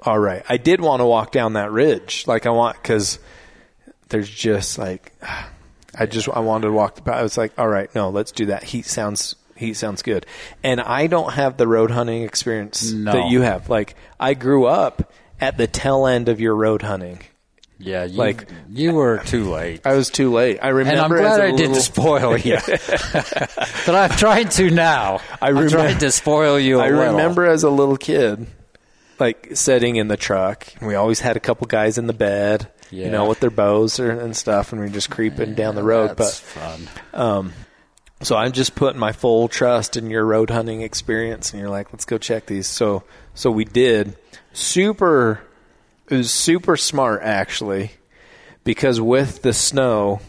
all 0.03 0.18
right. 0.18 0.42
I 0.48 0.57
did 0.57 0.81
want 0.81 1.00
to 1.00 1.07
walk 1.07 1.33
down 1.33 1.55
that 1.55 1.70
ridge. 1.70 2.24
Like 2.26 2.46
I 2.46 2.50
want 2.50 2.76
because 2.81 3.18
there's 4.09 4.31
just 4.31 4.79
like 4.79 5.12
I 5.94 6.07
just 6.07 6.29
I 6.29 6.40
wanted 6.40 6.68
to 6.68 6.72
walk. 6.72 6.94
The, 6.94 7.03
path. 7.03 7.16
I 7.16 7.22
was 7.22 7.37
like, 7.37 7.53
all 7.59 7.68
right, 7.68 7.94
no, 7.94 8.09
let's 8.09 8.33
do 8.33 8.46
that. 8.46 8.64
Heat 8.64 8.87
sounds 8.87 9.35
heat 9.61 9.75
sounds 9.75 10.03
good. 10.03 10.27
And 10.64 10.81
I 10.81 11.07
don't 11.07 11.33
have 11.35 11.57
the 11.57 11.68
road 11.68 11.90
hunting 11.92 12.23
experience 12.25 12.90
No. 12.92 13.12
that 13.12 13.31
you 13.31 13.42
have. 13.42 13.68
Like 13.70 13.94
I 14.18 14.35
grew 14.35 14.66
up 14.66 15.12
at 15.40 15.57
the 15.57 15.66
tail 15.68 16.07
end 16.07 16.29
of 16.29 16.40
your 16.40 16.55
road 16.57 16.83
hunting. 16.83 17.20
Yeah, 17.83 18.05
you, 18.05 18.18
Like- 18.18 18.46
you 18.68 18.92
were 18.92 19.18
too 19.25 19.51
late. 19.51 19.81
I 19.87 19.94
was 19.94 20.11
too 20.11 20.31
late. 20.33 20.59
I 20.62 20.68
remember. 20.68 21.16
And. 21.16 21.27
I'm 21.27 21.29
glad 21.31 21.40
I 21.40 21.44
little, 21.51 21.57
didn't 21.57 21.81
spoil 21.83 22.37
you. 22.37 22.59
but 23.87 23.94
I'm 23.94 24.11
trying 24.11 24.49
to 24.51 24.70
now. 24.70 25.20
I 25.40 25.53
remem- 25.53 25.70
trying 25.70 25.99
to 25.99 26.11
spoil 26.11 26.59
you 26.59 26.79
a 26.81 26.85
I 26.85 26.90
little. 26.90 27.12
remember 27.12 27.46
as 27.46 27.62
a 27.62 27.70
little 27.70 27.96
kid, 27.96 28.46
like 29.18 29.51
sitting 29.55 29.96
in 29.96 30.09
the 30.09 30.16
truck, 30.18 30.66
and 30.79 30.88
we 30.88 30.94
always 30.94 31.20
had 31.20 31.37
a 31.37 31.40
couple 31.40 31.66
guys 31.66 31.96
in 31.99 32.07
the 32.07 32.12
bed, 32.12 32.70
you 32.90 33.11
know, 33.11 33.27
with 33.29 33.40
their 33.40 33.51
bows 33.51 33.99
or, 33.99 34.11
and 34.11 34.37
stuff, 34.37 34.73
and 34.73 34.81
we 34.83 34.87
are 34.87 34.90
just 34.90 35.09
creeping 35.11 35.55
down 35.55 35.75
the 35.75 35.83
road. 35.83 36.16
That's 36.16 36.40
But 36.40 36.61
fun. 36.61 36.88
Um, 37.14 37.53
so 38.23 38.37
I'm 38.37 38.53
just 38.53 38.75
putting 38.75 39.01
my 39.01 39.13
full 39.13 39.49
trust 39.49 39.97
in 39.97 40.11
your 40.11 40.25
road 40.25 40.51
hunting 40.51 40.83
experience, 40.83 41.53
and 41.53 41.61
you're 41.61 41.71
like, 41.71 41.93
let's 41.93 42.05
go 42.05 42.19
check 42.19 42.47
these. 42.47 42.67
So 42.67 43.05
so 43.35 43.51
we 43.51 43.65
did. 43.65 44.17
Super, 44.53 45.41
it 46.09 46.17
was 46.17 46.31
super 46.31 46.77
smart 46.77 47.23
actually, 47.23 47.93
because 48.65 49.01
with 49.01 49.43
the 49.43 49.53
snow, 49.53 50.21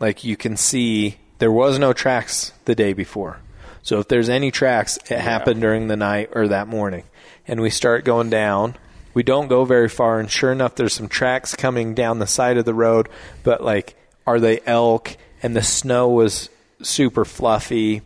like 0.00 0.24
you 0.24 0.36
can 0.36 0.56
see 0.56 1.18
there 1.38 1.52
was 1.52 1.78
no 1.78 1.92
tracks 1.92 2.52
the 2.64 2.74
day 2.74 2.92
before. 2.92 3.40
So 3.82 4.00
if 4.00 4.08
there's 4.08 4.28
any 4.28 4.50
tracks, 4.50 4.98
it 5.08 5.20
happened 5.20 5.60
during 5.60 5.86
the 5.86 5.96
night 5.96 6.30
or 6.32 6.48
that 6.48 6.66
morning. 6.66 7.04
And 7.46 7.60
we 7.60 7.70
start 7.70 8.04
going 8.04 8.30
down. 8.30 8.74
We 9.14 9.22
don't 9.22 9.46
go 9.46 9.64
very 9.64 9.88
far, 9.88 10.18
and 10.18 10.28
sure 10.30 10.50
enough, 10.50 10.74
there's 10.74 10.94
some 10.94 11.08
tracks 11.08 11.54
coming 11.54 11.94
down 11.94 12.18
the 12.18 12.26
side 12.26 12.56
of 12.56 12.64
the 12.64 12.74
road. 12.74 13.08
But 13.44 13.62
like, 13.62 13.94
are 14.26 14.40
they 14.40 14.60
elk? 14.66 15.16
And 15.42 15.54
the 15.54 15.62
snow 15.62 16.08
was 16.08 16.50
super 16.82 17.24
fluffy, 17.24 18.02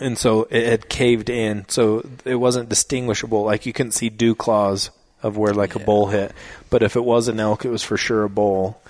and 0.00 0.16
so 0.16 0.46
it 0.50 0.66
had 0.66 0.88
caved 0.88 1.30
in, 1.30 1.68
so 1.68 2.06
it 2.24 2.36
wasn't 2.36 2.68
distinguishable. 2.68 3.44
Like 3.44 3.66
you 3.66 3.72
couldn't 3.72 3.92
see 3.92 4.08
dew 4.08 4.34
claws 4.34 4.90
of 5.22 5.36
where 5.36 5.54
like 5.54 5.74
a 5.74 5.78
bull 5.78 6.08
hit. 6.08 6.32
But 6.70 6.82
if 6.82 6.96
it 6.96 7.04
was 7.04 7.28
an 7.28 7.38
elk, 7.38 7.64
it 7.64 7.70
was 7.70 7.82
for 7.82 7.96
sure 7.96 8.24
a 8.24 8.28
bull. 8.28 8.82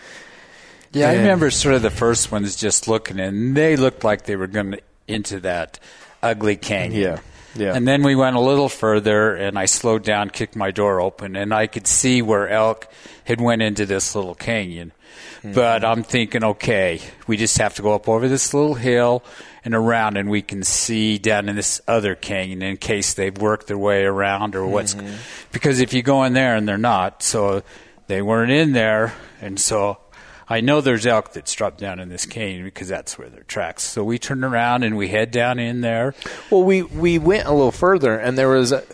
Yeah, 0.92 1.08
I 1.08 1.16
remember 1.16 1.50
sort 1.50 1.74
of 1.74 1.82
the 1.82 1.90
first 1.90 2.30
ones 2.30 2.56
just 2.56 2.86
looking, 2.86 3.18
and 3.18 3.56
they 3.56 3.76
looked 3.76 4.04
like 4.04 4.24
they 4.24 4.36
were 4.36 4.46
going 4.46 4.78
into 5.08 5.40
that 5.40 5.78
ugly 6.22 6.56
canyon. 6.56 7.00
Yeah, 7.02 7.18
yeah. 7.54 7.74
And 7.74 7.88
then 7.88 8.02
we 8.02 8.14
went 8.14 8.36
a 8.36 8.40
little 8.40 8.68
further, 8.68 9.34
and 9.34 9.58
I 9.58 9.64
slowed 9.64 10.04
down, 10.04 10.30
kicked 10.30 10.54
my 10.54 10.70
door 10.70 11.00
open, 11.00 11.34
and 11.34 11.52
I 11.54 11.66
could 11.66 11.86
see 11.86 12.20
where 12.20 12.48
elk 12.48 12.88
had 13.24 13.40
went 13.40 13.62
into 13.62 13.86
this 13.86 14.14
little 14.14 14.34
canyon. 14.34 14.92
Mm-hmm. 15.38 15.52
But 15.52 15.84
I'm 15.84 16.02
thinking, 16.02 16.44
okay, 16.44 17.00
we 17.26 17.36
just 17.36 17.58
have 17.58 17.74
to 17.74 17.82
go 17.82 17.94
up 17.94 18.08
over 18.08 18.28
this 18.28 18.54
little 18.54 18.74
hill 18.74 19.24
and 19.64 19.74
around, 19.74 20.16
and 20.16 20.30
we 20.30 20.42
can 20.42 20.62
see 20.62 21.18
down 21.18 21.48
in 21.48 21.56
this 21.56 21.80
other 21.86 22.14
canyon 22.14 22.62
in 22.62 22.76
case 22.76 23.14
they've 23.14 23.36
worked 23.36 23.66
their 23.66 23.78
way 23.78 24.04
around 24.04 24.56
or 24.56 24.66
what's. 24.66 24.94
Mm-hmm. 24.94 25.14
Because 25.52 25.80
if 25.80 25.92
you 25.92 26.02
go 26.02 26.24
in 26.24 26.32
there 26.32 26.56
and 26.56 26.66
they're 26.66 26.78
not, 26.78 27.22
so 27.22 27.62
they 28.06 28.22
weren't 28.22 28.52
in 28.52 28.72
there, 28.72 29.14
and 29.40 29.58
so 29.58 29.98
I 30.48 30.60
know 30.60 30.80
there's 30.80 31.06
elk 31.06 31.32
that's 31.32 31.54
dropped 31.54 31.78
down 31.78 32.00
in 32.00 32.08
this 32.08 32.26
canyon 32.26 32.64
because 32.64 32.88
that's 32.88 33.18
where 33.18 33.28
their 33.28 33.44
tracks. 33.44 33.84
So 33.84 34.04
we 34.04 34.18
turn 34.18 34.44
around 34.44 34.82
and 34.82 34.96
we 34.96 35.08
head 35.08 35.30
down 35.30 35.58
in 35.58 35.80
there. 35.80 36.14
Well, 36.50 36.62
we 36.62 36.82
we 36.82 37.18
went 37.18 37.46
a 37.46 37.52
little 37.52 37.72
further, 37.72 38.18
and 38.18 38.36
there 38.36 38.48
was 38.48 38.72
a, 38.72 38.84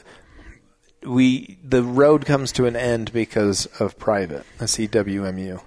we 1.03 1.59
the 1.63 1.83
road 1.83 2.27
comes 2.27 2.53
to 2.53 2.67
an 2.67 2.77
end 2.77 3.13
because 3.13 3.67
of 3.81 3.99
private 3.99 4.45
a 4.61 4.65
CWMU, 4.65 5.61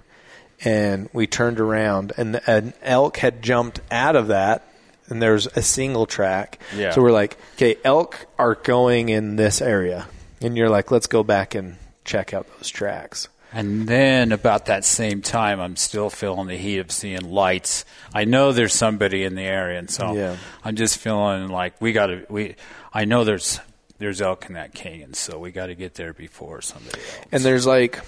and 0.64 1.08
we 1.12 1.26
turned 1.26 1.60
around, 1.60 2.12
and 2.16 2.40
an 2.46 2.74
elk 2.82 3.16
had 3.18 3.42
jumped 3.42 3.80
out 3.90 4.16
of 4.16 4.28
that, 4.28 4.66
and 5.08 5.22
there's 5.22 5.46
a 5.48 5.62
single 5.62 6.06
track. 6.06 6.60
Yeah. 6.76 6.90
So 6.90 7.02
we're 7.02 7.12
like, 7.12 7.36
okay, 7.54 7.76
elk 7.84 8.26
are 8.38 8.54
going 8.54 9.08
in 9.08 9.36
this 9.36 9.60
area, 9.60 10.06
and 10.40 10.56
you're 10.56 10.70
like, 10.70 10.90
let's 10.90 11.06
go 11.06 11.22
back 11.22 11.54
and 11.54 11.76
check 12.04 12.34
out 12.34 12.46
those 12.56 12.68
tracks. 12.68 13.28
And 13.54 13.86
then 13.86 14.32
about 14.32 14.66
that 14.66 14.82
same 14.82 15.20
time, 15.20 15.60
I'm 15.60 15.76
still 15.76 16.08
feeling 16.08 16.46
the 16.46 16.56
heat 16.56 16.78
of 16.78 16.90
seeing 16.90 17.30
lights. 17.30 17.84
I 18.14 18.24
know 18.24 18.52
there's 18.52 18.72
somebody 18.72 19.24
in 19.24 19.34
the 19.34 19.42
area, 19.42 19.78
and 19.78 19.90
so 19.90 20.14
Yeah. 20.14 20.36
I'm 20.64 20.74
just 20.74 20.96
feeling 20.96 21.48
like 21.48 21.78
we 21.80 21.92
got 21.92 22.06
to. 22.06 22.24
We 22.30 22.56
I 22.94 23.04
know 23.04 23.24
there's 23.24 23.60
there's 24.02 24.20
elk 24.20 24.46
in 24.46 24.54
that 24.54 24.74
canyon, 24.74 25.14
so 25.14 25.38
we 25.38 25.50
got 25.52 25.66
to 25.66 25.74
get 25.74 25.94
there 25.94 26.12
before 26.12 26.60
somebody 26.60 26.98
else. 26.98 27.20
And 27.30 27.42
there's 27.42 27.66
like 27.66 28.00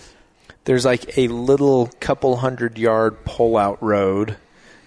there's 0.65 0.85
like 0.85 1.17
a 1.17 1.29
little 1.29 1.87
couple 2.01 2.37
hundred 2.37 2.79
yard 2.79 3.25
pull 3.25 3.57
out 3.57 3.83
road 3.83 4.37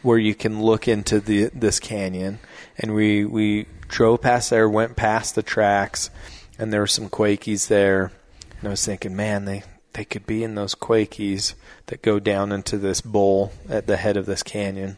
where 0.01 0.17
you 0.17 0.35
can 0.35 0.61
look 0.61 0.87
into 0.87 1.19
the 1.19 1.45
this 1.53 1.79
canyon. 1.79 2.39
And 2.77 2.93
we 2.93 3.25
we 3.25 3.67
drove 3.87 4.21
past 4.21 4.49
there 4.49 4.69
went 4.69 4.95
past 4.95 5.35
the 5.35 5.43
tracks 5.43 6.09
and 6.59 6.73
there 6.73 6.81
were 6.81 6.87
some 6.87 7.09
quakies 7.09 7.67
there. 7.67 8.11
And 8.59 8.67
I 8.67 8.71
was 8.71 8.85
thinking 8.85 9.15
man 9.15 9.45
they 9.45 9.63
they 9.93 10.05
could 10.05 10.25
be 10.25 10.43
in 10.43 10.55
those 10.55 10.75
quakies 10.75 11.53
that 11.87 12.01
go 12.01 12.19
down 12.19 12.51
into 12.51 12.77
this 12.77 13.01
bowl 13.01 13.51
at 13.69 13.87
the 13.87 13.97
head 13.97 14.17
of 14.17 14.25
this 14.25 14.43
canyon. 14.43 14.97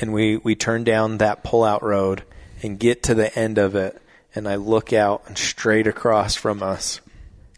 And 0.00 0.12
we 0.12 0.36
we 0.36 0.54
turn 0.54 0.84
down 0.84 1.18
that 1.18 1.44
pull 1.44 1.64
out 1.64 1.82
road 1.82 2.22
and 2.62 2.78
get 2.78 3.02
to 3.04 3.14
the 3.14 3.36
end 3.38 3.58
of 3.58 3.74
it 3.74 4.00
and 4.34 4.48
I 4.48 4.56
look 4.56 4.92
out 4.92 5.24
and 5.26 5.36
straight 5.36 5.86
across 5.86 6.34
from 6.34 6.62
us 6.62 7.00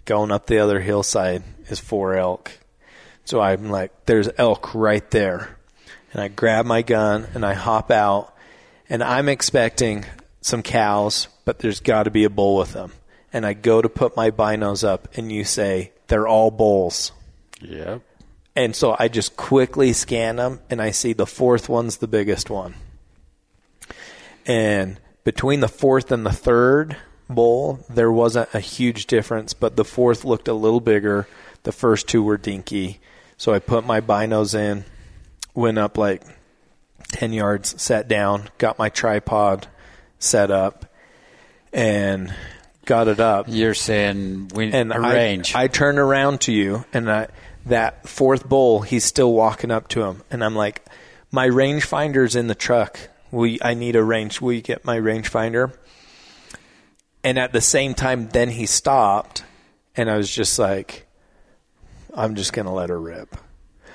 going 0.05 0.31
up 0.31 0.47
the 0.47 0.59
other 0.59 0.81
hillside 0.81 1.43
is 1.69 1.79
four 1.79 2.17
elk. 2.17 2.53
So 3.25 3.41
I'm 3.41 3.71
like, 3.71 4.07
there's 4.07 4.29
elk 4.39 4.75
right 4.75 5.09
there. 5.11 5.57
and 6.13 6.21
I 6.21 6.29
grab 6.29 6.67
my 6.67 6.83
gun 6.83 7.27
and 7.35 7.45
I 7.45 7.55
hop 7.55 7.91
out, 7.91 8.35
and 8.89 9.03
I'm 9.03 9.29
expecting 9.29 10.05
some 10.41 10.63
cows, 10.63 11.29
but 11.45 11.59
there's 11.61 11.81
got 11.81 12.05
to 12.05 12.11
be 12.11 12.25
a 12.25 12.31
bull 12.31 12.57
with 12.57 12.73
them. 12.73 12.93
And 13.33 13.47
I 13.47 13.55
go 13.55 13.81
to 13.81 13.89
put 13.89 14.17
my 14.17 14.31
binos 14.31 14.85
up, 14.87 15.09
and 15.17 15.33
you 15.33 15.45
say 15.45 15.93
they're 16.09 16.29
all 16.29 16.51
bulls. 16.51 17.13
Yep. 17.61 18.03
And 18.55 18.77
so 18.77 18.95
I 18.99 19.09
just 19.09 19.37
quickly 19.37 19.95
scan 19.95 20.37
them, 20.37 20.61
and 20.69 20.83
I 20.83 20.91
see 20.91 21.15
the 21.15 21.27
fourth 21.27 21.69
one's 21.69 21.97
the 21.97 22.09
biggest 22.09 22.51
one. 22.51 22.75
And 24.45 25.01
between 25.25 25.61
the 25.61 25.69
fourth 25.69 26.11
and 26.11 26.27
the 26.27 26.33
third 26.33 26.97
bowl, 27.29 27.85
there 27.89 28.13
wasn't 28.13 28.49
a 28.55 28.61
huge 28.61 29.07
difference, 29.07 29.55
but 29.55 29.77
the 29.77 29.85
fourth 29.85 30.25
looked 30.25 30.49
a 30.49 30.55
little 30.55 30.81
bigger. 30.81 31.27
The 31.63 31.73
first 31.73 32.09
two 32.09 32.23
were 32.23 32.37
dinky. 32.37 33.01
So 33.37 33.53
I 33.53 33.59
put 33.59 33.87
my 33.87 34.01
binos 34.01 34.55
in, 34.55 34.85
went 35.55 35.79
up 35.79 35.99
like 35.99 36.23
10 37.09 37.33
yards, 37.33 37.81
sat 37.81 38.09
down, 38.09 38.51
got 38.59 38.79
my 38.79 38.89
tripod 38.89 39.69
set 40.19 40.51
up, 40.51 40.87
and 41.73 42.35
got 42.85 43.09
it 43.09 43.21
up 43.21 43.47
You're 43.49 43.75
saying 43.75 44.51
we 44.55 44.73
and 44.73 44.93
arrange. 44.93 45.55
I, 45.55 45.65
I 45.65 45.69
turn 45.69 45.99
around 45.99 46.43
to 46.43 46.53
you, 46.53 46.85
and 46.93 47.11
I, 47.11 47.29
that 47.67 48.09
fourth 48.09 48.49
bull, 48.49 48.81
he's 48.81 49.05
still 49.05 49.33
walking 49.33 49.71
up 49.71 49.89
to 49.89 50.03
him, 50.03 50.23
and 50.31 50.45
I'm 50.45 50.57
like, 50.57 50.85
my 51.31 51.49
rangefinder's 51.49 52.37
in 52.37 52.47
the 52.47 52.55
truck. 52.55 52.99
We, 53.33 53.59
I 53.63 53.75
need 53.75 53.97
a 53.97 54.05
range. 54.05 54.41
Will 54.41 54.53
you 54.53 54.61
get 54.61 54.85
my 54.85 54.99
rangefinder? 54.99 55.73
And 57.25 57.39
at 57.39 57.53
the 57.53 57.61
same 57.61 57.95
time, 57.95 58.29
then 58.29 58.51
he 58.51 58.67
stopped, 58.67 59.43
and 59.97 60.11
I 60.11 60.17
was 60.17 60.31
just 60.31 60.59
like, 60.59 61.07
I'm 62.15 62.35
just 62.35 62.53
gonna 62.53 62.75
let 62.75 62.91
her 62.91 63.01
rip. 63.01 63.37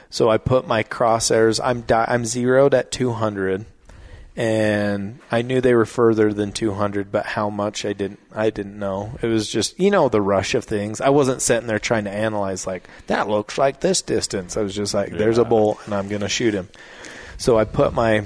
So 0.09 0.29
I 0.29 0.37
put 0.37 0.67
my 0.67 0.83
crosshairs. 0.83 1.59
I'm 1.63 1.81
di- 1.81 2.05
I'm 2.07 2.25
zeroed 2.25 2.73
at 2.73 2.91
200, 2.91 3.65
and 4.35 5.19
I 5.29 5.41
knew 5.41 5.59
they 5.59 5.75
were 5.75 5.85
further 5.85 6.33
than 6.33 6.51
200, 6.51 7.11
but 7.11 7.25
how 7.25 7.49
much 7.49 7.85
I 7.85 7.93
didn't 7.93 8.19
I 8.33 8.49
didn't 8.49 8.79
know. 8.79 9.17
It 9.21 9.27
was 9.27 9.49
just 9.49 9.79
you 9.79 9.91
know 9.91 10.09
the 10.09 10.21
rush 10.21 10.55
of 10.55 10.63
things. 10.63 11.01
I 11.01 11.09
wasn't 11.09 11.41
sitting 11.41 11.67
there 11.67 11.79
trying 11.79 12.05
to 12.05 12.11
analyze 12.11 12.65
like 12.65 12.87
that 13.07 13.27
looks 13.27 13.57
like 13.57 13.81
this 13.81 14.01
distance. 14.01 14.55
I 14.57 14.61
was 14.61 14.73
just 14.73 14.93
like, 14.93 15.11
there's 15.11 15.37
a 15.37 15.45
bull, 15.45 15.79
and 15.85 15.93
I'm 15.93 16.07
gonna 16.07 16.29
shoot 16.29 16.53
him. 16.53 16.69
So 17.37 17.57
I 17.59 17.65
put 17.65 17.93
my 17.93 18.23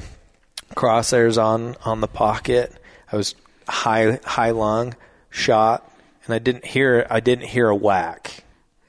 crosshairs 0.75 1.41
on 1.41 1.75
on 1.84 2.01
the 2.01 2.07
pocket. 2.07 2.73
I 3.12 3.17
was 3.17 3.36
high 3.67 4.19
high 4.23 4.51
lung 4.51 4.95
shot, 5.29 5.89
and 6.25 6.34
I 6.34 6.39
didn't 6.39 6.65
hear 6.65 7.05
I 7.10 7.19
didn't 7.19 7.45
hear 7.47 7.69
a 7.69 7.75
whack. 7.75 8.43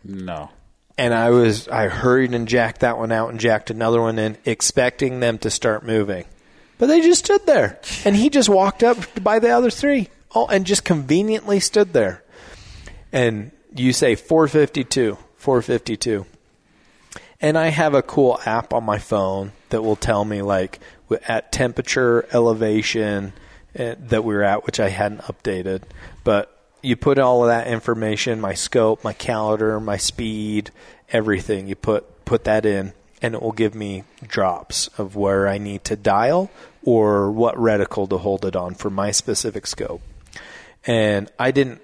No. 0.04 0.50
and 0.98 1.14
I 1.14 1.30
was 1.30 1.68
I 1.68 1.88
hurried 1.88 2.34
and 2.34 2.48
jacked 2.48 2.80
that 2.80 2.98
one 2.98 3.12
out 3.12 3.30
and 3.30 3.38
jacked 3.38 3.70
another 3.70 4.00
one 4.00 4.18
in, 4.18 4.36
expecting 4.44 5.20
them 5.20 5.38
to 5.38 5.50
start 5.50 5.84
moving, 5.84 6.24
but 6.78 6.86
they 6.86 7.00
just 7.00 7.24
stood 7.24 7.46
there, 7.46 7.78
and 8.04 8.16
he 8.16 8.28
just 8.28 8.48
walked 8.48 8.82
up 8.82 8.98
by 9.22 9.38
the 9.38 9.50
other 9.50 9.70
three, 9.70 10.08
oh, 10.34 10.46
and 10.48 10.66
just 10.66 10.84
conveniently 10.84 11.60
stood 11.60 11.92
there, 11.92 12.22
and 13.12 13.52
you 13.74 13.92
say 13.92 14.16
452, 14.16 15.16
452, 15.36 16.26
and 17.40 17.56
I 17.56 17.68
have 17.68 17.94
a 17.94 18.02
cool 18.02 18.40
app 18.44 18.72
on 18.74 18.84
my 18.84 18.98
phone 18.98 19.52
that 19.70 19.82
will 19.82 19.96
tell 19.96 20.24
me 20.24 20.42
like 20.42 20.80
at 21.16 21.52
temperature, 21.52 22.26
elevation 22.32 23.32
uh, 23.78 23.94
that 23.98 24.24
we 24.24 24.34
were 24.34 24.42
at, 24.42 24.66
which 24.66 24.80
I 24.80 24.88
hadn't 24.88 25.22
updated, 25.22 25.82
but 26.24 26.58
you 26.82 26.96
put 26.96 27.18
all 27.18 27.42
of 27.44 27.48
that 27.48 27.68
information, 27.68 28.40
my 28.40 28.54
scope, 28.54 29.04
my 29.04 29.12
caliber, 29.12 29.78
my 29.80 29.96
speed, 29.96 30.70
everything. 31.10 31.68
You 31.68 31.76
put 31.76 32.24
put 32.24 32.44
that 32.44 32.66
in, 32.66 32.92
and 33.20 33.34
it 33.34 33.42
will 33.42 33.52
give 33.52 33.74
me 33.74 34.04
drops 34.26 34.88
of 34.98 35.16
where 35.16 35.46
I 35.46 35.58
need 35.58 35.84
to 35.84 35.96
dial 35.96 36.50
or 36.82 37.30
what 37.30 37.54
reticle 37.54 38.08
to 38.10 38.18
hold 38.18 38.44
it 38.44 38.56
on 38.56 38.74
for 38.74 38.90
my 38.90 39.12
specific 39.12 39.66
scope. 39.66 40.02
And 40.84 41.30
I 41.38 41.52
didn't 41.52 41.80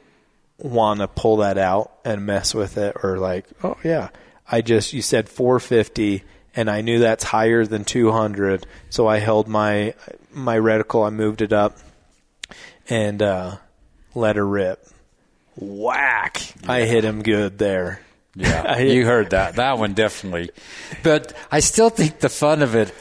want 0.59 0.99
to 1.01 1.07
pull 1.07 1.37
that 1.37 1.57
out 1.57 1.93
and 2.05 2.27
mess 2.27 2.53
with 2.55 2.77
it 2.77 2.97
or 3.03 3.19
like, 3.19 3.47
oh 3.63 3.77
yeah. 3.85 4.09
I 4.51 4.63
just 4.63 4.93
you 4.93 5.03
said 5.03 5.29
450 5.29 6.25
and 6.59 6.69
I 6.69 6.81
knew 6.81 6.99
that's 6.99 7.23
higher 7.23 7.65
than 7.65 7.85
200, 7.85 8.67
so 8.91 9.07
I 9.07 9.19
held 9.21 9.47
my 9.47 9.95
my 10.33 10.59
reticle, 10.59 11.07
I 11.07 11.11
moved 11.11 11.41
it 11.41 11.53
up 11.53 11.79
and 12.89 13.23
uh 13.23 13.59
let 14.13 14.35
her 14.35 14.47
rip. 14.47 14.85
Whack. 15.55 16.43
I 16.67 16.81
hit 16.81 17.05
him 17.05 17.23
good 17.23 17.59
there. 17.59 18.01
Yeah, 18.35 18.79
you 18.81 19.07
heard 19.07 19.31
that. 19.31 19.55
That 19.55 19.79
one 19.79 19.95
definitely. 19.95 20.51
But 21.05 21.33
I 21.53 21.61
still 21.61 21.91
think 21.91 22.19
the 22.19 22.29
fun 22.29 22.63
of 22.63 22.75
it, 22.75 22.93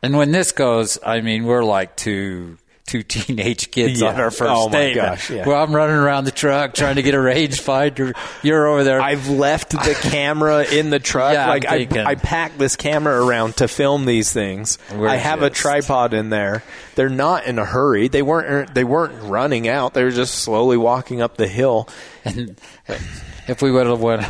and 0.00 0.16
when 0.16 0.30
this 0.30 0.52
goes, 0.52 1.00
I 1.04 1.20
mean, 1.20 1.46
we're 1.46 1.64
like 1.64 1.96
two 1.96 2.58
two 2.88 3.02
teenage 3.04 3.70
kids 3.70 4.00
Yeah. 4.00 4.08
on 4.08 4.20
our 4.20 4.30
first 4.32 4.50
Oh, 4.50 4.68
my 4.68 4.78
date. 4.78 4.94
gosh, 4.96 5.30
yeah. 5.30 5.46
Well, 5.46 5.62
I'm 5.62 5.74
running 5.74 5.94
around 5.96 6.24
the 6.24 6.32
truck 6.32 6.74
trying 6.74 6.96
to 6.96 7.02
get 7.02 7.14
a 7.14 7.20
range 7.20 7.60
finder. 7.60 8.12
You're 8.42 8.66
over 8.66 8.82
there. 8.82 9.00
I've 9.00 9.28
left 9.28 9.70
the 9.70 9.96
camera 10.10 10.64
in 10.64 10.90
the 10.90 10.98
truck. 10.98 11.34
Yeah, 11.34 11.46
like 11.48 11.66
I, 11.66 11.86
I 12.04 12.14
packed 12.16 12.58
this 12.58 12.74
camera 12.74 13.24
around 13.24 13.56
to 13.58 13.68
film 13.68 14.04
these 14.06 14.32
things. 14.32 14.78
We're 14.92 15.06
I 15.08 15.16
have 15.16 15.42
a 15.42 15.50
tripod 15.50 16.14
in 16.14 16.30
there. 16.30 16.64
They're 16.96 17.08
not 17.08 17.44
in 17.46 17.58
a 17.60 17.64
hurry. 17.64 18.08
They 18.08 18.22
weren't. 18.22 18.46
Er, 18.50 18.66
they 18.74 18.82
weren't 18.84 19.22
running 19.22 19.68
out. 19.68 19.94
They 19.94 20.02
were 20.02 20.10
just 20.10 20.34
slowly 20.36 20.76
walking 20.76 21.22
up 21.22 21.36
the 21.36 21.46
hill. 21.46 21.88
and 22.24 22.58
if 23.46 23.62
we 23.62 23.70
would 23.70 23.86
have 23.86 24.00
went, 24.00 24.22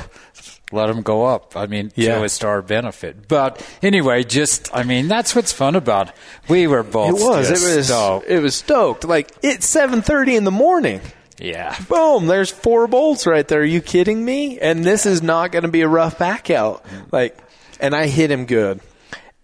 let 0.72 0.87
them 0.88 1.02
go 1.02 1.24
up. 1.24 1.57
I 1.57 1.66
mean, 1.66 1.92
Yeah. 1.94 2.18
to 2.18 2.24
it's 2.24 2.38
to 2.40 2.46
our 2.48 2.62
benefit. 2.62 3.26
But 3.28 3.64
anyway, 3.83 4.22
just 4.24 4.68
I 4.74 4.83
mean, 4.83 5.09
that's 5.09 5.35
what's 5.35 5.52
fun 5.52 5.76
about. 5.76 6.09
It. 6.09 6.14
We 6.48 6.66
were 6.66 6.83
both. 6.83 7.11
It 7.20 7.24
was. 7.24 7.50
It 7.50 7.76
was. 7.76 7.87
stoked. 7.87 8.28
It 8.28 8.40
was 8.40 8.54
stoked. 8.54 9.04
Like 9.04 9.31
it's 9.42 9.66
seven 9.66 10.02
thirty 10.02 10.37
in 10.37 10.44
the 10.44 10.50
morning. 10.50 11.00
yeah. 11.38 11.76
Boom! 11.88 12.26
There's 12.26 12.50
four 12.50 12.87
bolts 12.87 13.26
right 13.26 13.46
there. 13.46 13.61
Are 13.61 13.64
you 13.64 13.81
kidding 13.81 14.24
me? 14.24 14.59
And 14.59 14.85
this 14.85 15.07
is 15.07 15.22
not 15.22 15.52
going 15.52 15.62
to 15.64 15.70
be 15.70 15.81
a 15.83 15.88
rough 15.88 16.18
back 16.18 16.50
out. 16.50 16.85
Like, 17.12 17.38
and 17.81 17.94
I 17.94 18.07
hit 18.09 18.31
him 18.31 18.44
good. 18.46 18.81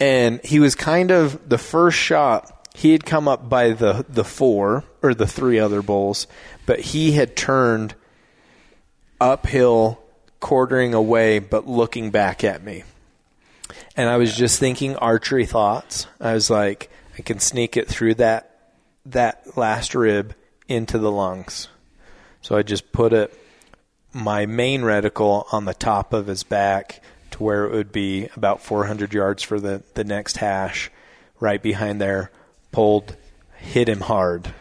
And 0.00 0.44
he 0.44 0.58
was 0.58 0.74
kind 0.74 1.10
of 1.12 1.48
the 1.48 1.56
first 1.58 1.96
shot. 1.96 2.50
He 2.74 2.90
had 2.90 3.04
come 3.06 3.28
up 3.28 3.48
by 3.48 3.70
the 3.70 4.04
the 4.08 4.24
four 4.24 4.82
or 5.02 5.14
the 5.14 5.26
three 5.28 5.60
other 5.60 5.80
bulls, 5.82 6.26
but 6.66 6.80
he 6.80 7.12
had 7.12 7.36
turned 7.36 7.94
uphill, 9.20 10.00
quartering 10.44 10.92
away, 10.92 11.38
but 11.38 11.66
looking 11.66 12.10
back 12.10 12.44
at 12.44 12.62
me. 12.62 12.84
And 13.96 14.10
I 14.10 14.18
was 14.18 14.36
just 14.36 14.60
thinking 14.60 14.94
archery 14.96 15.46
thoughts. 15.46 16.06
I 16.20 16.34
was 16.34 16.50
like, 16.50 16.90
I 17.18 17.22
can 17.22 17.38
sneak 17.38 17.78
it 17.78 17.88
through 17.88 18.16
that 18.16 18.50
that 19.06 19.56
last 19.56 19.94
rib 19.94 20.34
into 20.68 20.98
the 20.98 21.10
lungs. 21.10 21.68
So 22.42 22.56
I 22.56 22.62
just 22.62 22.92
put 22.92 23.14
it 23.14 23.32
my 24.12 24.44
main 24.44 24.82
reticle 24.82 25.46
on 25.50 25.64
the 25.64 25.72
top 25.72 26.12
of 26.12 26.26
his 26.26 26.42
back 26.42 27.02
to 27.30 27.42
where 27.42 27.64
it 27.64 27.72
would 27.72 27.90
be 27.90 28.28
about 28.36 28.60
400 28.60 29.14
yards 29.14 29.42
for 29.42 29.58
the, 29.58 29.82
the 29.94 30.04
next 30.04 30.36
hash, 30.36 30.90
right 31.40 31.62
behind 31.62 32.02
there. 32.02 32.30
Pulled, 32.70 33.16
hit 33.56 33.88
him 33.88 34.02
hard. 34.02 34.52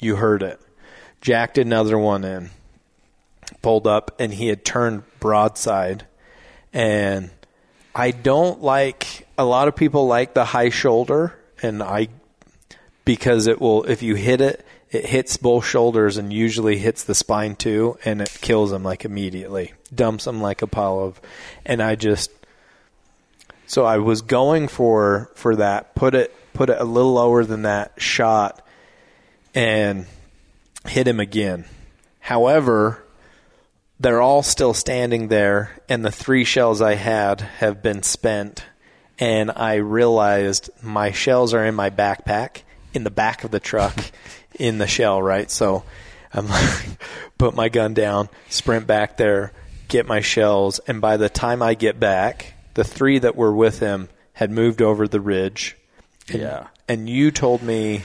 You 0.00 0.16
heard 0.16 0.42
it. 0.42 0.58
Jacked 1.20 1.58
another 1.58 1.98
one 1.98 2.24
in. 2.24 2.48
Pulled 3.60 3.86
up, 3.86 4.18
and 4.18 4.32
he 4.32 4.48
had 4.48 4.64
turned 4.64 5.02
broadside. 5.20 6.06
And 6.72 7.30
I 7.94 8.10
don't 8.10 8.62
like, 8.62 9.26
a 9.36 9.44
lot 9.44 9.68
of 9.68 9.76
people 9.76 10.06
like 10.06 10.34
the 10.34 10.44
high 10.44 10.70
shoulder, 10.70 11.38
and 11.62 11.82
I 11.82 12.08
because 13.08 13.46
it 13.46 13.58
will 13.58 13.84
if 13.84 14.02
you 14.02 14.14
hit 14.14 14.42
it 14.42 14.66
it 14.90 15.06
hits 15.06 15.38
both 15.38 15.64
shoulders 15.64 16.18
and 16.18 16.30
usually 16.30 16.76
hits 16.76 17.04
the 17.04 17.14
spine 17.14 17.56
too 17.56 17.96
and 18.04 18.20
it 18.20 18.38
kills 18.42 18.70
them 18.70 18.82
like 18.82 19.02
immediately 19.06 19.72
dumps 19.94 20.26
them 20.26 20.42
like 20.42 20.60
a 20.60 20.66
pile 20.66 21.00
of 21.00 21.18
and 21.64 21.82
i 21.82 21.94
just 21.94 22.30
so 23.66 23.86
i 23.86 23.96
was 23.96 24.20
going 24.20 24.68
for 24.68 25.30
for 25.34 25.56
that 25.56 25.94
put 25.94 26.14
it 26.14 26.34
put 26.52 26.68
it 26.68 26.78
a 26.78 26.84
little 26.84 27.14
lower 27.14 27.44
than 27.44 27.62
that 27.62 27.94
shot 27.96 28.60
and 29.54 30.04
hit 30.84 31.08
him 31.08 31.18
again 31.18 31.64
however 32.20 33.02
they're 34.00 34.22
all 34.22 34.42
still 34.42 34.74
standing 34.74 35.28
there 35.28 35.80
and 35.88 36.04
the 36.04 36.12
three 36.12 36.44
shells 36.44 36.80
i 36.80 36.94
had 36.94 37.40
have 37.40 37.82
been 37.82 38.02
spent 38.02 38.64
and 39.18 39.50
i 39.56 39.74
realized 39.74 40.70
my 40.82 41.10
shells 41.10 41.52
are 41.54 41.64
in 41.64 41.74
my 41.74 41.90
backpack 41.90 42.62
in 42.94 43.04
the 43.04 43.10
back 43.10 43.44
of 43.44 43.50
the 43.50 43.60
truck 43.60 43.96
in 44.58 44.78
the 44.78 44.86
shell, 44.86 45.22
right? 45.22 45.50
So 45.50 45.84
I'm 46.32 46.48
like, 46.48 47.02
put 47.38 47.54
my 47.54 47.68
gun 47.68 47.94
down, 47.94 48.28
sprint 48.48 48.86
back 48.86 49.16
there, 49.16 49.52
get 49.88 50.06
my 50.06 50.20
shells, 50.20 50.78
and 50.80 51.00
by 51.00 51.16
the 51.16 51.28
time 51.28 51.62
I 51.62 51.74
get 51.74 51.98
back, 51.98 52.54
the 52.74 52.84
three 52.84 53.18
that 53.18 53.36
were 53.36 53.54
with 53.54 53.80
him 53.80 54.08
had 54.34 54.50
moved 54.50 54.82
over 54.82 55.08
the 55.08 55.20
ridge. 55.20 55.76
And, 56.28 56.40
Yeah. 56.40 56.66
And 56.88 57.08
you 57.08 57.30
told 57.30 57.62
me 57.62 58.02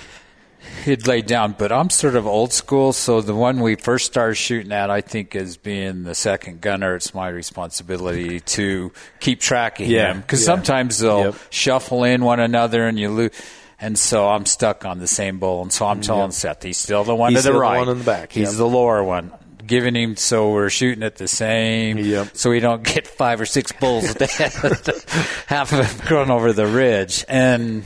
he'd 0.86 1.08
lay 1.08 1.22
down. 1.22 1.56
But 1.58 1.72
I'm 1.72 1.90
sort 1.90 2.16
of 2.16 2.26
old 2.28 2.54
school, 2.54 2.94
so 2.94 3.22
the 3.22 3.36
one 3.36 3.60
we 3.60 3.76
first 3.76 4.06
started 4.06 4.36
shooting 4.36 4.72
at, 4.72 4.90
I 4.90 5.02
think, 5.02 5.36
as 5.36 5.58
being 5.58 6.04
the 6.04 6.16
second 6.16 6.62
gunner, 6.62 6.96
it's 6.96 7.14
my 7.14 7.28
responsibility 7.30 8.40
to 8.42 8.92
keep 9.20 9.40
track 9.40 9.80
of 9.80 9.88
Yeah, 9.88 10.12
him 10.14 10.22
because 10.22 10.42
yeah. 10.42 10.46
sometimes 10.46 11.00
they'll 11.00 11.26
Yep. 11.26 11.36
shuffle 11.50 12.04
in 12.04 12.24
one 12.24 12.40
another 12.40 12.88
and 12.88 13.00
you 13.00 13.10
lose. 13.10 13.32
And 13.80 13.98
so 14.00 14.30
I'm 14.30 14.46
stuck 14.46 14.86
on 14.86 15.00
the 15.00 15.08
same 15.08 15.40
bull, 15.40 15.62
and 15.62 15.72
so 15.74 15.86
I'm 15.88 16.00
mm, 16.00 16.04
telling 16.06 16.32
Seth 16.32 16.64
he's 16.64 16.78
still 16.78 17.04
the 17.04 17.14
one 17.16 17.32
He's 17.34 17.42
to 17.44 17.50
the 17.50 17.54
still 17.54 17.60
the 17.60 17.66
one 17.78 17.90
in 17.90 17.98
the 17.98 18.04
back, 18.06 18.32
He's 18.32 18.50
yep. 18.50 18.58
the 18.58 18.68
lower 18.68 19.04
one. 19.04 19.32
Giving 19.66 19.96
him 19.96 20.16
so 20.18 20.52
we're 20.52 20.70
shooting 20.70 21.04
at 21.04 21.16
the 21.16 21.28
same, 21.28 21.98
Yep. 21.98 22.30
so 22.34 22.50
we 22.50 22.60
don't 22.60 22.84
get 22.84 23.08
five 23.08 23.40
or 23.42 23.46
six 23.46 23.72
bulls 23.74 24.14
dead, 24.14 24.30
half 25.48 25.72
of 25.74 25.98
them 25.98 26.08
going 26.08 26.30
over 26.30 26.52
the 26.54 26.68
ridge, 26.68 27.24
and 27.30 27.84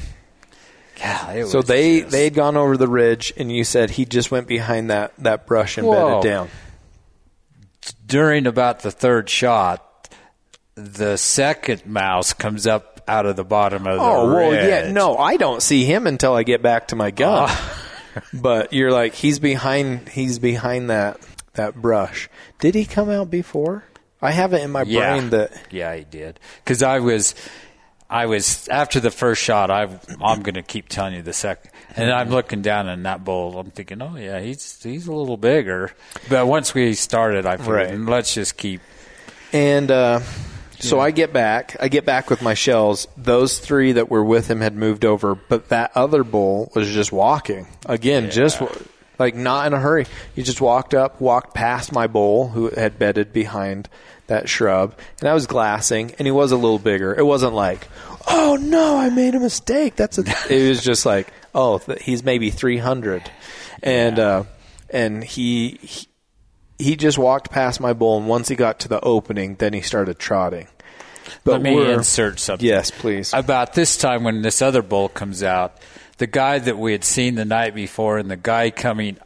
it 1.03 1.47
So 1.47 1.61
they 1.61 2.01
just- 2.01 2.11
they'd 2.11 2.33
gone 2.33 2.57
over 2.57 2.77
the 2.77 2.87
ridge, 2.87 3.33
and 3.37 3.51
you 3.51 3.63
said 3.63 3.91
he 3.91 4.05
just 4.05 4.31
went 4.31 4.47
behind 4.47 4.89
that 4.89 5.13
that 5.19 5.45
brush 5.45 5.77
and 5.77 5.87
Whoa. 5.87 6.21
bedded 6.21 6.29
down. 6.31 6.49
during 8.05 8.47
about 8.47 8.79
the 8.81 8.91
third 8.91 9.29
shot, 9.29 10.09
the 10.75 11.17
second 11.17 11.85
mouse 11.85 12.33
comes 12.33 12.67
up 12.67 13.01
out 13.07 13.25
of 13.25 13.35
the 13.35 13.43
bottom 13.43 13.87
of 13.87 13.97
the 13.97 14.03
Oh 14.03 14.33
well, 14.33 14.53
yeah. 14.53 14.91
No, 14.91 15.17
I 15.17 15.37
don't 15.37 15.61
see 15.61 15.85
him 15.85 16.07
until 16.07 16.33
I 16.33 16.43
get 16.43 16.61
back 16.61 16.89
to 16.89 16.95
my 16.95 17.11
gun. 17.11 17.47
Ah. 17.49 17.83
but 18.33 18.73
you're 18.73 18.91
like 18.91 19.13
he's 19.13 19.39
behind. 19.39 20.09
He's 20.09 20.39
behind 20.39 20.89
that 20.89 21.19
that 21.53 21.75
brush. 21.75 22.29
Did 22.59 22.75
he 22.75 22.85
come 22.85 23.09
out 23.09 23.29
before? 23.29 23.83
I 24.21 24.31
have 24.31 24.53
it 24.53 24.63
in 24.63 24.71
my 24.71 24.81
yeah, 24.81 25.15
brain 25.17 25.29
that 25.29 25.51
yeah, 25.71 25.95
he 25.95 26.03
did. 26.03 26.39
Because 26.63 26.81
I 26.81 26.99
was, 26.99 27.35
I 28.09 28.25
was 28.27 28.67
after 28.69 28.99
the 28.99 29.11
first 29.11 29.41
shot. 29.43 29.69
I 29.69 29.83
I'm 30.21 30.41
going 30.41 30.55
to 30.55 30.63
keep 30.63 30.87
telling 30.89 31.13
you 31.15 31.21
the 31.21 31.33
second, 31.33 31.71
and 31.95 32.09
I'm 32.11 32.29
looking 32.29 32.61
down 32.61 32.87
in 32.87 33.03
that 33.03 33.23
bowl. 33.25 33.59
I'm 33.59 33.71
thinking, 33.71 34.01
oh 34.01 34.15
yeah, 34.15 34.39
he's 34.39 34.81
he's 34.81 35.07
a 35.07 35.13
little 35.13 35.35
bigger. 35.37 35.91
But 36.29 36.47
once 36.47 36.73
we 36.73 36.93
started, 36.93 37.45
I 37.45 37.57
figured, 37.57 37.75
Right. 37.75 37.99
let's 37.99 38.33
just 38.33 38.55
keep. 38.55 38.81
And 39.51 39.91
uh, 39.91 40.21
so 40.79 40.99
I 40.99 41.11
get 41.11 41.33
back. 41.33 41.75
I 41.81 41.87
get 41.89 42.05
back 42.05 42.29
with 42.29 42.41
my 42.41 42.53
shells. 42.53 43.07
Those 43.17 43.59
three 43.59 43.93
that 43.93 44.09
were 44.09 44.23
with 44.23 44.49
him 44.49 44.61
had 44.61 44.75
moved 44.75 45.03
over, 45.03 45.35
but 45.35 45.69
that 45.69 45.91
other 45.95 46.23
bull 46.23 46.71
was 46.75 46.89
just 46.89 47.11
walking 47.11 47.67
again, 47.87 48.29
just 48.31 48.61
like 49.19 49.35
not 49.35 49.67
in 49.67 49.73
a 49.73 49.79
hurry. 49.79 50.05
He 50.35 50.43
just 50.43 50.61
walked 50.61 50.93
up, 50.93 51.19
walked 51.19 51.53
past 51.55 51.91
my 51.91 52.07
bull 52.07 52.49
who 52.49 52.69
had 52.69 52.97
bedded 52.99 53.33
behind 53.33 53.89
that 54.27 54.47
shrub, 54.49 54.95
and 55.19 55.29
I 55.29 55.33
was 55.33 55.47
glassing, 55.47 56.13
and 56.17 56.25
he 56.27 56.31
was 56.31 56.51
a 56.51 56.57
little 56.57 56.79
bigger. 56.79 57.13
It 57.13 57.25
wasn't 57.25 57.53
like, 57.53 57.87
oh 58.27 58.57
no, 58.61 58.97
I 58.97 59.09
made 59.09 59.35
a 59.35 59.39
mistake. 59.39 59.95
That's 59.95 60.17
a. 60.17 60.21
it 60.49 60.69
was 60.69 60.83
just 60.83 61.05
like, 61.05 61.27
oh, 61.55 61.79
th- 61.79 62.01
he's 62.01 62.23
maybe 62.23 62.49
three 62.49 62.77
hundred, 62.77 63.29
and 63.81 64.19
uh, 64.19 64.43
and 64.89 65.23
he, 65.23 65.79
he 65.81 66.07
he 66.79 66.95
just 66.95 67.17
walked 67.17 67.51
past 67.51 67.79
my 67.79 67.93
bull, 67.93 68.17
and 68.17 68.27
once 68.27 68.47
he 68.47 68.55
got 68.55 68.79
to 68.81 68.87
the 68.87 69.01
opening, 69.01 69.55
then 69.55 69.73
he 69.73 69.81
started 69.81 70.19
trotting. 70.19 70.67
But 71.43 71.53
Let 71.53 71.61
me 71.61 71.91
insert 71.91 72.39
something. 72.39 72.65
Yes, 72.65 72.91
please. 72.91 73.33
About 73.33 73.73
this 73.73 73.97
time 73.97 74.23
when 74.23 74.41
this 74.41 74.61
other 74.61 74.81
bull 74.81 75.09
comes 75.09 75.43
out, 75.43 75.77
the 76.17 76.27
guy 76.27 76.59
that 76.59 76.77
we 76.77 76.91
had 76.91 77.03
seen 77.03 77.35
the 77.35 77.45
night 77.45 77.75
before 77.75 78.17
and 78.17 78.29
the 78.29 78.37
guy 78.37 78.69
coming 78.71 79.17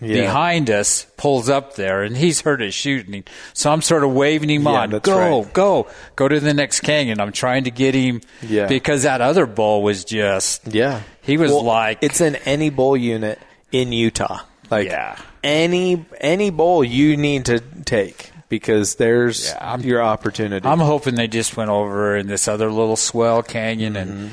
Yeah. 0.00 0.20
behind 0.22 0.70
us 0.70 1.06
pulls 1.16 1.48
up 1.48 1.74
there 1.74 2.02
and 2.04 2.16
he's 2.16 2.40
heard 2.42 2.62
us 2.62 2.72
shooting. 2.74 3.24
So 3.52 3.72
I'm 3.72 3.82
sort 3.82 4.04
of 4.04 4.12
waving 4.12 4.48
him 4.50 4.62
Yeah, 4.62 4.70
on. 4.82 4.90
Go, 5.00 5.40
right. 5.40 5.52
go, 5.52 5.88
go 6.14 6.28
to 6.28 6.38
the 6.38 6.54
next 6.54 6.80
canyon. 6.80 7.20
I'm 7.20 7.32
trying 7.32 7.64
to 7.64 7.70
get 7.72 7.94
him 7.94 8.20
Yeah. 8.42 8.66
because 8.68 9.02
that 9.02 9.20
other 9.20 9.46
bull 9.46 9.82
was 9.82 10.04
just 10.04 10.68
yeah, 10.68 11.02
He 11.22 11.36
was 11.36 11.50
Well, 11.50 11.64
like 11.64 11.98
it's 12.02 12.20
in 12.20 12.36
any 12.44 12.70
bull 12.70 12.96
unit 12.96 13.40
in 13.72 13.90
Utah. 13.92 14.40
Like 14.70 14.86
Yeah. 14.86 15.16
any 15.42 16.04
any 16.20 16.50
bull 16.50 16.84
you 16.84 17.16
need 17.16 17.46
to 17.46 17.58
take 17.84 18.30
because 18.48 18.94
there's 18.96 19.48
Yeah, 19.50 19.78
your 19.78 20.02
opportunity. 20.02 20.66
I'm 20.66 20.78
hoping 20.78 21.16
they 21.16 21.26
just 21.28 21.56
went 21.56 21.70
over 21.70 22.16
in 22.16 22.28
this 22.28 22.46
other 22.48 22.70
little 22.70 22.96
swell 22.96 23.42
canyon 23.42 23.94
Mm-hmm. 23.94 24.10
and 24.10 24.30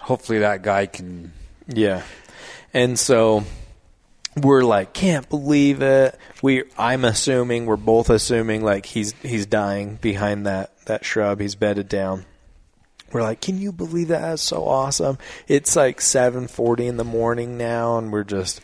hopefully 0.00 0.38
that 0.40 0.62
guy 0.62 0.86
can 0.86 1.32
Yeah. 1.68 2.02
And 2.72 2.98
so 2.98 3.44
we're 4.36 4.62
like, 4.62 4.92
can't 4.92 5.28
believe 5.28 5.82
it. 5.82 6.18
We 6.42 6.64
I'm 6.76 7.04
assuming 7.04 7.66
we're 7.66 7.76
both 7.76 8.10
assuming 8.10 8.64
like 8.64 8.86
he's 8.86 9.12
he's 9.22 9.46
dying 9.46 9.96
behind 9.96 10.46
that 10.46 10.72
that 10.86 11.04
shrub. 11.04 11.40
He's 11.40 11.54
bedded 11.54 11.88
down. 11.88 12.24
We're 13.12 13.22
like, 13.22 13.40
can 13.40 13.60
you 13.60 13.70
believe 13.70 14.08
that? 14.08 14.22
That's 14.22 14.42
so 14.42 14.66
awesome. 14.66 15.18
It's 15.46 15.76
like 15.76 16.00
7:40 16.00 16.86
in 16.86 16.96
the 16.96 17.04
morning 17.04 17.56
now 17.56 17.98
and 17.98 18.12
we're 18.12 18.24
just 18.24 18.60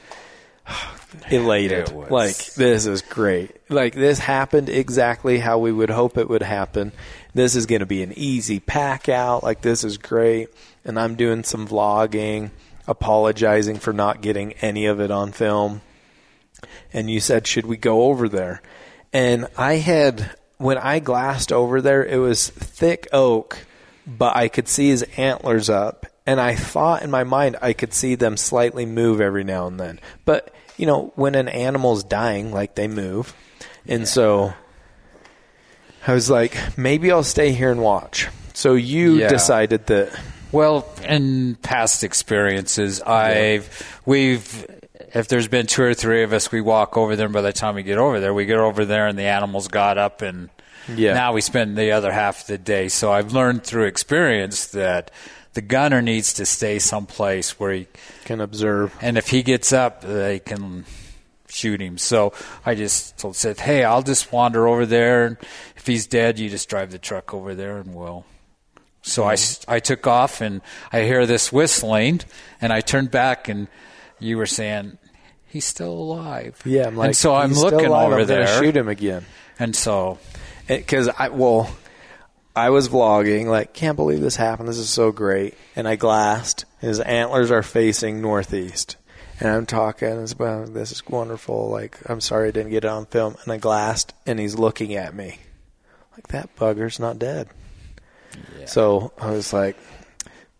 elated. 1.30 1.92
Like 1.92 2.36
this 2.54 2.86
is 2.86 3.02
great. 3.02 3.56
Like 3.68 3.94
this 3.94 4.18
happened 4.18 4.68
exactly 4.68 5.38
how 5.38 5.58
we 5.58 5.72
would 5.72 5.90
hope 5.90 6.18
it 6.18 6.28
would 6.28 6.42
happen. 6.42 6.92
This 7.32 7.54
is 7.54 7.66
going 7.66 7.80
to 7.80 7.86
be 7.86 8.02
an 8.02 8.12
easy 8.16 8.58
pack 8.58 9.08
out. 9.08 9.44
Like 9.44 9.60
this 9.60 9.84
is 9.84 9.98
great. 9.98 10.48
And 10.84 10.98
I'm 10.98 11.14
doing 11.14 11.44
some 11.44 11.68
vlogging, 11.68 12.50
apologizing 12.86 13.76
for 13.78 13.92
not 13.92 14.20
getting 14.20 14.52
any 14.54 14.86
of 14.86 15.00
it 15.00 15.10
on 15.10 15.32
film. 15.32 15.80
And 16.92 17.10
you 17.10 17.20
said, 17.20 17.46
"Should 17.46 17.66
we 17.66 17.76
go 17.76 18.02
over 18.04 18.28
there?" 18.28 18.60
And 19.12 19.46
I 19.56 19.74
had 19.74 20.30
when 20.58 20.76
I 20.78 20.98
glassed 20.98 21.52
over 21.52 21.80
there, 21.80 22.04
it 22.04 22.18
was 22.18 22.48
thick 22.48 23.08
oak, 23.12 23.58
but 24.06 24.36
I 24.36 24.48
could 24.48 24.68
see 24.68 24.88
his 24.90 25.02
antlers 25.16 25.70
up, 25.70 26.06
and 26.26 26.38
I 26.40 26.54
thought 26.54 27.02
in 27.02 27.10
my 27.10 27.24
mind 27.24 27.56
I 27.62 27.72
could 27.72 27.94
see 27.94 28.14
them 28.14 28.36
slightly 28.36 28.84
move 28.84 29.20
every 29.20 29.42
now 29.44 29.66
and 29.66 29.80
then. 29.80 30.00
But 30.26 30.54
you 30.76 30.86
know, 30.86 31.12
when 31.16 31.34
an 31.34 31.48
animal's 31.48 32.04
dying, 32.04 32.52
like 32.52 32.74
they 32.74 32.88
move, 32.88 33.34
and 33.86 34.06
so 34.06 34.52
I 36.06 36.12
was 36.14 36.28
like, 36.30 36.56
maybe 36.78 37.10
I'll 37.10 37.22
stay 37.22 37.52
here 37.52 37.70
and 37.70 37.80
watch. 37.82 38.28
So 38.54 38.74
you 38.74 39.16
Yeah. 39.18 39.28
decided 39.28 39.86
that 39.86 40.10
Well, 40.52 40.86
in 41.06 41.54
past 41.56 42.02
experiences, 42.02 43.00
I've 43.02 44.00
we've 44.04 44.66
if 45.14 45.28
there's 45.28 45.48
been 45.48 45.66
two 45.66 45.82
or 45.82 45.94
three 45.94 46.22
of 46.22 46.32
us, 46.32 46.50
we 46.52 46.60
walk 46.60 46.96
over 46.96 47.16
there. 47.16 47.26
and 47.26 47.32
By 47.32 47.40
the 47.42 47.52
time 47.52 47.74
we 47.74 47.82
get 47.82 47.98
over 47.98 48.20
there, 48.20 48.34
we 48.34 48.46
get 48.46 48.58
over 48.58 48.84
there, 48.84 49.06
and 49.06 49.18
the 49.18 49.24
animals 49.24 49.68
got 49.68 49.98
up, 49.98 50.22
and 50.22 50.50
Yeah. 50.88 51.14
now 51.14 51.32
we 51.32 51.40
spend 51.40 51.76
the 51.76 51.92
other 51.92 52.12
half 52.12 52.42
of 52.42 52.46
the 52.48 52.58
day. 52.58 52.88
So 52.88 53.12
I've 53.12 53.32
learned 53.32 53.64
through 53.64 53.84
experience 53.86 54.66
that 54.68 55.10
the 55.54 55.60
gunner 55.62 56.00
needs 56.02 56.32
to 56.34 56.46
stay 56.46 56.78
someplace 56.78 57.58
where 57.58 57.72
he, 57.72 57.86
can 58.24 58.40
observe. 58.40 58.94
and 59.00 59.18
if 59.18 59.28
he 59.28 59.42
gets 59.42 59.72
up, 59.72 60.02
they 60.02 60.38
can 60.38 60.84
shoot 61.48 61.80
him. 61.80 61.98
So 61.98 62.32
I 62.64 62.76
just 62.76 63.18
told 63.18 63.34
Seth, 63.34 63.58
"Hey, 63.60 63.82
I'll 63.82 64.02
just 64.02 64.32
wander 64.32 64.68
over 64.68 64.86
there, 64.86 65.24
and 65.26 65.36
if 65.76 65.86
he's 65.86 66.06
dead, 66.06 66.38
you 66.38 66.48
just 66.48 66.68
drive 66.68 66.92
the 66.92 66.98
truck 66.98 67.34
over 67.34 67.54
there, 67.54 67.78
and 67.78 67.94
we'll." 67.94 68.24
So 69.02 69.24
I, 69.24 69.36
I 69.66 69.80
took 69.80 70.06
off 70.06 70.40
and 70.40 70.60
I 70.92 71.02
hear 71.02 71.24
this 71.26 71.50
whistling 71.52 72.20
and 72.60 72.72
I 72.72 72.80
turned 72.80 73.10
back 73.10 73.48
and 73.48 73.66
you 74.18 74.36
were 74.36 74.46
saying 74.46 74.98
he's 75.46 75.64
still 75.64 75.92
alive. 75.92 76.60
Yeah, 76.64 76.86
I'm 76.86 76.96
like, 76.96 77.06
and 77.08 77.16
so 77.16 77.34
I'm 77.34 77.48
"He's 77.48 77.58
still 77.58 77.70
looking 77.70 77.86
alive. 77.86 78.06
over 78.08 78.20
I'm 78.20 78.26
gonna 78.26 78.44
there 78.46 78.62
shoot 78.62 78.76
him 78.76 78.88
again. 78.88 79.24
and 79.58 79.74
so 79.74 80.18
eh, 80.68 80.76
because 80.76 81.08
I 81.08 81.28
well, 81.28 81.74
I 82.54 82.70
was 82.70 82.88
vlogging. 82.88 83.46
Like, 83.46 83.72
can't 83.72 83.96
believe 83.96 84.20
this 84.20 84.36
happened. 84.36 84.68
This 84.68 84.78
is 84.78 84.90
so 84.90 85.12
great. 85.12 85.54
And 85.76 85.88
I 85.88 85.96
glassed. 85.96 86.66
His 86.80 87.00
antlers 87.00 87.50
are 87.50 87.62
facing 87.62 88.20
northeast, 88.20 88.96
and 89.38 89.48
I'm 89.48 89.66
talking. 89.66 90.08
It's, 90.22 90.38
well, 90.38 90.66
this 90.66 90.92
is 90.92 91.06
wonderful. 91.06 91.70
Like, 91.70 91.98
I'm 92.06 92.20
sorry 92.20 92.48
I 92.48 92.50
didn't 92.50 92.70
get 92.70 92.84
it 92.84 92.90
on 92.90 93.06
film. 93.06 93.36
And 93.42 93.52
I 93.52 93.56
glassed, 93.56 94.12
and 94.26 94.38
he's 94.38 94.56
looking 94.56 94.94
at 94.94 95.14
me, 95.14 95.38
like 96.12 96.28
that 96.28 96.54
bugger's 96.56 96.98
not 97.00 97.18
dead. 97.18 97.48
So 98.66 99.12
I 99.18 99.30
was 99.30 99.52
like, 99.52 99.76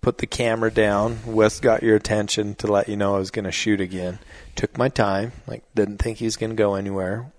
put 0.00 0.18
the 0.18 0.26
camera 0.26 0.70
down. 0.70 1.18
Wes 1.26 1.60
got 1.60 1.82
your 1.82 1.96
attention 1.96 2.54
to 2.56 2.66
let 2.66 2.88
you 2.88 2.96
know 2.96 3.14
I 3.14 3.18
was 3.18 3.30
going 3.30 3.44
to 3.44 3.52
shoot 3.52 3.80
again. 3.80 4.18
Took 4.56 4.76
my 4.76 4.88
time. 4.88 5.32
Like, 5.46 5.62
didn't 5.74 5.98
think 5.98 6.18
he 6.18 6.24
was 6.24 6.36
going 6.36 6.50
to 6.50 6.56
go 6.56 6.74
anywhere 6.74 7.30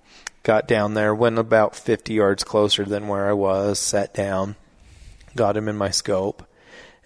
got 0.44 0.68
down 0.68 0.94
there, 0.94 1.14
went 1.14 1.38
about 1.38 1.76
50 1.76 2.14
yards 2.14 2.44
closer 2.44 2.84
than 2.84 3.08
where 3.08 3.30
I 3.30 3.34
was, 3.34 3.80
sat 3.80 4.14
down, 4.14 4.56
got 5.36 5.58
him 5.58 5.68
in 5.68 5.78
my 5.78 5.92
scope, 5.92 6.48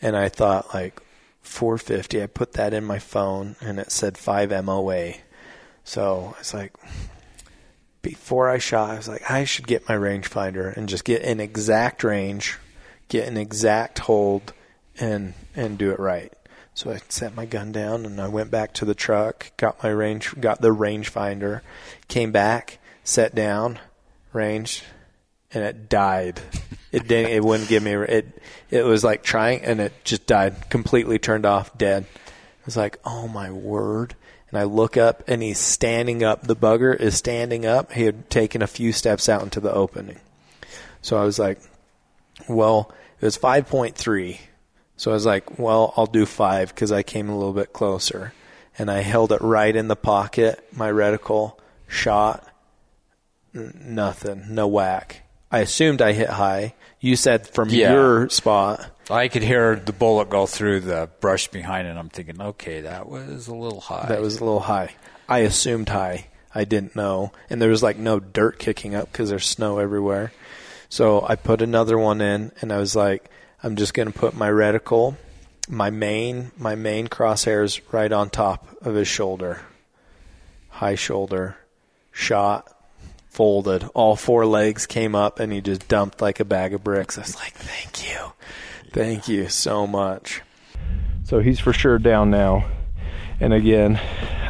and 0.02 0.16
I 0.16 0.30
thought 0.30 0.74
like 0.74 1.02
450. 1.42 2.24
I 2.24 2.28
put 2.28 2.54
that 2.54 2.74
in 2.74 2.84
my 2.84 3.00
phone 3.00 3.56
and 3.62 3.80
it 3.80 3.92
said 3.92 4.18
5 4.18 4.66
MOA. 4.66 5.14
So 5.84 6.34
I 6.36 6.40
was 6.40 6.54
like, 6.54 6.74
before 8.02 8.50
I 8.50 8.58
shot, 8.58 8.92
I 8.92 8.98
was 8.98 9.08
like, 9.08 9.30
I 9.30 9.46
should 9.46 9.68
get 9.68 9.90
my 9.90 9.96
rangefinder 9.96 10.76
and 10.76 10.90
just 10.90 11.06
get 11.06 11.24
an 11.24 11.40
exact 11.40 12.04
range, 12.04 12.58
get 13.10 13.28
an 13.28 13.38
exact 13.38 14.00
hold, 14.00 14.54
and 15.00 15.34
and 15.56 15.78
do 15.78 15.92
it 15.92 16.00
right. 16.00 16.34
So 16.74 16.92
I 16.92 17.00
set 17.08 17.36
my 17.36 17.46
gun 17.46 17.72
down 17.72 18.06
and 18.06 18.20
I 18.20 18.28
went 18.28 18.52
back 18.52 18.74
to 18.74 18.86
the 18.86 18.94
truck, 18.94 19.52
got 19.56 19.82
my 19.82 19.90
range, 19.90 20.38
got 20.42 20.60
the 20.60 20.76
rangefinder, 20.76 21.62
came 22.10 22.34
back, 22.34 22.80
sat 23.06 23.34
down, 23.34 23.80
ranged, 24.34 24.84
and 25.54 25.64
it 25.64 25.88
died. 25.88 26.42
It 26.92 27.08
didn't. 27.08 27.32
It 27.32 27.44
wouldn't 27.44 27.70
give 27.70 27.84
me. 27.84 27.92
It. 27.92 28.42
It 28.70 28.86
was 28.86 29.04
like 29.04 29.24
trying, 29.24 29.62
and 29.62 29.80
it 29.82 29.94
just 30.04 30.28
died. 30.28 30.70
Completely 30.70 31.20
turned 31.20 31.46
off, 31.46 31.78
dead. 31.78 32.06
I 32.06 32.66
was 32.66 32.78
like, 32.78 33.00
oh 33.06 33.28
my 33.28 33.52
word. 33.52 34.16
And 34.50 34.60
I 34.60 34.64
look 34.64 34.96
up 34.96 35.24
and 35.28 35.44
he's 35.44 35.60
standing 35.60 36.24
up. 36.24 36.44
The 36.44 36.56
bugger 36.56 36.98
is 36.98 37.16
standing 37.16 37.66
up. 37.66 37.92
He 37.92 38.04
had 38.04 38.30
taken 38.30 38.62
a 38.62 38.68
few 38.68 38.94
steps 38.94 39.28
out 39.28 39.44
into 39.44 39.60
the 39.60 39.74
opening. 39.74 40.20
So 41.02 41.18
I 41.18 41.24
was 41.24 41.38
like, 41.38 41.60
well, 42.50 42.92
it 43.22 43.26
was 43.26 43.38
5.3. 43.38 44.40
So 44.98 45.12
I 45.12 45.14
was 45.14 45.26
like, 45.26 45.60
well, 45.60 45.94
I'll 45.98 46.06
do 46.06 46.26
five 46.26 46.70
because 46.74 46.92
I 46.92 47.04
came 47.04 47.30
a 47.30 47.38
little 47.38 47.54
bit 47.54 47.74
closer. 47.74 48.34
And 48.78 48.90
I 48.92 49.02
held 49.02 49.32
it 49.32 49.42
right 49.42 49.74
in 49.76 49.88
the 49.88 49.96
pocket, 49.96 50.66
my 50.74 50.90
reticle, 50.92 51.58
shot, 51.88 52.46
n- 53.54 53.74
nothing, 53.86 54.46
no 54.50 54.68
whack. 54.68 55.24
I 55.52 55.60
assumed 55.60 56.02
I 56.02 56.12
hit 56.14 56.30
high. 56.30 56.74
You 57.00 57.16
said 57.16 57.48
from 57.48 57.70
Yeah. 57.70 57.94
your 57.94 58.30
spot. 58.30 58.86
I 59.10 59.28
could 59.28 59.44
hear 59.44 59.76
the 59.76 59.94
bullet 59.94 60.30
go 60.30 60.46
through 60.46 60.82
the 60.82 61.10
brush 61.20 61.48
behind 61.50 61.88
it. 61.88 61.92
and 61.92 62.00
I'm 62.00 62.10
thinking, 62.10 62.42
okay, 62.42 62.82
that 62.82 63.08
was 63.08 63.48
a 63.48 63.56
little 63.56 63.80
high. 63.82 64.08
That 64.10 64.22
was 64.22 64.38
a 64.38 64.44
little 64.44 64.62
high. 64.62 64.92
I 65.30 65.40
assumed 65.40 65.90
high. 65.90 66.28
I 66.54 66.64
didn't 66.66 66.96
know. 66.96 67.32
And 67.50 67.62
there 67.62 67.70
was 67.70 67.84
like 67.84 67.98
no 67.98 68.20
dirt 68.20 68.60
kicking 68.60 68.96
up 68.96 69.12
because 69.12 69.30
there's 69.30 69.46
snow 69.46 69.78
everywhere. 69.80 70.32
So 70.90 71.26
I 71.28 71.36
put 71.36 71.62
another 71.62 71.98
one 71.98 72.22
in 72.22 72.52
and 72.62 72.72
I 72.72 72.78
was 72.78 72.96
like, 72.96 73.30
I'm 73.64 73.76
just 73.76 73.94
going 73.94 74.12
to 74.12 74.18
put 74.18 74.36
my 74.36 74.50
reticle, 74.50 75.16
my 75.68 75.90
main, 75.90 76.52
my 76.58 76.76
main 76.76 77.08
crosshairs 77.08 77.82
right 77.92 78.12
on 78.12 78.30
top 78.30 78.68
of 78.82 78.96
his 78.96 79.08
shoulder. 79.08 79.62
High 80.70 80.96
shoulder, 80.96 81.58
shot, 82.12 82.72
folded. 83.30 83.84
All 83.94 84.16
four 84.16 84.46
legs 84.46 84.86
came 84.86 85.16
up 85.16 85.40
and 85.40 85.52
he 85.52 85.62
just 85.62 85.88
dumped 85.88 86.22
like 86.22 86.40
a 86.40 86.46
bag 86.46 86.74
of 86.74 86.84
bricks. 86.84 87.18
I 87.18 87.22
was 87.22 87.36
like, 87.36 87.54
thank 87.54 88.08
you. 88.10 88.34
Thank 88.92 89.28
you 89.28 89.50
so 89.50 89.86
much. 89.86 90.42
So 91.26 91.40
he's 91.40 91.60
for 91.60 91.74
sure 91.74 91.98
down 91.98 92.30
now. 92.30 92.66
And 93.40 93.54
again, 93.54 94.00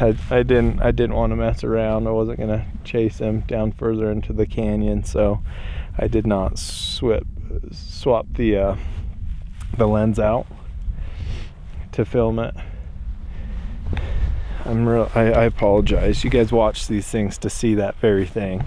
I, 0.00 0.16
I 0.30 0.42
didn't 0.42 0.80
I 0.80 0.92
didn't 0.92 1.16
want 1.16 1.32
to 1.32 1.36
mess 1.36 1.64
around. 1.64 2.06
I 2.06 2.12
wasn't 2.12 2.38
gonna 2.38 2.66
chase 2.84 3.18
him 3.18 3.40
down 3.40 3.72
further 3.72 4.10
into 4.10 4.32
the 4.32 4.46
canyon, 4.46 5.02
so 5.02 5.42
I 5.98 6.08
did 6.08 6.26
not 6.26 6.58
swap 6.58 7.22
swap 7.72 8.26
the 8.34 8.56
uh, 8.56 8.76
the 9.76 9.86
lens 9.86 10.18
out 10.18 10.46
to 11.92 12.04
film 12.04 12.38
it. 12.38 12.54
I'm 14.64 14.86
real. 14.88 15.10
I, 15.14 15.32
I 15.32 15.44
apologize. 15.44 16.24
You 16.24 16.30
guys 16.30 16.50
watch 16.52 16.88
these 16.88 17.06
things 17.06 17.38
to 17.38 17.50
see 17.50 17.76
that 17.76 17.96
very 17.96 18.26
thing, 18.26 18.64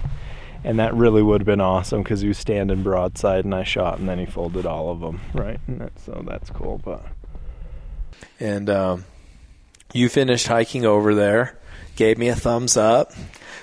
and 0.64 0.78
that 0.78 0.94
really 0.94 1.22
would 1.22 1.42
have 1.42 1.46
been 1.46 1.60
awesome 1.60 2.02
because 2.02 2.22
he 2.22 2.28
was 2.28 2.38
standing 2.38 2.82
broadside 2.82 3.44
and 3.44 3.54
I 3.54 3.64
shot, 3.64 3.98
and 3.98 4.08
then 4.08 4.18
he 4.18 4.26
folded 4.26 4.66
all 4.66 4.90
of 4.90 5.00
them, 5.00 5.20
right? 5.34 5.60
And 5.66 5.80
that, 5.82 5.98
so 6.00 6.24
that's 6.26 6.48
cool, 6.50 6.80
but. 6.82 7.04
and 8.38 8.70
um, 8.70 9.04
you 9.92 10.08
finished 10.08 10.46
hiking 10.46 10.86
over 10.86 11.14
there, 11.14 11.58
gave 11.96 12.16
me 12.16 12.28
a 12.28 12.34
thumbs 12.34 12.76
up. 12.76 13.12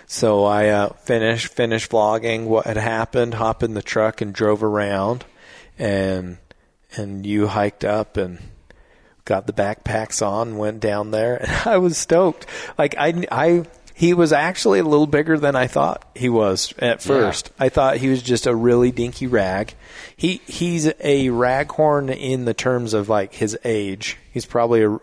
So 0.08 0.46
I 0.46 0.70
uh, 0.70 0.90
finished 0.94 1.48
finished 1.48 1.92
vlogging 1.92 2.46
what 2.46 2.66
had 2.66 2.78
happened, 2.78 3.36
hopped 3.36 3.62
in 3.62 3.74
the 3.74 3.82
truck 3.82 4.22
and 4.22 4.34
drove 4.34 4.64
around, 4.64 5.26
and 5.78 6.38
and 6.96 7.26
you 7.26 7.48
hiked 7.48 7.84
up 7.84 8.18
and 8.18 8.40
got 9.26 9.46
the 9.46 9.54
backpacks 9.54 10.26
on, 10.26 10.58
went 10.58 10.80
down 10.80 11.12
there, 11.12 11.36
and 11.36 11.52
I 11.66 11.78
was 11.78 11.98
stoked. 11.98 12.46
Like 12.78 12.96
I 12.98 13.26
I. 13.32 13.66
He 13.94 14.14
was 14.14 14.32
actually 14.32 14.78
a 14.78 14.84
little 14.84 15.08
bigger 15.08 15.40
than 15.40 15.56
I 15.56 15.66
thought 15.66 16.08
he 16.14 16.30
was 16.30 16.72
at 16.78 17.02
first. 17.02 17.50
I 17.58 17.70
thought 17.70 17.98
he 17.98 18.10
was 18.10 18.22
just 18.22 18.46
a 18.46 18.54
really 18.54 18.92
dinky 18.92 19.26
rag. 19.26 19.74
He 20.16 20.40
he's 20.46 20.86
a 20.86 21.30
raghorn 21.30 22.16
in 22.16 22.46
the 22.46 22.54
terms 22.54 22.94
of 22.94 23.10
like 23.10 23.34
his 23.34 23.58
age. 23.64 24.18
He's 24.32 24.46
probably 24.46 24.84
a 24.84 25.00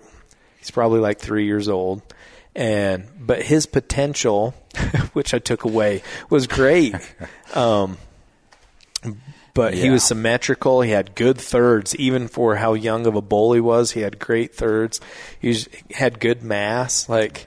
He's 0.65 0.71
probably 0.71 1.01
like 1.01 1.19
three 1.19 1.45
years 1.45 1.69
old. 1.69 2.01
And, 2.57 3.07
but 3.21 3.43
his 3.43 3.67
potential, 3.67 4.55
which 5.13 5.35
I 5.35 5.39
took 5.39 5.65
away, 5.65 6.03
was 6.31 6.47
great. 6.47 6.95
Um, 7.55 7.99
but 9.55 9.75
he 9.75 9.89
was 9.89 10.03
symmetrical. 10.03 10.81
He 10.81 10.91
had 10.91 11.15
good 11.15 11.39
thirds, 11.39 11.95
even 11.95 12.27
for 12.27 12.57
how 12.57 12.75
young 12.75 13.07
of 13.07 13.15
a 13.15 13.23
bull 13.23 13.53
he 13.53 13.61
was. 13.61 13.93
He 13.93 14.01
had 14.01 14.19
great 14.19 14.53
thirds. 14.53 15.01
He 15.39 15.47
was, 15.49 15.69
had 15.93 16.19
good 16.19 16.43
mass. 16.43 17.09
Like, 17.09 17.47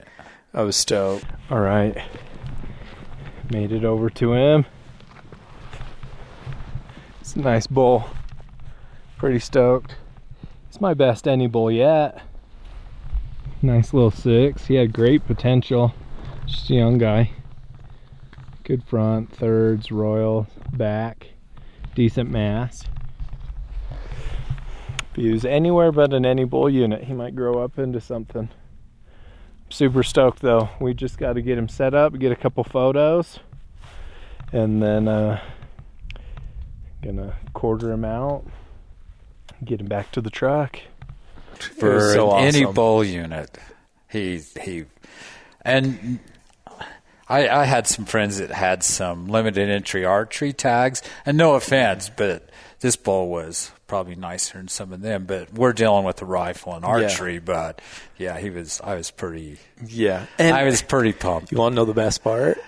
I 0.54 0.62
was 0.62 0.76
stoked. 0.76 1.26
All 1.50 1.60
right. 1.60 1.94
Made 3.50 3.70
it 3.70 3.84
over 3.84 4.08
to 4.08 4.32
him. 4.32 4.64
It's 7.20 7.36
a 7.36 7.40
nice 7.40 7.66
bull. 7.66 8.08
Pretty 9.18 9.40
stoked. 9.40 9.96
It's 10.70 10.80
my 10.80 10.94
best 10.94 11.28
any 11.28 11.46
bull 11.46 11.70
yet. 11.70 12.22
Nice 13.60 13.92
little 13.92 14.10
six. 14.10 14.66
He 14.66 14.76
had 14.76 14.94
great 14.94 15.26
potential. 15.26 15.92
Just 16.48 16.70
a 16.70 16.74
young 16.74 16.96
guy. 16.96 17.30
Good 18.64 18.82
front, 18.84 19.30
thirds, 19.34 19.92
royal, 19.92 20.46
back, 20.72 21.28
decent 21.94 22.30
mass. 22.30 22.84
If 23.90 25.16
he 25.16 25.30
was 25.30 25.44
anywhere 25.44 25.92
but 25.92 26.14
an 26.14 26.24
any 26.24 26.44
bull 26.44 26.70
unit, 26.70 27.04
he 27.04 27.12
might 27.12 27.36
grow 27.36 27.62
up 27.62 27.78
into 27.78 28.00
something 28.00 28.48
super 29.68 30.02
stoked 30.02 30.40
though. 30.40 30.70
We 30.80 30.94
just 30.94 31.18
got 31.18 31.34
to 31.34 31.42
get 31.42 31.58
him 31.58 31.68
set 31.68 31.94
up, 31.94 32.18
get 32.18 32.32
a 32.32 32.36
couple 32.36 32.64
photos, 32.64 33.40
and 34.50 34.82
then 34.82 35.06
uh, 35.06 35.40
gonna 37.02 37.36
quarter 37.52 37.92
him 37.92 38.04
out, 38.04 38.46
get 39.64 39.80
him 39.80 39.86
back 39.86 40.12
to 40.12 40.22
the 40.22 40.30
truck. 40.30 40.80
for 41.58 41.94
was 41.94 42.12
so 42.14 42.36
any 42.36 42.64
awesome. 42.64 42.74
bull 42.74 43.04
unit. 43.04 43.58
He 44.10 44.38
he, 44.62 44.84
and 45.62 46.20
I 47.28 47.48
I 47.48 47.64
had 47.64 47.86
some 47.86 48.04
friends 48.04 48.38
that 48.38 48.50
had 48.50 48.82
some 48.82 49.28
limited 49.28 49.68
entry 49.68 50.04
archery 50.04 50.52
tags, 50.52 51.02
and 51.26 51.36
no 51.36 51.54
offense, 51.54 52.10
but 52.14 52.48
this 52.80 52.96
bull 52.96 53.28
was 53.28 53.72
probably 53.86 54.14
nicer 54.14 54.58
than 54.58 54.68
some 54.68 54.92
of 54.92 55.00
them. 55.00 55.24
But 55.24 55.52
we're 55.52 55.72
dealing 55.72 56.04
with 56.04 56.16
the 56.16 56.26
rifle 56.26 56.74
and 56.74 56.84
archery. 56.84 57.38
But 57.38 57.80
yeah, 58.16 58.38
he 58.38 58.50
was. 58.50 58.80
I 58.82 58.94
was 58.94 59.10
pretty. 59.10 59.58
Yeah. 59.86 60.26
And 60.38 60.54
I 60.54 60.64
was 60.64 60.82
pretty 60.82 61.12
pumped. 61.12 61.50
You 61.52 61.58
want 61.58 61.72
to 61.72 61.76
know 61.76 61.84
the 61.84 61.94
best 61.94 62.22
part? 62.22 62.58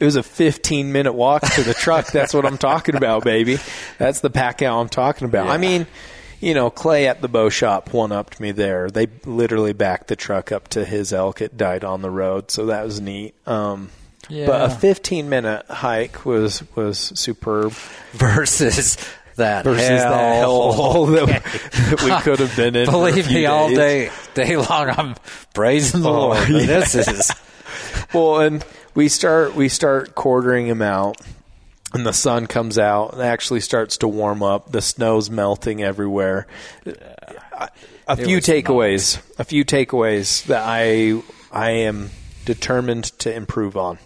It 0.00 0.04
was 0.04 0.16
a 0.16 0.22
15 0.24 0.90
minute 0.90 1.12
walk 1.12 1.42
to 1.42 1.62
the 1.62 1.74
truck. 1.74 2.06
That's 2.12 2.34
what 2.34 2.44
I'm 2.44 2.58
talking 2.58 2.96
about, 2.96 3.22
baby. 3.22 3.58
That's 3.98 4.18
the 4.18 4.30
pack 4.30 4.60
out 4.60 4.80
I'm 4.80 4.88
talking 4.88 5.26
about. 5.26 5.46
I 5.46 5.58
mean, 5.58 5.86
you 6.40 6.54
know, 6.54 6.70
Clay 6.70 7.06
at 7.06 7.22
the 7.22 7.28
bow 7.28 7.50
shop 7.50 7.92
one 7.92 8.10
upped 8.10 8.40
me 8.40 8.50
there. 8.50 8.90
They 8.90 9.06
literally 9.24 9.72
backed 9.72 10.08
the 10.08 10.16
truck 10.16 10.50
up 10.50 10.66
to 10.68 10.84
his 10.84 11.12
elk. 11.12 11.40
It 11.40 11.56
died 11.56 11.84
on 11.84 12.02
the 12.02 12.10
road, 12.10 12.50
so 12.50 12.66
that 12.66 12.84
was 12.84 13.00
neat. 13.00 13.36
Um, 13.46 13.90
But 14.28 14.70
a 14.70 14.74
15 14.74 15.28
minute 15.28 15.66
hike 15.68 16.24
was 16.24 16.62
was 16.76 16.98
superb 16.98 17.72
versus 18.12 18.96
that 19.36 19.64
versus 19.64 19.88
hell. 19.88 20.10
that 20.12 20.44
hellhole 20.44 21.26
that, 21.26 21.42
that 21.90 22.02
we 22.02 22.20
could 22.22 22.38
have 22.38 22.54
been 22.56 22.76
in. 22.76 22.88
a 22.88 22.90
Believe 22.90 23.28
me, 23.28 23.46
all 23.46 23.68
day 23.68 24.10
day 24.34 24.56
long, 24.56 24.90
I'm 24.90 25.14
praising 25.54 26.02
the 26.02 26.08
Oh, 26.08 26.28
Lord. 26.28 26.48
yeah. 26.48 26.66
This 26.66 26.94
is 26.94 27.32
well, 28.14 28.40
and 28.40 28.64
we 28.94 29.08
start 29.08 29.54
we 29.54 29.68
start 29.68 30.14
quartering 30.14 30.66
him 30.66 30.82
out, 30.82 31.20
and 31.92 32.06
the 32.06 32.12
sun 32.12 32.46
comes 32.46 32.78
out 32.78 33.14
and 33.14 33.22
actually 33.22 33.60
starts 33.60 33.96
to 33.98 34.08
warm 34.08 34.42
up. 34.42 34.70
The 34.70 34.82
snow's 34.82 35.30
melting 35.30 35.82
everywhere. 35.82 36.46
A 36.86 38.16
It 38.18 38.24
few 38.24 38.38
takeaways. 38.38 39.20
A 39.38 39.44
few 39.44 39.64
takeaways 39.64 40.44
that 40.46 40.62
I 40.64 41.22
I 41.50 41.70
am 41.70 42.10
determined 42.44 43.04
to 43.20 43.34
improve 43.34 43.76
on 43.76 43.98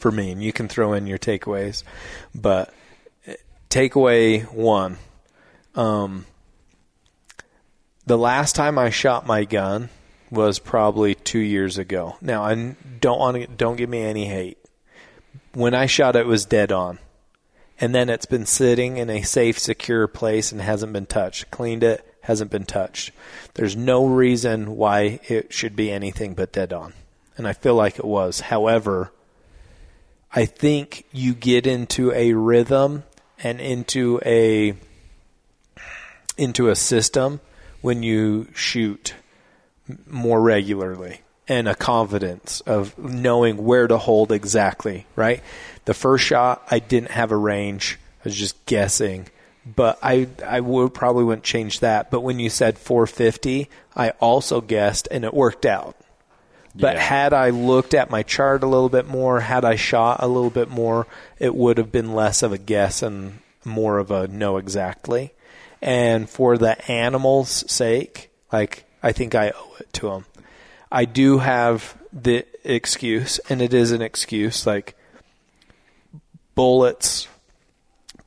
for 0.00 0.10
me, 0.10 0.30
and 0.30 0.42
you 0.42 0.52
can 0.52 0.68
throw 0.68 0.92
in 0.92 1.06
your 1.06 1.18
takeaways. 1.18 1.82
But 2.34 2.72
takeaway 3.70 4.50
one. 4.52 4.98
Um, 5.74 6.26
the 8.04 8.18
last 8.18 8.56
time 8.56 8.78
I 8.78 8.90
shot 8.90 9.26
my 9.26 9.44
gun 9.44 9.88
was 10.30 10.58
probably 10.58 11.14
two 11.14 11.38
years 11.38 11.78
ago. 11.78 12.16
Now 12.20 12.42
I 12.42 12.76
don't 13.00 13.18
want 13.18 13.36
to 13.36 13.46
don't 13.46 13.76
give 13.76 13.88
me 13.88 14.02
any 14.02 14.26
hate. 14.26 14.58
When 15.54 15.74
I 15.74 15.86
shot 15.86 16.16
it, 16.16 16.20
it 16.20 16.26
was 16.26 16.44
dead 16.44 16.72
on, 16.72 16.98
and 17.80 17.94
then 17.94 18.08
it's 18.08 18.26
been 18.26 18.46
sitting 18.46 18.96
in 18.96 19.10
a 19.10 19.22
safe, 19.22 19.58
secure 19.58 20.06
place 20.06 20.52
and 20.52 20.60
hasn't 20.60 20.92
been 20.92 21.06
touched. 21.06 21.50
Cleaned 21.50 21.82
it, 21.82 22.04
hasn't 22.22 22.50
been 22.50 22.66
touched. 22.66 23.12
There's 23.54 23.76
no 23.76 24.06
reason 24.06 24.76
why 24.76 25.20
it 25.28 25.52
should 25.52 25.74
be 25.74 25.90
anything 25.90 26.34
but 26.34 26.52
dead 26.52 26.72
on, 26.72 26.94
and 27.36 27.46
I 27.46 27.52
feel 27.52 27.74
like 27.74 27.98
it 27.98 28.04
was. 28.04 28.40
However, 28.40 29.12
I 30.32 30.44
think 30.46 31.04
you 31.12 31.34
get 31.34 31.66
into 31.66 32.12
a 32.12 32.32
rhythm 32.34 33.04
and 33.42 33.60
into 33.60 34.20
a 34.24 34.74
into 36.36 36.68
a 36.68 36.76
system 36.76 37.40
when 37.80 38.02
you 38.02 38.48
shoot 38.54 39.14
more 40.06 40.40
regularly 40.40 41.20
and 41.48 41.68
a 41.68 41.74
confidence 41.74 42.60
of 42.60 42.96
knowing 42.98 43.56
where 43.64 43.88
to 43.88 43.98
hold 43.98 44.30
exactly, 44.30 45.06
right? 45.16 45.42
The 45.84 45.94
first 45.94 46.24
shot, 46.24 46.62
I 46.70 46.78
didn't 46.78 47.10
have 47.10 47.32
a 47.32 47.36
range. 47.36 47.98
I 48.20 48.28
was 48.28 48.36
just 48.36 48.64
guessing 48.66 49.28
but 49.64 49.98
I 50.02 50.28
I 50.44 50.60
would 50.60 50.94
probably 50.94 51.24
wouldn't 51.24 51.44
change 51.44 51.80
that. 51.80 52.10
But 52.10 52.20
when 52.20 52.38
you 52.38 52.50
said 52.50 52.78
450, 52.78 53.68
I 53.94 54.10
also 54.20 54.60
guessed, 54.60 55.08
and 55.10 55.24
it 55.24 55.34
worked 55.34 55.66
out. 55.66 55.96
But 56.74 56.94
Yeah. 56.94 57.00
had 57.00 57.32
I 57.32 57.50
looked 57.50 57.94
at 57.94 58.10
my 58.10 58.22
chart 58.22 58.62
a 58.62 58.66
little 58.66 58.88
bit 58.88 59.06
more, 59.06 59.40
had 59.40 59.64
I 59.64 59.74
shot 59.76 60.22
a 60.22 60.28
little 60.28 60.50
bit 60.50 60.70
more, 60.70 61.06
it 61.38 61.54
would 61.54 61.78
have 61.78 61.90
been 61.90 62.14
less 62.14 62.42
of 62.42 62.52
a 62.52 62.58
guess 62.58 63.02
and 63.02 63.40
more 63.64 63.98
of 63.98 64.10
a 64.10 64.28
know 64.28 64.56
exactly. 64.56 65.32
And 65.82 66.28
for 66.28 66.56
the 66.58 66.90
animals' 66.90 67.64
sake, 67.70 68.30
like 68.52 68.84
I 69.02 69.12
think 69.12 69.34
I 69.34 69.50
owe 69.50 69.76
it 69.80 69.92
to 69.94 70.10
them. 70.10 70.26
I 70.92 71.04
do 71.04 71.38
have 71.38 71.96
the 72.12 72.44
excuse, 72.64 73.38
and 73.48 73.62
it 73.62 73.72
is 73.72 73.92
an 73.92 74.02
excuse, 74.02 74.66
like 74.66 74.96
bullets, 76.54 77.28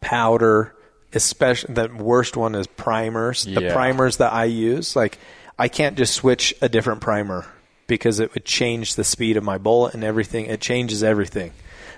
powder, 0.02 0.74
especially 1.14 1.74
the 1.74 1.90
worst 1.90 2.36
one 2.36 2.56
is 2.56 2.68
primers. 2.68 3.44
The 3.46 3.70
primers 3.74 4.18
that 4.18 4.34
I 4.34 4.46
use, 4.46 4.96
like 4.96 5.18
I 5.60 5.68
can't 5.68 5.98
just 5.98 6.14
switch 6.14 6.54
a 6.62 6.70
different 6.70 7.02
primer 7.02 7.46
because 7.88 8.20
it 8.20 8.34
would 8.34 8.46
change 8.46 8.96
the 8.96 9.04
speed 9.04 9.38
of 9.38 9.44
my 9.44 9.58
bullet 9.58 9.94
and 9.94 10.04
everything. 10.04 10.46
It 10.46 10.62
changes 10.62 11.04
everything. 11.04 11.52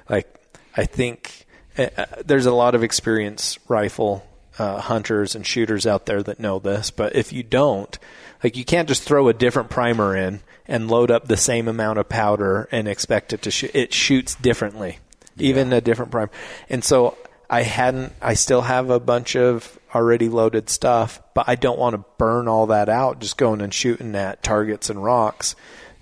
Like 0.10 0.28
I 0.76 0.86
think 0.86 1.46
uh, 1.78 1.88
uh, 1.98 2.06
there's 2.26 2.46
a 2.46 2.54
lot 2.54 2.76
of 2.76 2.84
experienced 2.84 3.60
rifle 3.68 4.26
uh, 4.58 4.80
hunters 4.80 5.36
and 5.36 5.46
shooters 5.46 5.86
out 5.86 6.06
there 6.06 6.24
that 6.24 6.40
know 6.40 6.60
this, 6.60 6.92
but 6.92 7.16
if 7.16 7.34
you 7.34 7.44
don't, 7.44 7.98
like 8.44 8.56
you 8.56 8.66
can't 8.66 8.88
just 8.88 9.04
throw 9.04 9.28
a 9.28 9.34
different 9.34 9.70
primer 9.70 10.16
in 10.16 10.42
and 10.68 10.90
load 10.90 11.12
up 11.12 11.28
the 11.28 11.38
same 11.38 11.68
amount 11.68 12.00
of 12.00 12.10
powder 12.10 12.68
and 12.72 12.88
expect 12.88 13.34
it 13.34 13.42
to 13.44 13.52
shoot. 13.52 13.72
It 13.74 13.94
shoots 13.94 14.36
differently, 14.36 15.00
even 15.38 15.74
a 15.74 15.82
different 15.82 16.12
primer. 16.12 16.32
And 16.70 16.84
so 16.84 17.18
I 17.50 17.64
hadn't. 17.64 18.14
I 18.22 18.34
still 18.34 18.62
have 18.62 18.90
a 18.90 19.00
bunch 19.00 19.36
of 19.36 19.78
already 19.96 20.28
loaded 20.28 20.70
stuff, 20.70 21.22
but 21.34 21.46
I 21.48 21.56
don't 21.56 21.80
want 21.80 21.94
to 21.94 22.04
burn 22.18 22.50
all 22.50 22.68
that 22.68 22.90
out 22.90 23.20
just 23.20 23.38
going 23.38 23.62
and 23.62 23.74
shooting 23.74 24.14
at 24.14 24.44
targets 24.44 24.90
and 24.90 25.02
rocks 25.02 25.56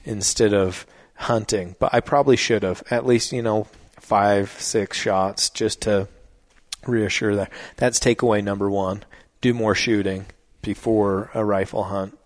instead 0.04 0.52
of 0.52 0.88
hunting. 1.16 1.76
But 1.80 1.94
I 1.94 2.00
probably 2.00 2.36
should 2.36 2.64
have 2.64 2.82
at 2.90 3.06
least 3.06 3.32
you 3.32 3.44
know 3.44 3.68
five 4.00 4.50
six 4.60 4.98
shots 4.98 5.52
just 5.52 5.82
to 5.82 6.08
reassure 6.88 7.36
that. 7.36 7.52
That's 7.78 8.00
takeaway 8.00 8.44
number 8.44 8.70
one. 8.70 9.06
Do 9.42 9.54
more 9.54 9.76
shooting 9.76 10.26
before 10.64 11.30
a 11.36 11.46
rifle 11.46 11.84
hunt. 11.84 12.18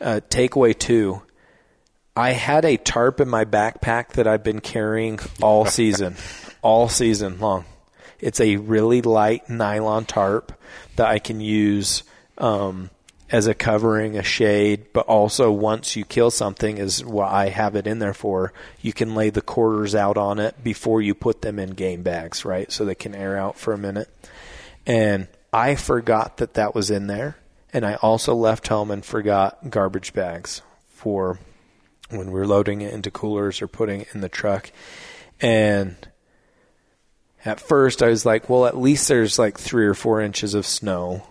Uh, 0.00 0.20
takeaway 0.30 0.78
two. 0.78 1.22
I 2.16 2.32
had 2.32 2.64
a 2.64 2.76
tarp 2.76 3.20
in 3.20 3.28
my 3.28 3.44
backpack 3.44 4.10
that 4.12 4.28
I've 4.28 4.44
been 4.44 4.60
carrying 4.60 5.18
all 5.42 5.64
season, 5.64 6.16
all 6.62 6.88
season 6.88 7.40
long. 7.40 7.64
It's 8.20 8.40
a 8.40 8.56
really 8.56 9.02
light 9.02 9.48
nylon 9.48 10.04
tarp 10.04 10.52
that 11.00 11.08
I 11.08 11.18
can 11.18 11.40
use 11.40 12.02
um, 12.36 12.90
as 13.30 13.46
a 13.46 13.54
covering, 13.54 14.18
a 14.18 14.22
shade, 14.22 14.92
but 14.92 15.06
also 15.06 15.50
once 15.50 15.96
you 15.96 16.04
kill 16.04 16.30
something, 16.30 16.76
is 16.76 17.02
what 17.02 17.32
I 17.32 17.48
have 17.48 17.74
it 17.74 17.86
in 17.86 18.00
there 18.00 18.12
for. 18.12 18.52
You 18.82 18.92
can 18.92 19.14
lay 19.14 19.30
the 19.30 19.40
quarters 19.40 19.94
out 19.94 20.18
on 20.18 20.38
it 20.38 20.62
before 20.62 21.00
you 21.00 21.14
put 21.14 21.40
them 21.40 21.58
in 21.58 21.70
game 21.70 22.02
bags, 22.02 22.44
right? 22.44 22.70
So 22.70 22.84
they 22.84 22.94
can 22.94 23.14
air 23.14 23.38
out 23.38 23.56
for 23.58 23.72
a 23.72 23.78
minute. 23.78 24.10
And 24.86 25.26
I 25.54 25.74
forgot 25.74 26.36
that 26.36 26.52
that 26.54 26.74
was 26.74 26.90
in 26.90 27.06
there. 27.06 27.38
And 27.72 27.86
I 27.86 27.94
also 27.94 28.34
left 28.34 28.68
home 28.68 28.90
and 28.90 29.02
forgot 29.02 29.70
garbage 29.70 30.12
bags 30.12 30.60
for 30.90 31.38
when 32.10 32.26
we 32.26 32.38
were 32.38 32.46
loading 32.46 32.82
it 32.82 32.92
into 32.92 33.10
coolers 33.10 33.62
or 33.62 33.68
putting 33.68 34.02
it 34.02 34.08
in 34.12 34.20
the 34.20 34.28
truck. 34.28 34.70
And 35.40 35.96
at 37.44 37.60
first 37.60 38.02
I 38.02 38.08
was 38.08 38.26
like, 38.26 38.48
well, 38.48 38.66
at 38.66 38.76
least 38.76 39.08
there's 39.08 39.38
like 39.38 39.58
three 39.58 39.86
or 39.86 39.94
four 39.94 40.20
inches 40.20 40.54
of 40.54 40.66
snow. 40.66 41.26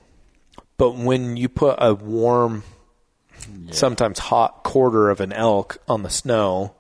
But 0.78 0.96
when 0.96 1.38
you 1.38 1.50
put 1.50 1.76
a 1.80 1.94
warm, 1.94 2.64
sometimes 3.72 4.20
hot 4.20 4.64
quarter 4.64 5.10
of 5.10 5.20
an 5.20 5.34
elk 5.34 5.78
on 5.88 6.04
the 6.04 6.10
snow 6.10 6.76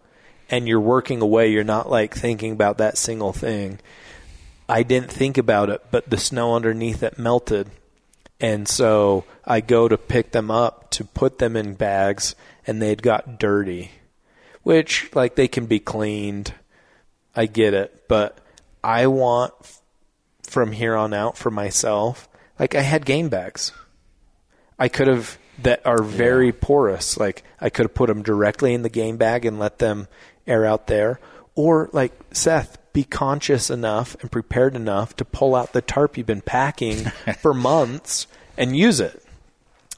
and 0.49 0.67
you're 0.67 0.79
working 0.79 1.21
away, 1.21 1.51
you're 1.51 1.63
not 1.63 1.89
like 1.89 2.15
thinking 2.15 2.53
about 2.53 2.77
that 2.77 2.97
single 2.97 3.33
thing. 3.33 3.79
I 4.67 4.83
didn't 4.83 5.11
think 5.11 5.37
about 5.37 5.69
it, 5.69 5.83
but 5.91 6.09
the 6.09 6.17
snow 6.17 6.55
underneath 6.55 7.03
it 7.03 7.19
melted. 7.19 7.69
And 8.39 8.67
so 8.67 9.25
I 9.45 9.61
go 9.61 9.87
to 9.87 9.97
pick 9.97 10.31
them 10.31 10.49
up 10.49 10.91
to 10.91 11.03
put 11.03 11.39
them 11.39 11.55
in 11.55 11.73
bags 11.73 12.35
and 12.65 12.81
they'd 12.81 13.01
got 13.01 13.39
dirty, 13.39 13.91
which 14.63 15.13
like 15.13 15.35
they 15.35 15.47
can 15.47 15.65
be 15.65 15.79
cleaned. 15.79 16.53
I 17.35 17.45
get 17.47 17.73
it, 17.73 18.07
but 18.07 18.39
I 18.83 19.07
want 19.07 19.53
from 20.43 20.71
here 20.71 20.95
on 20.95 21.13
out 21.13 21.37
for 21.37 21.51
myself, 21.51 22.27
like 22.57 22.75
I 22.75 22.81
had 22.81 23.05
game 23.05 23.29
bags. 23.29 23.71
I 24.77 24.87
could 24.87 25.07
have 25.07 25.37
that 25.63 25.85
are 25.85 26.01
very 26.01 26.51
porous. 26.51 27.17
Like 27.17 27.43
I 27.59 27.69
could 27.69 27.85
have 27.85 27.93
put 27.93 28.07
them 28.07 28.23
directly 28.23 28.73
in 28.73 28.81
the 28.81 28.89
game 28.89 29.17
bag 29.17 29.45
and 29.45 29.59
let 29.59 29.79
them 29.79 30.07
air 30.47 30.65
out 30.65 30.87
there, 30.87 31.19
or 31.55 31.89
like 31.91 32.13
Seth, 32.31 32.77
be 32.93 33.03
conscious 33.03 33.69
enough 33.69 34.15
and 34.21 34.31
prepared 34.31 34.75
enough 34.75 35.15
to 35.17 35.25
pull 35.25 35.55
out 35.55 35.73
the 35.73 35.81
tarp 35.81 36.17
you've 36.17 36.25
been 36.27 36.41
packing 36.41 37.05
for 37.39 37.53
months 37.53 38.27
and 38.57 38.75
use 38.75 38.99
it. 38.99 39.23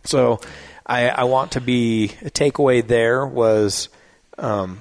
So 0.03 0.39
I, 0.85 1.09
I 1.09 1.23
want 1.23 1.53
to 1.53 1.61
be 1.61 2.05
a 2.21 2.29
takeaway 2.29 2.85
there 2.85 3.25
was 3.25 3.89
um, 4.37 4.79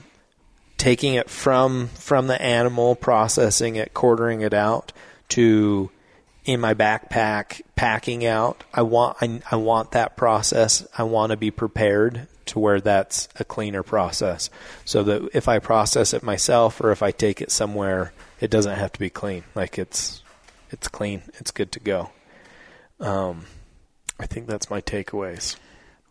taking 0.80 1.12
it 1.12 1.28
from 1.28 1.88
from 1.88 2.26
the 2.26 2.40
animal, 2.40 2.94
processing 2.94 3.76
it, 3.76 3.92
quartering 3.92 4.40
it 4.40 4.54
out 4.54 4.94
to 5.28 5.90
in 6.46 6.58
my 6.58 6.72
backpack, 6.72 7.60
packing 7.76 8.24
out. 8.24 8.64
I 8.72 8.80
want 8.80 9.18
I, 9.20 9.42
I 9.50 9.56
want 9.56 9.92
that 9.92 10.16
process. 10.16 10.86
I 10.96 11.02
want 11.02 11.32
to 11.32 11.36
be 11.36 11.50
prepared 11.50 12.26
to 12.46 12.58
where 12.58 12.80
that's 12.80 13.28
a 13.38 13.44
cleaner 13.44 13.82
process, 13.82 14.48
so 14.86 15.02
that 15.02 15.28
if 15.34 15.48
I 15.48 15.58
process 15.58 16.14
it 16.14 16.22
myself 16.22 16.80
or 16.80 16.92
if 16.92 17.02
I 17.02 17.10
take 17.10 17.42
it 17.42 17.50
somewhere, 17.50 18.14
it 18.40 18.50
doesn't 18.50 18.78
have 18.78 18.92
to 18.92 18.98
be 18.98 19.10
clean. 19.10 19.44
Like 19.54 19.78
it's 19.78 20.22
it's 20.70 20.88
clean. 20.88 21.24
It's 21.34 21.50
good 21.50 21.72
to 21.72 21.80
go. 21.80 22.10
Um, 23.00 23.44
I 24.18 24.24
think 24.24 24.46
that's 24.46 24.70
my 24.70 24.80
takeaways. 24.80 25.56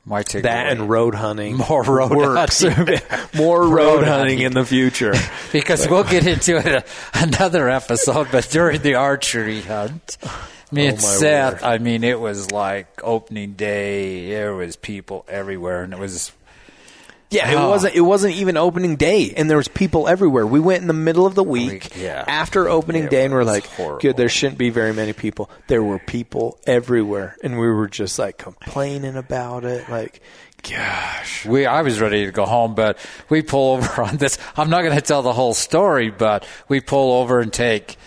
My 0.09 0.23
takeaway. 0.23 0.41
That 0.41 0.67
and 0.71 0.89
road 0.89 1.13
hunting. 1.13 1.57
More 1.69 1.83
road 1.83 2.11
works. 2.11 2.63
hunting. 2.63 2.99
More 3.35 3.61
road, 3.61 3.71
Road 3.73 4.03
hunting 4.07 4.39
in 4.39 4.53
the 4.53 4.65
future. 4.65 5.13
because 5.51 5.87
we'll 5.87 6.03
get 6.03 6.25
into 6.25 6.57
it 6.57 6.65
a, 6.65 6.83
another 7.13 7.69
episode. 7.69 8.27
But 8.31 8.49
during 8.49 8.81
the 8.81 8.95
archery 8.95 9.61
hunt, 9.61 10.17
me 10.71 10.87
and 10.87 10.97
Oh, 10.97 11.01
my 11.01 11.07
Seth, 11.07 11.61
word. 11.61 11.63
I 11.63 11.77
mean, 11.77 12.03
it 12.03 12.19
was 12.19 12.51
like 12.51 12.87
opening 13.03 13.53
day. 13.53 14.29
There 14.31 14.55
was 14.55 14.75
people 14.75 15.25
everywhere, 15.29 15.83
and 15.83 15.93
it 15.93 15.99
was 15.99 16.31
Yeah, 17.31 17.51
it 17.51 17.55
Oh. 17.55 17.69
wasn't. 17.69 17.93
It 17.95 18.01
wasn't 18.01 18.35
even 18.35 18.57
opening 18.57 18.95
day, 18.95 19.33
and 19.37 19.47
there 19.49 19.57
was 19.57 19.67
people 19.67 20.07
everywhere. 20.07 20.47
We 20.47 20.59
went 20.59 20.81
in 20.81 20.87
the 20.87 20.93
middle 20.93 21.27
of 21.27 21.35
the 21.35 21.43
week 21.43 21.95
yeah. 21.95 22.23
after 22.27 22.67
opening 22.67 23.03
It 23.03 23.11
day, 23.11 23.25
and 23.25 23.33
we're 23.33 23.43
like, 23.43 23.67
horrible. 23.67 23.99
"Good, 23.99 24.17
there 24.17 24.29
shouldn't 24.29 24.57
be 24.57 24.71
very 24.71 24.93
many 24.93 25.13
people." 25.13 25.47
There 25.67 25.83
were 25.83 25.99
people 25.99 26.57
everywhere, 26.65 27.37
and 27.43 27.59
we 27.59 27.67
were 27.67 27.87
just 27.87 28.17
like 28.17 28.39
complaining 28.39 29.15
about 29.15 29.63
it. 29.63 29.87
Like, 29.89 30.21
gosh, 30.67 31.45
we. 31.45 31.67
I 31.67 31.83
was 31.83 32.01
ready 32.01 32.25
to 32.25 32.31
go 32.31 32.45
home, 32.45 32.73
but 32.73 32.97
we 33.29 33.43
pull 33.43 33.73
over 33.75 34.01
on 34.01 34.17
this. 34.17 34.39
I'm 34.57 34.71
not 34.71 34.81
going 34.81 34.95
to 34.95 35.01
tell 35.01 35.21
the 35.21 35.33
whole 35.33 35.53
story, 35.53 36.09
but 36.09 36.47
we 36.67 36.79
pull 36.81 37.21
over 37.21 37.39
and 37.41 37.53
take. 37.53 37.97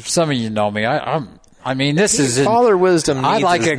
Some 0.00 0.30
of 0.30 0.36
you 0.38 0.48
know 0.48 0.70
me. 0.70 0.86
I, 0.86 1.16
I'm. 1.16 1.38
I 1.64 1.74
mean, 1.74 1.96
this 1.96 2.18
is 2.18 2.42
Father 2.42 2.76
Wisdom. 2.78 3.24
I 3.24 3.38
like 3.38 3.60
a 3.62 3.76
good 3.76 3.78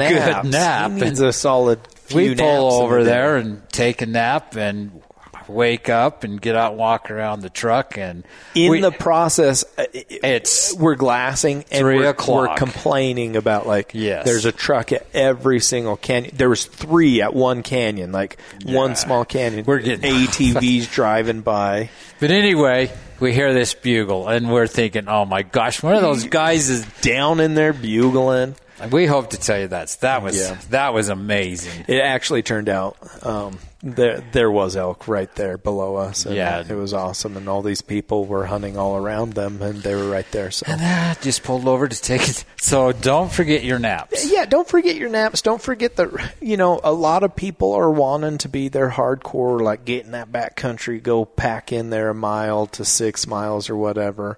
nap. 0.52 0.92
He 0.92 1.00
needs 1.02 1.22
and- 1.22 1.30
a 1.30 1.34
solid. 1.34 1.80
Few 2.08 2.18
we 2.32 2.36
pull 2.36 2.72
over 2.74 3.04
there 3.04 3.38
and 3.38 3.68
take 3.70 4.02
a 4.02 4.06
nap 4.06 4.56
and 4.56 5.02
wake 5.48 5.88
up 5.88 6.26
and 6.26 6.42
get 6.42 6.58
out 6.58 6.72
and 6.72 6.78
walk 6.80 7.10
around 7.10 7.40
the 7.42 7.50
truck 7.50 7.98
and 7.98 8.26
in 8.54 8.70
we- 8.70 8.82
the 8.82 8.92
process. 8.92 9.64
uh, 9.78 9.86
it's 9.94 10.74
we're 10.76 10.96
glassing 10.96 11.64
and 11.72 11.80
Three 11.86 12.00
we're, 12.00 12.14
we're 12.28 12.56
complaining 12.56 13.38
about 13.38 13.66
like 13.66 13.92
Yes. 13.94 14.26
there's 14.26 14.44
a 14.44 14.52
truck 14.52 14.92
at 14.92 15.08
every 15.14 15.62
single 15.62 15.96
canyon. 15.96 16.34
There 16.36 16.50
was 16.50 16.66
three 16.66 17.22
at 17.22 17.34
one 17.34 17.64
canyon 17.64 18.12
like 18.12 18.38
one 18.66 18.98
small 18.98 19.24
canyon. 19.24 19.64
We're 19.66 19.80
getting- 19.80 20.12
atvs 20.28 20.92
driving 20.92 21.42
by. 21.42 21.90
But 22.20 22.32
anyway 22.32 22.92
we 23.22 23.34
hear 23.34 23.54
this 23.54 23.74
bugle 23.74 24.28
and 24.28 24.52
we're 24.52 24.68
thinking 24.68 25.08
oh 25.08 25.24
my 25.26 25.44
gosh 25.44 25.82
one 25.82 25.96
of 25.96 26.02
those 26.02 26.24
guys 26.26 26.70
is 26.70 26.86
down 27.02 27.40
in 27.40 27.54
there 27.56 27.72
bugling 27.74 28.56
we 28.92 29.06
hope 29.06 29.32
to 29.32 29.38
tell 29.38 29.60
you 29.60 29.68
that 29.68 29.90
that 30.02 30.22
was 30.22 30.38
Yeah. 30.38 30.58
that 30.70 30.94
was 30.94 31.10
amazing 31.10 31.86
it 31.88 32.00
actually 32.02 32.44
turned 32.44 32.70
out 32.70 32.98
um, 33.26 33.58
there 33.84 34.24
there 34.32 34.52
was 34.52 34.76
elk 34.76 35.08
right 35.08 35.34
there 35.36 35.58
below 35.58 35.96
us 35.96 36.26
and 36.26 36.36
Yeah. 36.36 36.64
it 36.68 36.74
was 36.76 36.94
awesome 36.94 37.38
and 37.38 37.48
all 37.50 37.62
these 37.62 37.82
people 37.82 38.26
were 38.26 38.46
hunting 38.46 38.78
all 38.78 38.98
around 38.98 39.34
them 39.34 39.62
and 39.62 39.82
they 39.84 39.96
were 39.96 40.10
right 40.10 40.30
there 40.32 40.52
so 40.52 40.66
and 40.68 40.82
that 40.82 41.22
just 41.22 41.44
pulled 41.44 41.68
over 41.68 41.88
to 41.88 42.02
take 42.02 42.28
it 42.28 42.44
so 42.60 42.92
don't 42.92 43.32
forget 43.32 43.64
your 43.64 43.80
naps 43.80 44.32
yeah, 44.32 44.46
don't 44.46 44.68
forget 44.68 44.96
your 44.96 45.10
naps. 45.10 45.42
Don't 45.42 45.62
forget 45.62 45.96
that 45.98 46.10
you 46.42 46.58
know 46.58 46.80
a 46.84 46.92
lot 46.92 47.24
of 47.24 47.36
people 47.36 47.74
are 47.74 47.90
wanting 47.90 48.38
to 48.40 48.50
be 48.50 48.68
their 48.68 48.90
hardcore, 48.90 49.62
like 49.62 49.86
getting 49.86 50.12
that 50.12 50.32
back 50.32 50.56
country, 50.56 51.00
go 51.00 51.24
pack 51.26 51.72
in 51.72 51.90
there 51.90 52.10
a 52.10 52.14
mile 52.14 52.66
to 52.68 52.84
six 52.86 53.26
miles 53.28 53.70
or 53.70 53.76
whatever. 53.76 54.38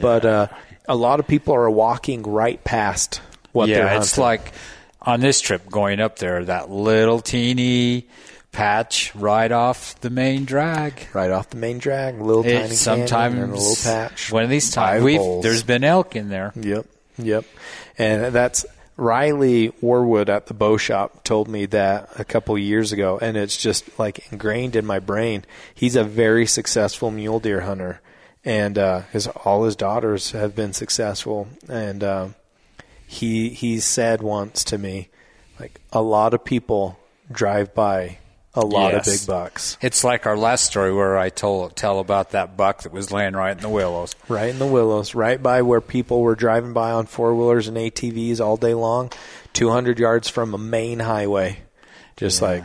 But 0.00 0.24
uh, 0.24 0.46
a 0.86 0.94
lot 0.94 1.20
of 1.20 1.26
people 1.26 1.54
are 1.54 1.68
walking 1.70 2.22
right 2.22 2.62
past 2.64 3.20
what 3.54 3.66
they're 3.66 3.86
yeah, 3.86 3.96
it's 3.96 4.16
hunting. 4.16 4.24
like 4.24 4.52
on 5.00 5.20
this 5.20 5.40
trip 5.40 5.68
going 5.70 6.00
up 6.00 6.18
there, 6.18 6.44
that 6.44 6.70
little 6.70 7.20
teeny 7.20 8.06
patch 8.52 9.14
right 9.14 9.50
off 9.50 10.00
the 10.00 10.10
main 10.10 10.44
drag. 10.44 11.08
right 11.12 11.30
off 11.30 11.50
the 11.50 11.56
main 11.56 11.78
drag, 11.78 12.20
little 12.20 12.42
tiny 12.42 12.54
It, 12.54 12.60
canyon 12.60 12.76
sometimes 12.76 13.36
a 13.36 13.46
little 13.46 13.76
patch. 13.82 14.32
One 14.32 14.44
of 14.44 14.50
these 14.50 14.70
times, 14.70 15.02
we've 15.02 15.42
there's 15.42 15.62
been 15.62 15.84
elk 15.84 16.16
in 16.16 16.28
there. 16.28 16.52
Yep, 16.54 16.86
yep. 17.18 17.44
And 17.98 18.34
that's 18.34 18.66
Riley 18.96 19.70
Warwood 19.82 20.28
at 20.28 20.46
the 20.46 20.54
bow 20.54 20.76
shop 20.76 21.24
told 21.24 21.48
me 21.48 21.66
that 21.66 22.10
a 22.18 22.24
couple 22.24 22.56
years 22.56 22.92
ago, 22.92 23.18
and 23.20 23.36
it's 23.36 23.56
just 23.56 23.98
like 23.98 24.32
ingrained 24.32 24.76
in 24.76 24.86
my 24.86 25.00
brain. 25.00 25.44
He's 25.74 25.96
a 25.96 26.04
very 26.04 26.46
successful 26.46 27.10
mule 27.10 27.40
deer 27.40 27.62
hunter, 27.62 28.00
and 28.44 28.78
uh, 28.78 29.00
his 29.12 29.26
all 29.26 29.64
his 29.64 29.76
daughters 29.76 30.30
have 30.30 30.54
been 30.54 30.72
successful. 30.72 31.48
And 31.68 32.04
uh, 32.04 32.28
he 33.14 33.48
he 33.50 33.80
said 33.80 34.22
once 34.22 34.64
to 34.64 34.78
me, 34.78 35.08
like 35.60 35.80
a 35.92 36.02
lot 36.02 36.34
of 36.34 36.44
people 36.44 36.98
drive 37.30 37.74
by 37.74 38.18
a 38.56 38.60
lot 38.64 38.92
Yes. 38.92 39.06
of 39.08 39.12
big 39.12 39.26
bucks 39.26 39.76
It's 39.80 40.04
like 40.04 40.26
our 40.26 40.36
last 40.36 40.64
story 40.66 40.92
where 40.92 41.18
I 41.18 41.28
told 41.28 41.74
tell 41.74 41.98
about 41.98 42.30
that 42.30 42.56
buck 42.56 42.82
that 42.82 42.92
was 42.92 43.10
laying 43.10 43.34
right 43.34 43.56
in 43.56 43.60
the 43.62 43.68
willows. 43.68 44.14
right 44.28 44.48
in 44.50 44.58
the 44.60 44.66
willows, 44.66 45.14
right 45.14 45.42
by 45.42 45.62
where 45.62 45.80
people 45.80 46.20
were 46.20 46.36
driving 46.36 46.72
by 46.72 46.92
on 46.92 47.06
four 47.06 47.34
wheelers 47.34 47.66
and 47.66 47.76
ATVs 47.76 48.40
all 48.40 48.56
day 48.56 48.74
long, 48.74 49.10
200 49.54 49.98
yards 49.98 50.28
from 50.28 50.54
a 50.54 50.58
main 50.58 51.00
highway, 51.00 51.58
just 52.16 52.40
like 52.42 52.62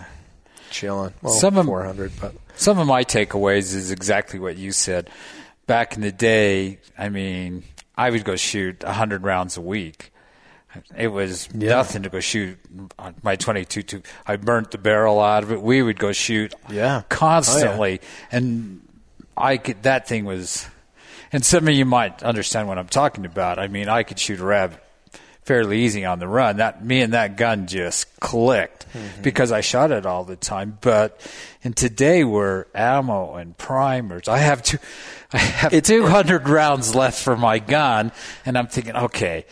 chilling. 0.70 1.14
Well, 1.24 1.34
Some 1.34 1.58
of- 1.58 1.66
400, 1.66 2.12
but 2.22 2.34
Some 2.56 2.78
of 2.78 2.86
my 2.86 3.04
takeaways 3.04 3.74
is 3.74 3.90
exactly 3.90 4.38
what 4.40 4.58
you 4.58 4.72
said. 4.72 5.10
Back 5.66 5.96
in 5.96 6.02
the 6.02 6.12
day, 6.12 6.80
I 6.98 7.10
mean, 7.10 7.64
I 7.98 8.10
would 8.12 8.26
go 8.26 8.36
shoot 8.36 8.84
100 8.84 9.24
rounds 9.24 9.58
a 9.58 9.62
week. 9.62 10.12
It 10.96 11.08
was 11.08 11.50
Yeah. 11.54 11.70
nothing 11.70 12.04
to 12.04 12.10
go 12.10 12.20
shoot 12.20 12.60
on 12.98 13.16
my 13.24 13.36
22. 13.36 13.82
To, 13.84 14.02
I 14.28 14.36
burnt 14.36 14.72
the 14.72 14.78
barrel 14.78 15.20
out 15.20 15.44
of 15.44 15.52
it. 15.52 15.62
We 15.62 15.82
would 15.82 15.98
go 16.00 16.12
shoot 16.12 16.54
Yeah. 16.70 17.04
constantly. 17.10 18.00
Oh, 18.02 18.08
and 18.32 18.82
I 19.36 19.58
could, 19.58 19.84
that 19.84 20.08
thing 20.08 20.26
was, 20.26 20.68
and 21.32 21.44
some 21.44 21.68
of 21.68 21.74
you 21.74 21.86
might 21.86 22.22
understand 22.24 22.68
what 22.68 22.78
I'm 22.78 22.88
talking 22.88 23.26
about. 23.26 23.58
I 23.60 23.68
mean, 23.68 23.90
I 23.90 24.04
could 24.04 24.20
shoot 24.20 24.40
a 24.40 24.46
rabbit 24.46 24.80
fairly 25.50 25.80
easy 25.80 26.06
on 26.06 26.20
the 26.20 26.28
run. 26.28 26.58
That 26.58 26.86
me 26.86 27.02
and 27.02 27.14
that 27.14 27.36
gun 27.36 27.66
just 27.66 28.20
clicked 28.20 28.86
mm-hmm. 28.94 29.24
because 29.24 29.52
I 29.52 29.62
shot 29.62 29.90
it 29.92 30.06
all 30.06 30.24
the 30.24 30.36
time. 30.36 30.78
But 30.80 31.20
and 31.64 31.76
today 31.76 32.24
we're 32.24 32.66
ammo 32.76 33.34
and 33.34 33.58
primers. 33.58 34.28
I 34.28 34.38
have 34.38 34.62
two, 34.62 34.78
I 35.34 35.40
have 35.40 35.82
two 35.82 36.06
hundred 36.06 36.48
rounds 36.48 36.94
left 36.94 37.20
for 37.20 37.36
my 37.36 37.58
gun, 37.58 38.12
and 38.46 38.60
I'm 38.60 38.68
thinking, 38.68 38.96
okay. 38.96 39.48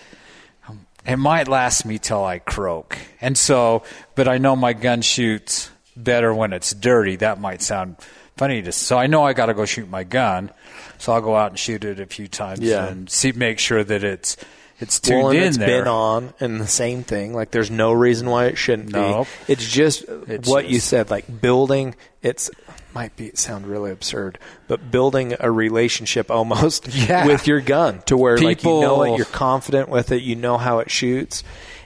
It 1.08 1.16
might 1.18 1.48
last 1.48 1.86
me 1.86 1.98
till 2.00 2.24
I 2.24 2.40
croak, 2.40 2.98
and 3.22 3.38
so, 3.38 3.84
but 4.16 4.28
I 4.28 4.38
know 4.40 4.56
my 4.56 4.74
gun 4.74 5.02
shoots 5.02 5.70
better 5.96 6.34
when 6.34 6.52
it's 6.54 6.74
dirty. 6.74 7.16
That 7.16 7.40
might 7.40 7.62
sound 7.62 7.96
funny 8.36 8.62
to, 8.62 8.72
so 8.74 8.98
I 8.98 9.08
know 9.08 9.24
I 9.24 9.32
got 9.34 9.46
to 9.48 9.54
go 9.54 9.66
shoot 9.66 9.90
my 9.90 10.04
gun, 10.04 10.52
so 10.98 11.14
I'll 11.14 11.22
go 11.22 11.36
out 11.36 11.52
and 11.52 11.58
shoot 11.60 11.86
it 11.86 12.00
a 12.02 12.06
few 12.06 12.28
times 12.28 12.60
Yeah. 12.60 12.88
and 12.88 13.10
see, 13.10 13.32
make 13.32 13.58
sure 13.60 13.84
that 13.84 14.04
it's 14.04 14.36
it's 14.80 15.00
tuned 15.00 15.20
well, 15.24 15.30
and 15.30 15.38
in 15.40 15.44
it's 15.46 15.58
there. 15.58 15.80
been 15.84 15.88
on, 15.88 16.34
and 16.42 16.60
the 16.62 16.68
same 16.68 17.04
thing. 17.04 17.34
Like, 17.34 17.52
there's 17.52 17.72
no 17.72 17.94
reason 17.94 18.30
why 18.30 18.46
it 18.48 18.58
shouldn't 18.58 18.90
Nope. 18.92 19.28
be. 19.48 19.54
It's 19.54 19.68
just 19.68 20.04
It's 20.28 20.48
what 20.48 20.68
you 20.70 20.80
said, 20.82 21.10
like 21.10 21.42
building. 21.42 21.96
It's 22.22 22.52
might 22.94 23.16
be 23.16 23.32
sound 23.36 23.68
really 23.68 23.92
absurd, 23.92 24.40
but 24.68 24.92
building 24.92 25.36
a 25.40 25.52
relationship 25.52 26.30
almost 26.32 26.88
Yeah. 26.88 27.26
with 27.28 27.48
your 27.48 27.62
gun 27.62 28.02
to 28.08 28.18
where 28.18 28.38
like 28.38 28.64
you 28.64 28.82
know 28.82 29.04
it, 29.04 29.18
you're 29.18 29.26
confident 29.26 29.90
with 29.90 30.12
it, 30.12 30.24
you 30.24 30.36
know 30.36 30.58
how 30.58 30.80
it 30.80 30.90
shoots, 30.92 31.44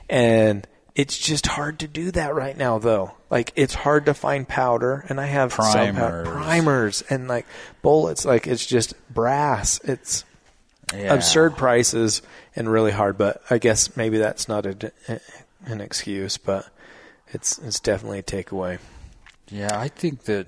and 0.09 0.65
it's 0.95 1.17
just 1.17 1.47
hard 1.47 1.79
to 1.79 1.87
do 1.87 2.11
that 2.11 2.35
right 2.35 2.57
now 2.57 2.77
though. 2.79 3.11
Like 3.29 3.53
it's 3.55 3.73
hard 3.73 4.05
to 4.07 4.13
find 4.13 4.47
powder, 4.47 5.05
and 5.07 5.19
I 5.21 5.25
have 5.27 5.51
Primers. 5.51 6.27
primers 6.27 7.01
and 7.09 7.27
like 7.29 7.45
bullets. 7.81 8.25
Like 8.25 8.45
it's 8.47 8.65
just 8.65 8.93
brass. 9.13 9.79
It's 9.85 10.25
Yeah. 10.93 11.13
absurd 11.13 11.55
prices 11.55 12.21
and 12.55 12.69
really 12.69 12.91
hard. 12.91 13.17
But 13.17 13.41
I 13.49 13.57
guess 13.57 13.95
maybe 13.95 14.17
that's 14.17 14.49
not 14.49 14.65
a, 14.65 14.91
an 15.65 15.79
excuse, 15.79 16.37
but 16.37 16.67
it's 17.29 17.57
it's 17.59 17.79
definitely 17.79 18.19
a 18.19 18.23
takeaway. 18.23 18.79
Yeah, 19.49 19.69
I 19.79 19.87
think 19.87 20.23
that. 20.25 20.47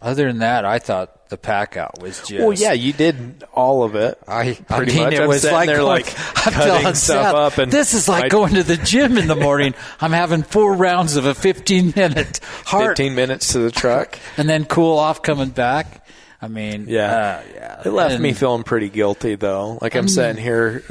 Other 0.00 0.26
than 0.28 0.38
that, 0.38 0.64
I 0.64 0.78
thought 0.78 1.28
the 1.28 1.36
pack 1.36 1.76
out 1.76 2.00
was 2.00 2.18
just. 2.26 2.32
Well, 2.44 2.52
yeah, 2.52 2.72
you 2.72 2.92
did 2.92 3.42
all 3.52 3.82
of 3.82 3.96
it. 3.96 4.16
I, 4.28 4.54
Pretty 4.54 4.92
I 4.92 4.94
mean, 4.94 5.04
much. 5.04 5.12
it 5.14 5.20
I'm 5.22 5.28
was 5.28 5.44
like, 5.44 5.66
there, 5.68 5.82
like, 5.82 6.06
I'm 6.46 6.52
cutting 6.52 6.94
stuff 6.94 7.34
up 7.34 7.58
and 7.58 7.70
this 7.72 7.94
is 7.94 8.08
like 8.08 8.24
I- 8.24 8.28
going 8.28 8.54
to 8.54 8.62
the 8.62 8.76
gym 8.76 9.18
in 9.18 9.26
the 9.26 9.34
morning. 9.36 9.74
I'm 10.00 10.12
having 10.12 10.42
four 10.44 10.74
rounds 10.74 11.16
of 11.16 11.26
a 11.26 11.34
15 11.34 11.92
minute 11.96 12.38
heart, 12.64 12.96
Fifteen 12.96 13.14
minutes 13.16 13.52
to 13.54 13.58
the 13.58 13.70
truck. 13.72 14.18
and 14.36 14.48
then 14.48 14.64
cool 14.66 14.98
off 14.98 15.20
coming 15.22 15.50
back. 15.50 16.06
I 16.40 16.46
mean, 16.46 16.84
Yeah. 16.88 17.10
uh, 17.12 17.42
yeah. 17.52 17.82
It 17.84 17.90
left 17.90 18.20
me 18.20 18.32
feeling 18.32 18.62
pretty 18.62 18.88
guilty 18.88 19.34
though. 19.34 19.78
Like 19.82 19.96
I'm 19.96 20.06
sitting 20.06 20.40
here 20.40 20.84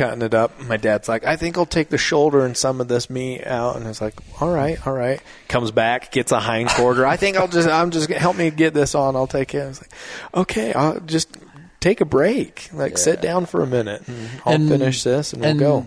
cutting 0.00 0.22
it 0.22 0.32
up. 0.32 0.58
My 0.62 0.78
dad's 0.78 1.08
like, 1.10 1.24
I 1.26 1.36
think 1.36 1.58
I'll 1.58 1.66
take 1.66 1.90
the 1.90 1.98
shoulder 1.98 2.44
and 2.46 2.56
some 2.56 2.80
of 2.80 2.88
this 2.88 3.10
meat 3.10 3.44
out, 3.46 3.76
and 3.76 3.86
it's 3.86 4.00
like, 4.00 4.14
all 4.40 4.48
right, 4.50 4.84
all 4.86 4.94
right. 4.94 5.20
Comes 5.48 5.70
back, 5.72 6.10
gets 6.10 6.32
a 6.32 6.40
hind 6.40 6.70
quarter. 6.70 7.06
I 7.06 7.16
think 7.18 7.36
I'll 7.36 7.48
just, 7.48 7.68
I'm 7.68 7.90
just 7.90 8.08
help 8.10 8.36
me 8.36 8.50
get 8.50 8.72
this 8.72 8.94
on. 8.94 9.14
I'll 9.14 9.26
take 9.26 9.54
it. 9.54 9.60
I 9.60 9.66
was 9.66 9.82
like, 9.82 9.90
okay, 10.34 10.72
I'll 10.72 11.00
just 11.00 11.36
take 11.80 12.00
a 12.00 12.06
break. 12.06 12.70
Like 12.72 12.96
sit 12.96 13.20
down 13.20 13.44
for 13.44 13.62
a 13.62 13.66
minute, 13.66 14.08
and 14.08 14.28
I'll 14.46 14.54
And- 14.54 14.68
finish 14.70 15.02
this, 15.02 15.34
and 15.34 15.42
we'll 15.42 15.58
go. 15.58 15.86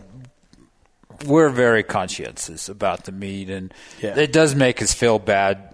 we're 1.25 1.49
very 1.49 1.81
conscientious 1.83 2.69
about 2.69 3.05
the 3.05 3.11
meat, 3.11 3.49
and 3.49 3.73
Yeah. 3.99 4.17
it 4.17 4.31
does 4.31 4.53
make 4.53 4.81
us 4.81 4.93
feel 4.93 5.17
bad. 5.19 5.69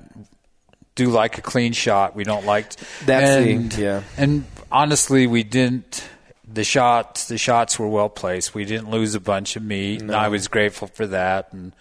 Do 0.95 1.09
like 1.09 1.37
a 1.37 1.41
clean 1.41 1.73
shot. 1.73 2.15
We 2.15 2.23
don't 2.23 2.45
like 2.45 2.73
That's 3.05 3.43
the- 3.43 3.51
and, 3.51 3.73
yeah. 3.77 4.01
And 4.17 4.45
honestly, 4.71 5.27
we 5.27 5.43
didn't. 5.43 6.03
The 6.51 6.63
shots, 6.63 7.27
the 7.27 7.37
shots 7.37 7.77
were 7.77 7.87
well 7.87 8.09
placed. 8.09 8.55
We 8.55 8.65
didn't 8.65 8.89
lose 8.89 9.13
a 9.15 9.19
bunch 9.19 9.55
of 9.55 9.63
meat, 9.63 10.01
and 10.01 10.11
I 10.11 10.29
was 10.29 10.47
grateful 10.47 10.87
for 10.87 11.05
that. 11.07 11.53
And 11.53 11.73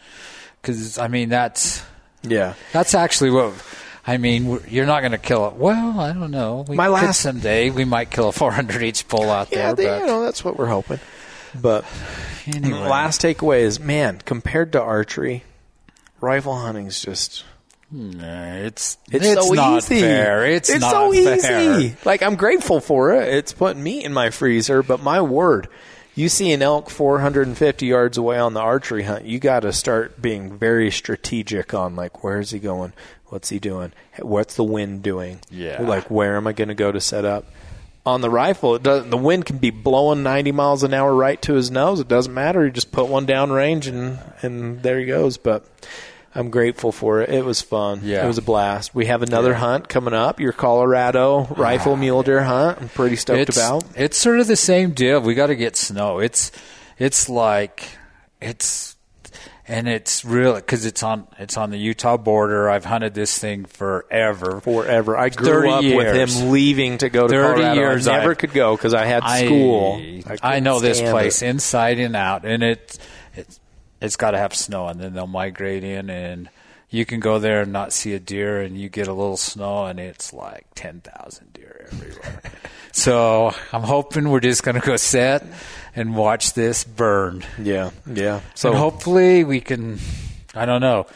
because 0.60 0.98
I 0.98 1.08
mean, 1.08 1.28
that's 1.30 1.82
Yeah. 2.22 2.54
that's 2.72 2.94
actually 2.94 3.30
what. 3.30 3.54
I 4.06 4.16
mean, 4.16 4.60
you're 4.68 4.86
not 4.86 5.00
going 5.00 5.12
to 5.12 5.18
kill 5.18 5.48
it. 5.48 5.54
Well, 5.54 6.00
I 6.00 6.12
don't 6.14 6.30
know. 6.30 6.64
We 6.66 6.76
My 6.76 6.88
last- 6.88 7.20
someday 7.20 7.68
we 7.68 7.84
might 7.84 8.10
kill 8.10 8.28
a 8.28 8.32
400 8.32 8.82
each 8.82 9.06
bull 9.06 9.30
out 9.30 9.48
Yeah, 9.52 9.74
there. 9.74 9.98
but 9.98 10.00
you 10.00 10.06
know 10.06 10.22
that's 10.24 10.42
what 10.42 10.56
we're 10.56 10.66
hoping. 10.66 10.98
But 11.54 11.84
anyway, 12.46 12.78
last 12.78 13.20
takeaway 13.22 13.60
is, 13.60 13.78
man, 13.78 14.20
compared 14.24 14.72
to 14.72 14.80
archery, 14.82 15.44
rifle 16.22 16.56
hunting's 16.58 17.00
just 17.00 17.44
it's 17.92 18.98
It's, 19.10 19.24
it's 19.26 19.46
so 19.46 19.54
not 19.54 19.78
easy. 19.78 20.00
fair. 20.00 20.46
It's, 20.46 20.68
not 20.78 20.90
so 20.90 21.12
fair. 21.12 21.80
easy. 21.80 21.96
Like 22.04 22.22
I'm 22.22 22.36
grateful 22.36 22.80
for 22.80 23.12
it. 23.14 23.28
It's 23.32 23.52
putting 23.52 23.82
meat 23.82 24.04
in 24.04 24.12
my 24.12 24.30
freezer, 24.30 24.82
but 24.82 25.02
my 25.02 25.20
word, 25.20 25.68
you 26.14 26.28
see 26.28 26.52
an 26.52 26.62
elk 26.62 26.90
450 26.90 27.86
yards 27.86 28.18
away 28.18 28.38
on 28.38 28.52
the 28.54 28.60
archery 28.60 29.04
hunt, 29.04 29.24
you 29.24 29.38
got 29.38 29.60
to 29.60 29.72
start 29.72 30.20
being 30.20 30.58
very 30.58 30.90
strategic 30.90 31.72
on 31.72 31.96
like 31.96 32.22
where's 32.24 32.50
he 32.50 32.58
going, 32.58 32.92
what's 33.26 33.48
he 33.48 33.58
doing, 33.58 33.92
what's 34.20 34.54
the 34.56 34.64
wind 34.64 35.02
doing, 35.02 35.40
Yeah. 35.50 35.80
like 35.82 36.10
where 36.10 36.36
am 36.36 36.46
I 36.46 36.52
going 36.52 36.68
to 36.68 36.74
go 36.74 36.92
to 36.92 37.00
set 37.00 37.24
up. 37.24 37.44
On 38.06 38.22
the 38.22 38.30
rifle, 38.30 38.74
it 38.74 38.82
doesn't, 38.82 39.10
the 39.10 39.18
wind 39.18 39.44
can 39.44 39.58
be 39.58 39.68
blowing 39.68 40.22
90 40.22 40.50
miles 40.52 40.82
an 40.82 40.94
hour 40.94 41.14
right 41.14 41.40
to 41.42 41.52
his 41.54 41.70
nose. 41.70 42.00
It 42.00 42.08
doesn't 42.08 42.32
matter. 42.32 42.64
You 42.64 42.70
just 42.70 42.90
put 42.90 43.06
one 43.06 43.26
down 43.26 43.52
range 43.52 43.86
and 43.86 44.18
and 44.40 44.82
there 44.82 44.98
he 44.98 45.04
goes. 45.04 45.36
But 45.36 45.66
I'm 46.34 46.50
grateful 46.50 46.92
for 46.92 47.22
it. 47.22 47.30
It 47.30 47.44
was 47.44 47.60
fun. 47.60 48.00
Yeah. 48.02 48.24
It 48.24 48.26
was 48.26 48.38
a 48.38 48.42
blast. 48.42 48.94
We 48.94 49.06
have 49.06 49.22
another 49.22 49.54
hunt 49.54 49.88
coming 49.88 50.14
up, 50.14 50.40
your 50.40 50.52
Colorado 50.52 51.44
rifle 51.56 51.92
ah, 51.92 51.96
mule 51.96 52.22
deer 52.22 52.42
hunt. 52.42 52.80
I'm 52.80 52.88
pretty 52.88 53.16
stoked 53.16 53.48
it's, 53.48 53.56
about. 53.56 53.84
It's 53.96 54.16
sort 54.16 54.38
of 54.38 54.46
the 54.46 54.56
same 54.56 54.92
deal. 54.92 55.20
We 55.20 55.34
got 55.34 55.46
to 55.46 55.56
get 55.56 55.76
snow. 55.76 56.18
It's 56.18 56.52
it's 56.98 57.28
like 57.28 57.96
it's 58.40 58.96
and 59.68 59.86
it's 59.86 60.24
real 60.24 60.54
because 60.54 60.86
it's 60.86 61.02
on 61.02 61.28
it's 61.38 61.56
on 61.56 61.70
the 61.70 61.78
Utah 61.78 62.16
border. 62.16 62.70
I've 62.70 62.84
hunted 62.84 63.14
this 63.14 63.38
thing 63.38 63.66
forever. 63.66 64.60
Forever. 64.60 65.16
I 65.16 65.28
grew 65.28 65.46
30 65.46 65.68
up 65.68 65.96
with 65.96 66.14
him 66.14 66.50
leaving 66.50 66.98
to 66.98 67.10
go 67.10 67.28
to 67.28 67.34
30 67.34 67.60
Colorado. 67.60 67.80
years 67.80 68.08
I 68.08 68.18
never 68.18 68.30
I- 68.32 68.34
could 68.34 68.52
go 68.52 68.76
because 68.76 68.94
I 68.94 69.04
had 69.04 69.22
school. 69.44 69.96
I, 69.96 70.36
couldn't 70.36 70.64
know 70.64 70.80
this 70.80 71.00
place 71.00 71.42
it. 71.42 71.48
inside 71.48 71.98
and 72.00 72.16
out, 72.16 72.44
and 72.44 72.62
it 72.62 72.98
it's 73.36 73.60
it's 74.00 74.16
got 74.16 74.32
to 74.32 74.38
have 74.38 74.54
snow, 74.54 74.88
and 74.88 75.00
then 75.00 75.14
they'll 75.14 75.26
migrate 75.26 75.84
in, 75.84 76.10
and 76.10 76.48
you 76.90 77.04
can 77.04 77.20
go 77.20 77.38
there 77.38 77.62
and 77.62 77.72
not 77.72 77.92
see 77.92 78.14
a 78.14 78.20
deer, 78.20 78.60
and 78.60 78.78
you 78.78 78.88
get 78.88 79.08
a 79.08 79.12
little 79.12 79.36
snow, 79.36 79.86
and 79.86 79.98
it's 80.00 80.32
like 80.32 80.66
ten 80.74 81.00
thousand 81.00 81.52
deer 81.52 81.88
everywhere. 81.92 82.42
so 82.92 83.52
I'm 83.72 83.82
hoping 83.82 84.28
we're 84.30 84.40
just 84.40 84.62
going 84.62 84.80
to 84.80 84.86
go 84.86 84.96
set 84.96 85.44
and 85.94 86.16
watch 86.16 86.54
this 86.54 86.84
burn. 86.84 87.44
Yeah, 87.60 87.90
yeah. 88.06 88.40
So 88.54 88.72
So 88.72 88.74
hopefully 88.74 89.44
we 89.44 89.60
can. 89.60 89.98
I 90.54 90.64
don't 90.64 90.80
know. 90.80 91.06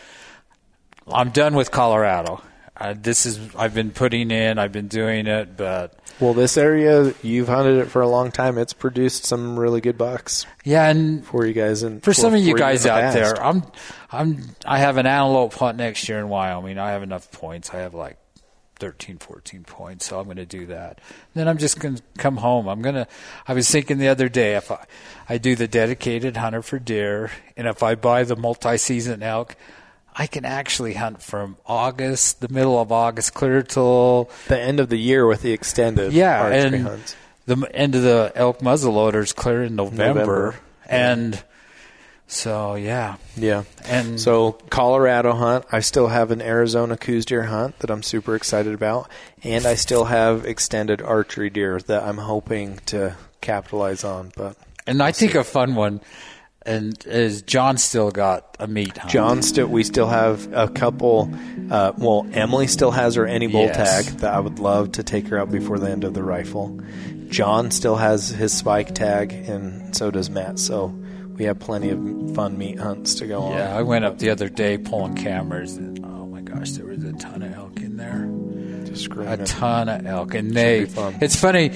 I'm 1.12 1.30
done 1.30 1.55
with 1.55 1.70
Colorado. 1.70 2.43
Uh, 2.83 2.95
this 3.01 3.26
is 3.26 3.39
I've 3.55 3.74
been 3.74 3.93
putting 3.93 4.33
in, 4.33 4.59
I've 4.59 4.72
been 4.72 4.89
doing 4.89 5.28
it, 5.28 5.57
but 5.57 5.95
Well, 6.18 6.35
this 6.35 6.57
area 6.57 7.14
you've 7.22 7.47
hunted 7.47 7.78
it 7.78 7.87
for 7.87 8.03
a 8.03 8.09
long 8.09 8.33
time. 8.33 8.59
It's 8.59 8.72
produced 8.72 9.24
some 9.24 9.57
really 9.57 9.80
good 9.80 9.97
bucks 9.97 10.47
yeah, 10.64 10.89
and 10.89 11.24
for 11.24 11.47
you 11.47 11.53
guys. 11.53 11.85
And 11.85 12.03
for 12.03 12.12
some 12.12 12.35
of 12.35 12.41
you 12.41 12.57
guys 12.57 12.85
out 12.85 13.01
past. 13.01 13.14
there, 13.14 13.41
I'm 13.41 13.62
I'm 14.11 14.57
I 14.66 14.78
have 14.78 14.97
an 14.97 15.07
antelope 15.07 15.55
hunt 15.55 15.78
next 15.78 16.09
year 16.09 16.18
in 16.18 16.28
Wyoming. 16.28 16.76
I 16.76 16.91
have 16.91 17.05
enough 17.05 17.30
points. 17.30 17.72
I 17.72 17.76
have 17.78 17.95
like 17.95 18.18
13, 18.80 19.18
14 19.18 19.62
points, 19.62 20.07
so 20.07 20.18
I'm 20.18 20.24
going 20.24 20.39
to 20.39 20.45
do 20.45 20.66
that. 20.66 21.01
Then 21.35 21.47
I'm 21.47 21.59
just 21.59 21.78
going 21.78 21.95
to 21.95 22.03
come 22.18 22.39
home. 22.39 22.66
I'm 22.66 22.83
going 22.83 22.97
to. 22.97 23.07
I 23.47 23.55
was 23.55 23.70
thinking 23.70 23.99
the 23.99 24.09
other 24.09 24.28
day 24.28 24.57
if 24.57 24.72
I 24.72 24.87
I 25.28 25.39
do 25.39 25.55
the 25.55 25.68
dedicated 25.68 26.37
hunter 26.37 26.62
for 26.62 26.80
deer, 26.80 27.30
and 27.57 27.68
if 27.68 27.85
I 27.85 27.95
buy 27.95 28.24
the 28.24 28.35
multi-season 28.35 29.22
elk. 29.22 29.55
I 30.15 30.27
can 30.27 30.45
actually 30.45 30.95
hunt 30.95 31.23
from 31.23 31.57
August, 31.67 32.41
the 32.41 32.49
middle 32.49 32.79
of 32.81 32.93
August, 32.93 33.33
clear 33.35 33.63
till 33.63 34.29
the 34.49 34.61
end 34.61 34.79
of 34.81 34.89
the 34.89 34.99
year 34.99 35.27
with 35.27 35.43
the 35.43 35.53
extended 35.53 36.13
yeah, 36.13 36.41
archery 36.43 36.59
and 36.79 36.83
hunts. 36.87 37.17
the 37.47 37.57
end 37.75 37.95
of 37.95 38.03
the 38.03 38.31
elk 38.35 38.59
muzzleloaders 38.61 39.35
clear 39.35 39.65
in 39.65 39.75
November, 39.77 40.05
November. 40.05 40.55
and 40.87 41.43
so 42.27 42.75
yeah, 42.77 43.17
Yeah. 43.37 43.65
and 43.87 44.19
So 44.21 44.53
Colorado 44.71 45.33
hunt, 45.35 45.65
I 45.73 45.81
still 45.81 46.09
have 46.09 46.31
an 46.31 46.41
Arizona 46.41 46.97
Coues 46.97 47.25
deer 47.27 47.43
hunt 47.45 47.79
that 47.81 47.91
I'm 47.91 48.03
super 48.03 48.35
excited 48.35 48.73
about, 48.75 49.09
and 49.43 49.67
I 49.67 49.75
still 49.75 50.05
have 50.05 50.45
extended 50.47 51.03
archery 51.03 51.51
deer 51.51 51.79
that 51.87 52.03
I'm 52.05 52.19
hoping 52.19 52.79
to 52.87 53.17
capitalize 53.41 54.03
on. 54.05 54.33
But 54.37 54.57
and 54.87 55.03
I 55.03 55.13
think 55.13 55.35
a 55.35 55.45
fun 55.45 55.75
one, 55.75 56.01
and 56.67 56.97
is 57.07 57.43
John 57.43 57.77
still 57.79 58.11
got 58.11 58.57
a 58.59 58.67
meat 58.67 58.97
hunt. 58.97 59.11
John 59.13 59.43
still, 59.43 59.67
we 59.67 59.85
still 59.85 60.09
have 60.09 60.53
a 60.53 60.69
couple. 60.69 61.33
Uh, 61.71 61.93
well, 61.99 62.27
Emily 62.33 62.67
still 62.67 62.91
has 62.91 63.15
her 63.17 63.27
any 63.27 63.47
bull 63.47 63.63
Yes. 63.67 63.77
tag 64.07 64.19
that 64.21 64.35
I 64.35 64.41
would 64.41 64.59
love 64.59 64.93
to 64.93 65.03
take 65.03 65.29
her 65.29 65.39
out 65.39 65.51
before 65.51 65.79
the 65.79 65.91
end 65.91 66.05
of 66.05 66.15
the 66.15 66.23
rifle. 66.23 66.79
John 67.29 67.71
still 67.71 67.97
has 67.97 68.29
his 68.29 68.53
spike 68.53 68.95
tag, 68.95 69.33
and 69.33 69.97
so 69.97 70.11
does 70.11 70.29
Matt. 70.29 70.59
So 70.59 70.95
we 71.37 71.45
have 71.45 71.59
plenty 71.59 71.89
of 71.91 72.35
fun 72.35 72.59
meat 72.59 72.79
hunts 72.79 73.15
to 73.17 73.27
go 73.27 73.41
on. 73.43 73.57
Yeah, 73.57 73.77
I 73.77 73.83
went 73.83 74.05
up 74.05 74.19
the 74.19 74.31
other 74.31 74.49
day 74.49 74.77
pulling 74.79 75.15
cameras, 75.15 75.77
and 75.77 75.99
oh 76.05 76.27
my 76.27 76.43
gosh, 76.43 76.73
there 76.73 76.87
was 76.87 77.03
a 77.05 77.13
ton 77.15 77.43
of 77.43 77.55
elk 77.55 77.79
in 77.81 77.97
there. 77.97 78.29
Just 78.85 79.07
a 79.11 79.39
ton 79.47 79.89
of 79.89 80.05
elk, 80.05 80.35
and 80.35 80.51
they. 80.53 80.81
It's 80.81 81.37
funny. 81.37 81.73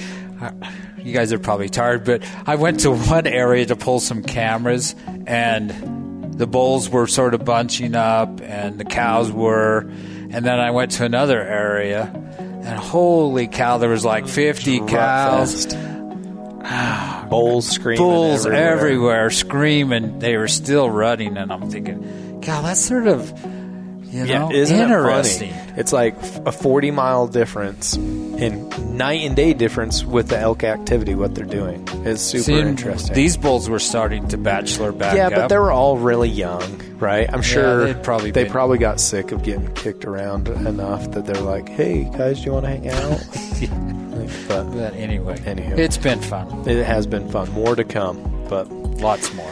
You 1.02 1.12
guys 1.12 1.32
are 1.32 1.38
probably 1.38 1.68
tired, 1.68 2.04
but 2.04 2.22
I 2.46 2.56
went 2.56 2.80
to 2.80 2.90
one 2.90 3.26
area 3.26 3.66
to 3.66 3.76
pull 3.76 4.00
some 4.00 4.22
cameras, 4.22 4.94
and 5.26 6.36
the 6.36 6.46
bulls 6.46 6.88
were 6.88 7.06
sort 7.06 7.34
of 7.34 7.44
bunching 7.44 7.94
up, 7.94 8.40
and 8.42 8.78
the 8.78 8.84
cows 8.84 9.30
were, 9.30 9.80
and 9.80 10.44
then 10.44 10.58
I 10.58 10.72
went 10.72 10.92
to 10.92 11.04
another 11.04 11.40
area, 11.40 12.10
and 12.38 12.78
holy 12.78 13.46
cow, 13.46 13.78
there 13.78 13.90
was 13.90 14.04
like 14.04 14.26
fifty 14.26 14.80
cows, 14.80 15.66
Rutfest. 15.66 17.28
Bulls 17.30 17.68
screaming. 17.68 17.98
bulls 17.98 18.46
everywhere. 18.46 18.72
everywhere. 18.72 19.30
screaming. 19.30 20.18
They 20.18 20.36
were 20.36 20.48
still 20.48 20.90
running, 20.90 21.36
and 21.36 21.52
I'm 21.52 21.70
thinking, 21.70 22.40
God, 22.40 22.64
that's 22.64 22.80
sort 22.80 23.06
of. 23.06 23.32
You 24.16 24.24
know, 24.26 24.50
Yeah, 24.50 24.56
isn't 24.56 24.78
interesting. 24.78 25.50
it 25.50 25.54
funny? 25.54 25.72
It's 25.80 25.92
like 25.92 26.14
a 26.46 26.52
40 26.52 26.90
mile 26.90 27.26
difference 27.26 27.96
in 27.96 28.68
night 28.96 29.20
and 29.26 29.36
day 29.36 29.52
difference 29.52 30.04
with 30.04 30.28
the 30.28 30.38
elk 30.38 30.64
activity, 30.64 31.14
what 31.14 31.34
they're 31.34 31.44
doing. 31.44 31.86
It's 32.04 32.22
super 32.22 32.42
See, 32.44 32.58
interesting. 32.58 33.14
These 33.14 33.36
bulls 33.36 33.68
were 33.68 33.78
starting 33.78 34.28
to 34.28 34.38
bachelor 34.38 34.92
back 34.92 35.16
yeah, 35.16 35.26
up. 35.28 35.34
but 35.34 35.48
they 35.48 35.58
were 35.58 35.70
all 35.72 35.98
really 35.98 36.28
young, 36.28 36.80
right? 36.98 37.28
I'm 37.32 37.42
sure 37.42 37.86
they'd 37.92 38.02
probably 38.02 38.30
they 38.30 38.44
been- 38.44 38.52
probably 38.52 38.78
got 38.78 39.00
sick 39.00 39.32
of 39.32 39.42
getting 39.42 39.72
kicked 39.74 40.04
around 40.04 40.48
enough 40.48 41.10
that 41.12 41.26
they're 41.26 41.34
like, 41.42 41.68
"Hey, 41.68 42.04
guys, 42.16 42.38
do 42.40 42.46
you 42.46 42.52
want 42.52 42.64
to 42.64 42.70
hang 42.70 42.88
out?" 42.88 43.20
But 44.48 44.64
But 44.72 44.94
anyway, 44.94 45.36
Anywho. 45.38 45.78
it's 45.78 45.96
been 45.98 46.20
fun. 46.20 46.64
it 46.68 46.84
has 46.84 47.06
been 47.06 47.28
fun. 47.30 47.50
More 47.52 47.76
to 47.76 47.84
come, 47.84 48.18
but 48.48 48.68
Lots 49.00 49.32
more. 49.34 49.50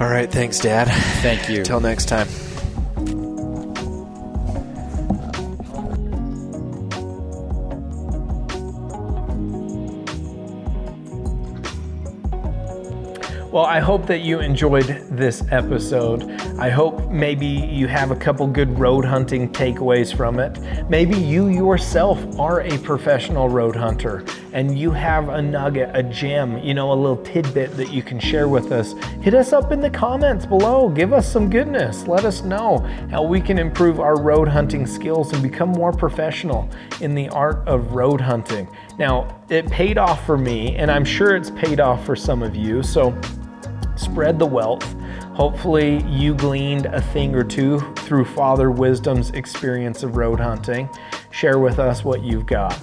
all 0.00 0.08
right. 0.08 0.30
Thanks, 0.30 0.58
Dad. 0.58 0.88
Thank 1.22 1.48
you. 1.48 1.62
Till 1.64 1.80
next 1.80 2.06
time. 2.06 2.26
Well, 13.54 13.66
I 13.66 13.78
hope 13.78 14.06
that 14.06 14.22
you 14.22 14.40
enjoyed 14.40 15.06
this 15.12 15.44
episode. 15.52 16.28
I 16.58 16.70
hope 16.70 17.08
maybe 17.08 17.46
you 17.46 17.86
have 17.86 18.10
a 18.10 18.16
couple 18.16 18.48
good 18.48 18.76
road 18.80 19.04
hunting 19.04 19.48
takeaways 19.52 20.12
from 20.12 20.40
it. 20.40 20.58
Maybe 20.90 21.16
you 21.16 21.46
yourself 21.46 22.18
are 22.36 22.62
a 22.62 22.76
professional 22.78 23.48
road 23.48 23.76
hunter 23.76 24.24
and 24.52 24.76
you 24.76 24.90
have 24.90 25.28
a 25.28 25.40
nugget, 25.40 25.88
a 25.94 26.02
gem, 26.02 26.58
you 26.58 26.74
know, 26.74 26.92
a 26.92 26.94
little 26.94 27.18
tidbit 27.18 27.76
that 27.76 27.92
you 27.92 28.02
can 28.02 28.18
share 28.18 28.48
with 28.48 28.72
us. 28.72 28.94
Hit 29.22 29.34
us 29.34 29.52
up 29.52 29.70
in 29.70 29.80
the 29.80 29.88
comments 29.88 30.44
below. 30.44 30.88
Give 30.88 31.12
us 31.12 31.30
some 31.30 31.48
goodness. 31.48 32.08
Let 32.08 32.24
us 32.24 32.42
know 32.42 32.78
how 33.08 33.22
we 33.22 33.40
can 33.40 33.60
improve 33.60 34.00
our 34.00 34.20
road 34.20 34.48
hunting 34.48 34.84
skills 34.84 35.32
and 35.32 35.40
become 35.40 35.68
more 35.68 35.92
professional 35.92 36.68
in 37.00 37.14
the 37.14 37.28
art 37.28 37.62
of 37.68 37.92
road 37.92 38.20
hunting. 38.20 38.66
Now, 38.98 39.40
it 39.48 39.70
paid 39.70 39.96
off 39.96 40.26
for 40.26 40.36
me, 40.36 40.74
and 40.74 40.90
I'm 40.90 41.04
sure 41.04 41.36
it's 41.36 41.50
paid 41.52 41.78
off 41.78 42.04
for 42.04 42.16
some 42.16 42.42
of 42.42 42.56
you. 42.56 42.82
So, 42.82 43.16
spread 43.96 44.38
the 44.38 44.46
wealth. 44.46 44.84
Hopefully, 45.34 46.02
you 46.04 46.34
gleaned 46.34 46.86
a 46.86 47.00
thing 47.00 47.34
or 47.34 47.44
two 47.44 47.80
through 47.96 48.24
Father 48.24 48.70
Wisdom's 48.70 49.30
experience 49.30 50.02
of 50.02 50.16
road 50.16 50.40
hunting. 50.40 50.88
Share 51.30 51.58
with 51.58 51.78
us 51.78 52.04
what 52.04 52.22
you've 52.22 52.46
got. 52.46 52.78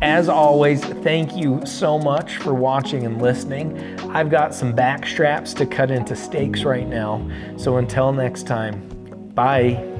As 0.00 0.28
always, 0.28 0.84
thank 0.84 1.36
you 1.36 1.64
so 1.66 1.98
much 1.98 2.36
for 2.36 2.54
watching 2.54 3.04
and 3.04 3.20
listening. 3.20 3.98
I've 4.10 4.30
got 4.30 4.54
some 4.54 4.72
back 4.72 5.06
straps 5.06 5.52
to 5.54 5.66
cut 5.66 5.90
into 5.90 6.14
steaks 6.14 6.62
right 6.62 6.86
now. 6.86 7.28
So 7.56 7.78
until 7.78 8.12
next 8.12 8.46
time, 8.46 8.88
bye. 9.34 9.97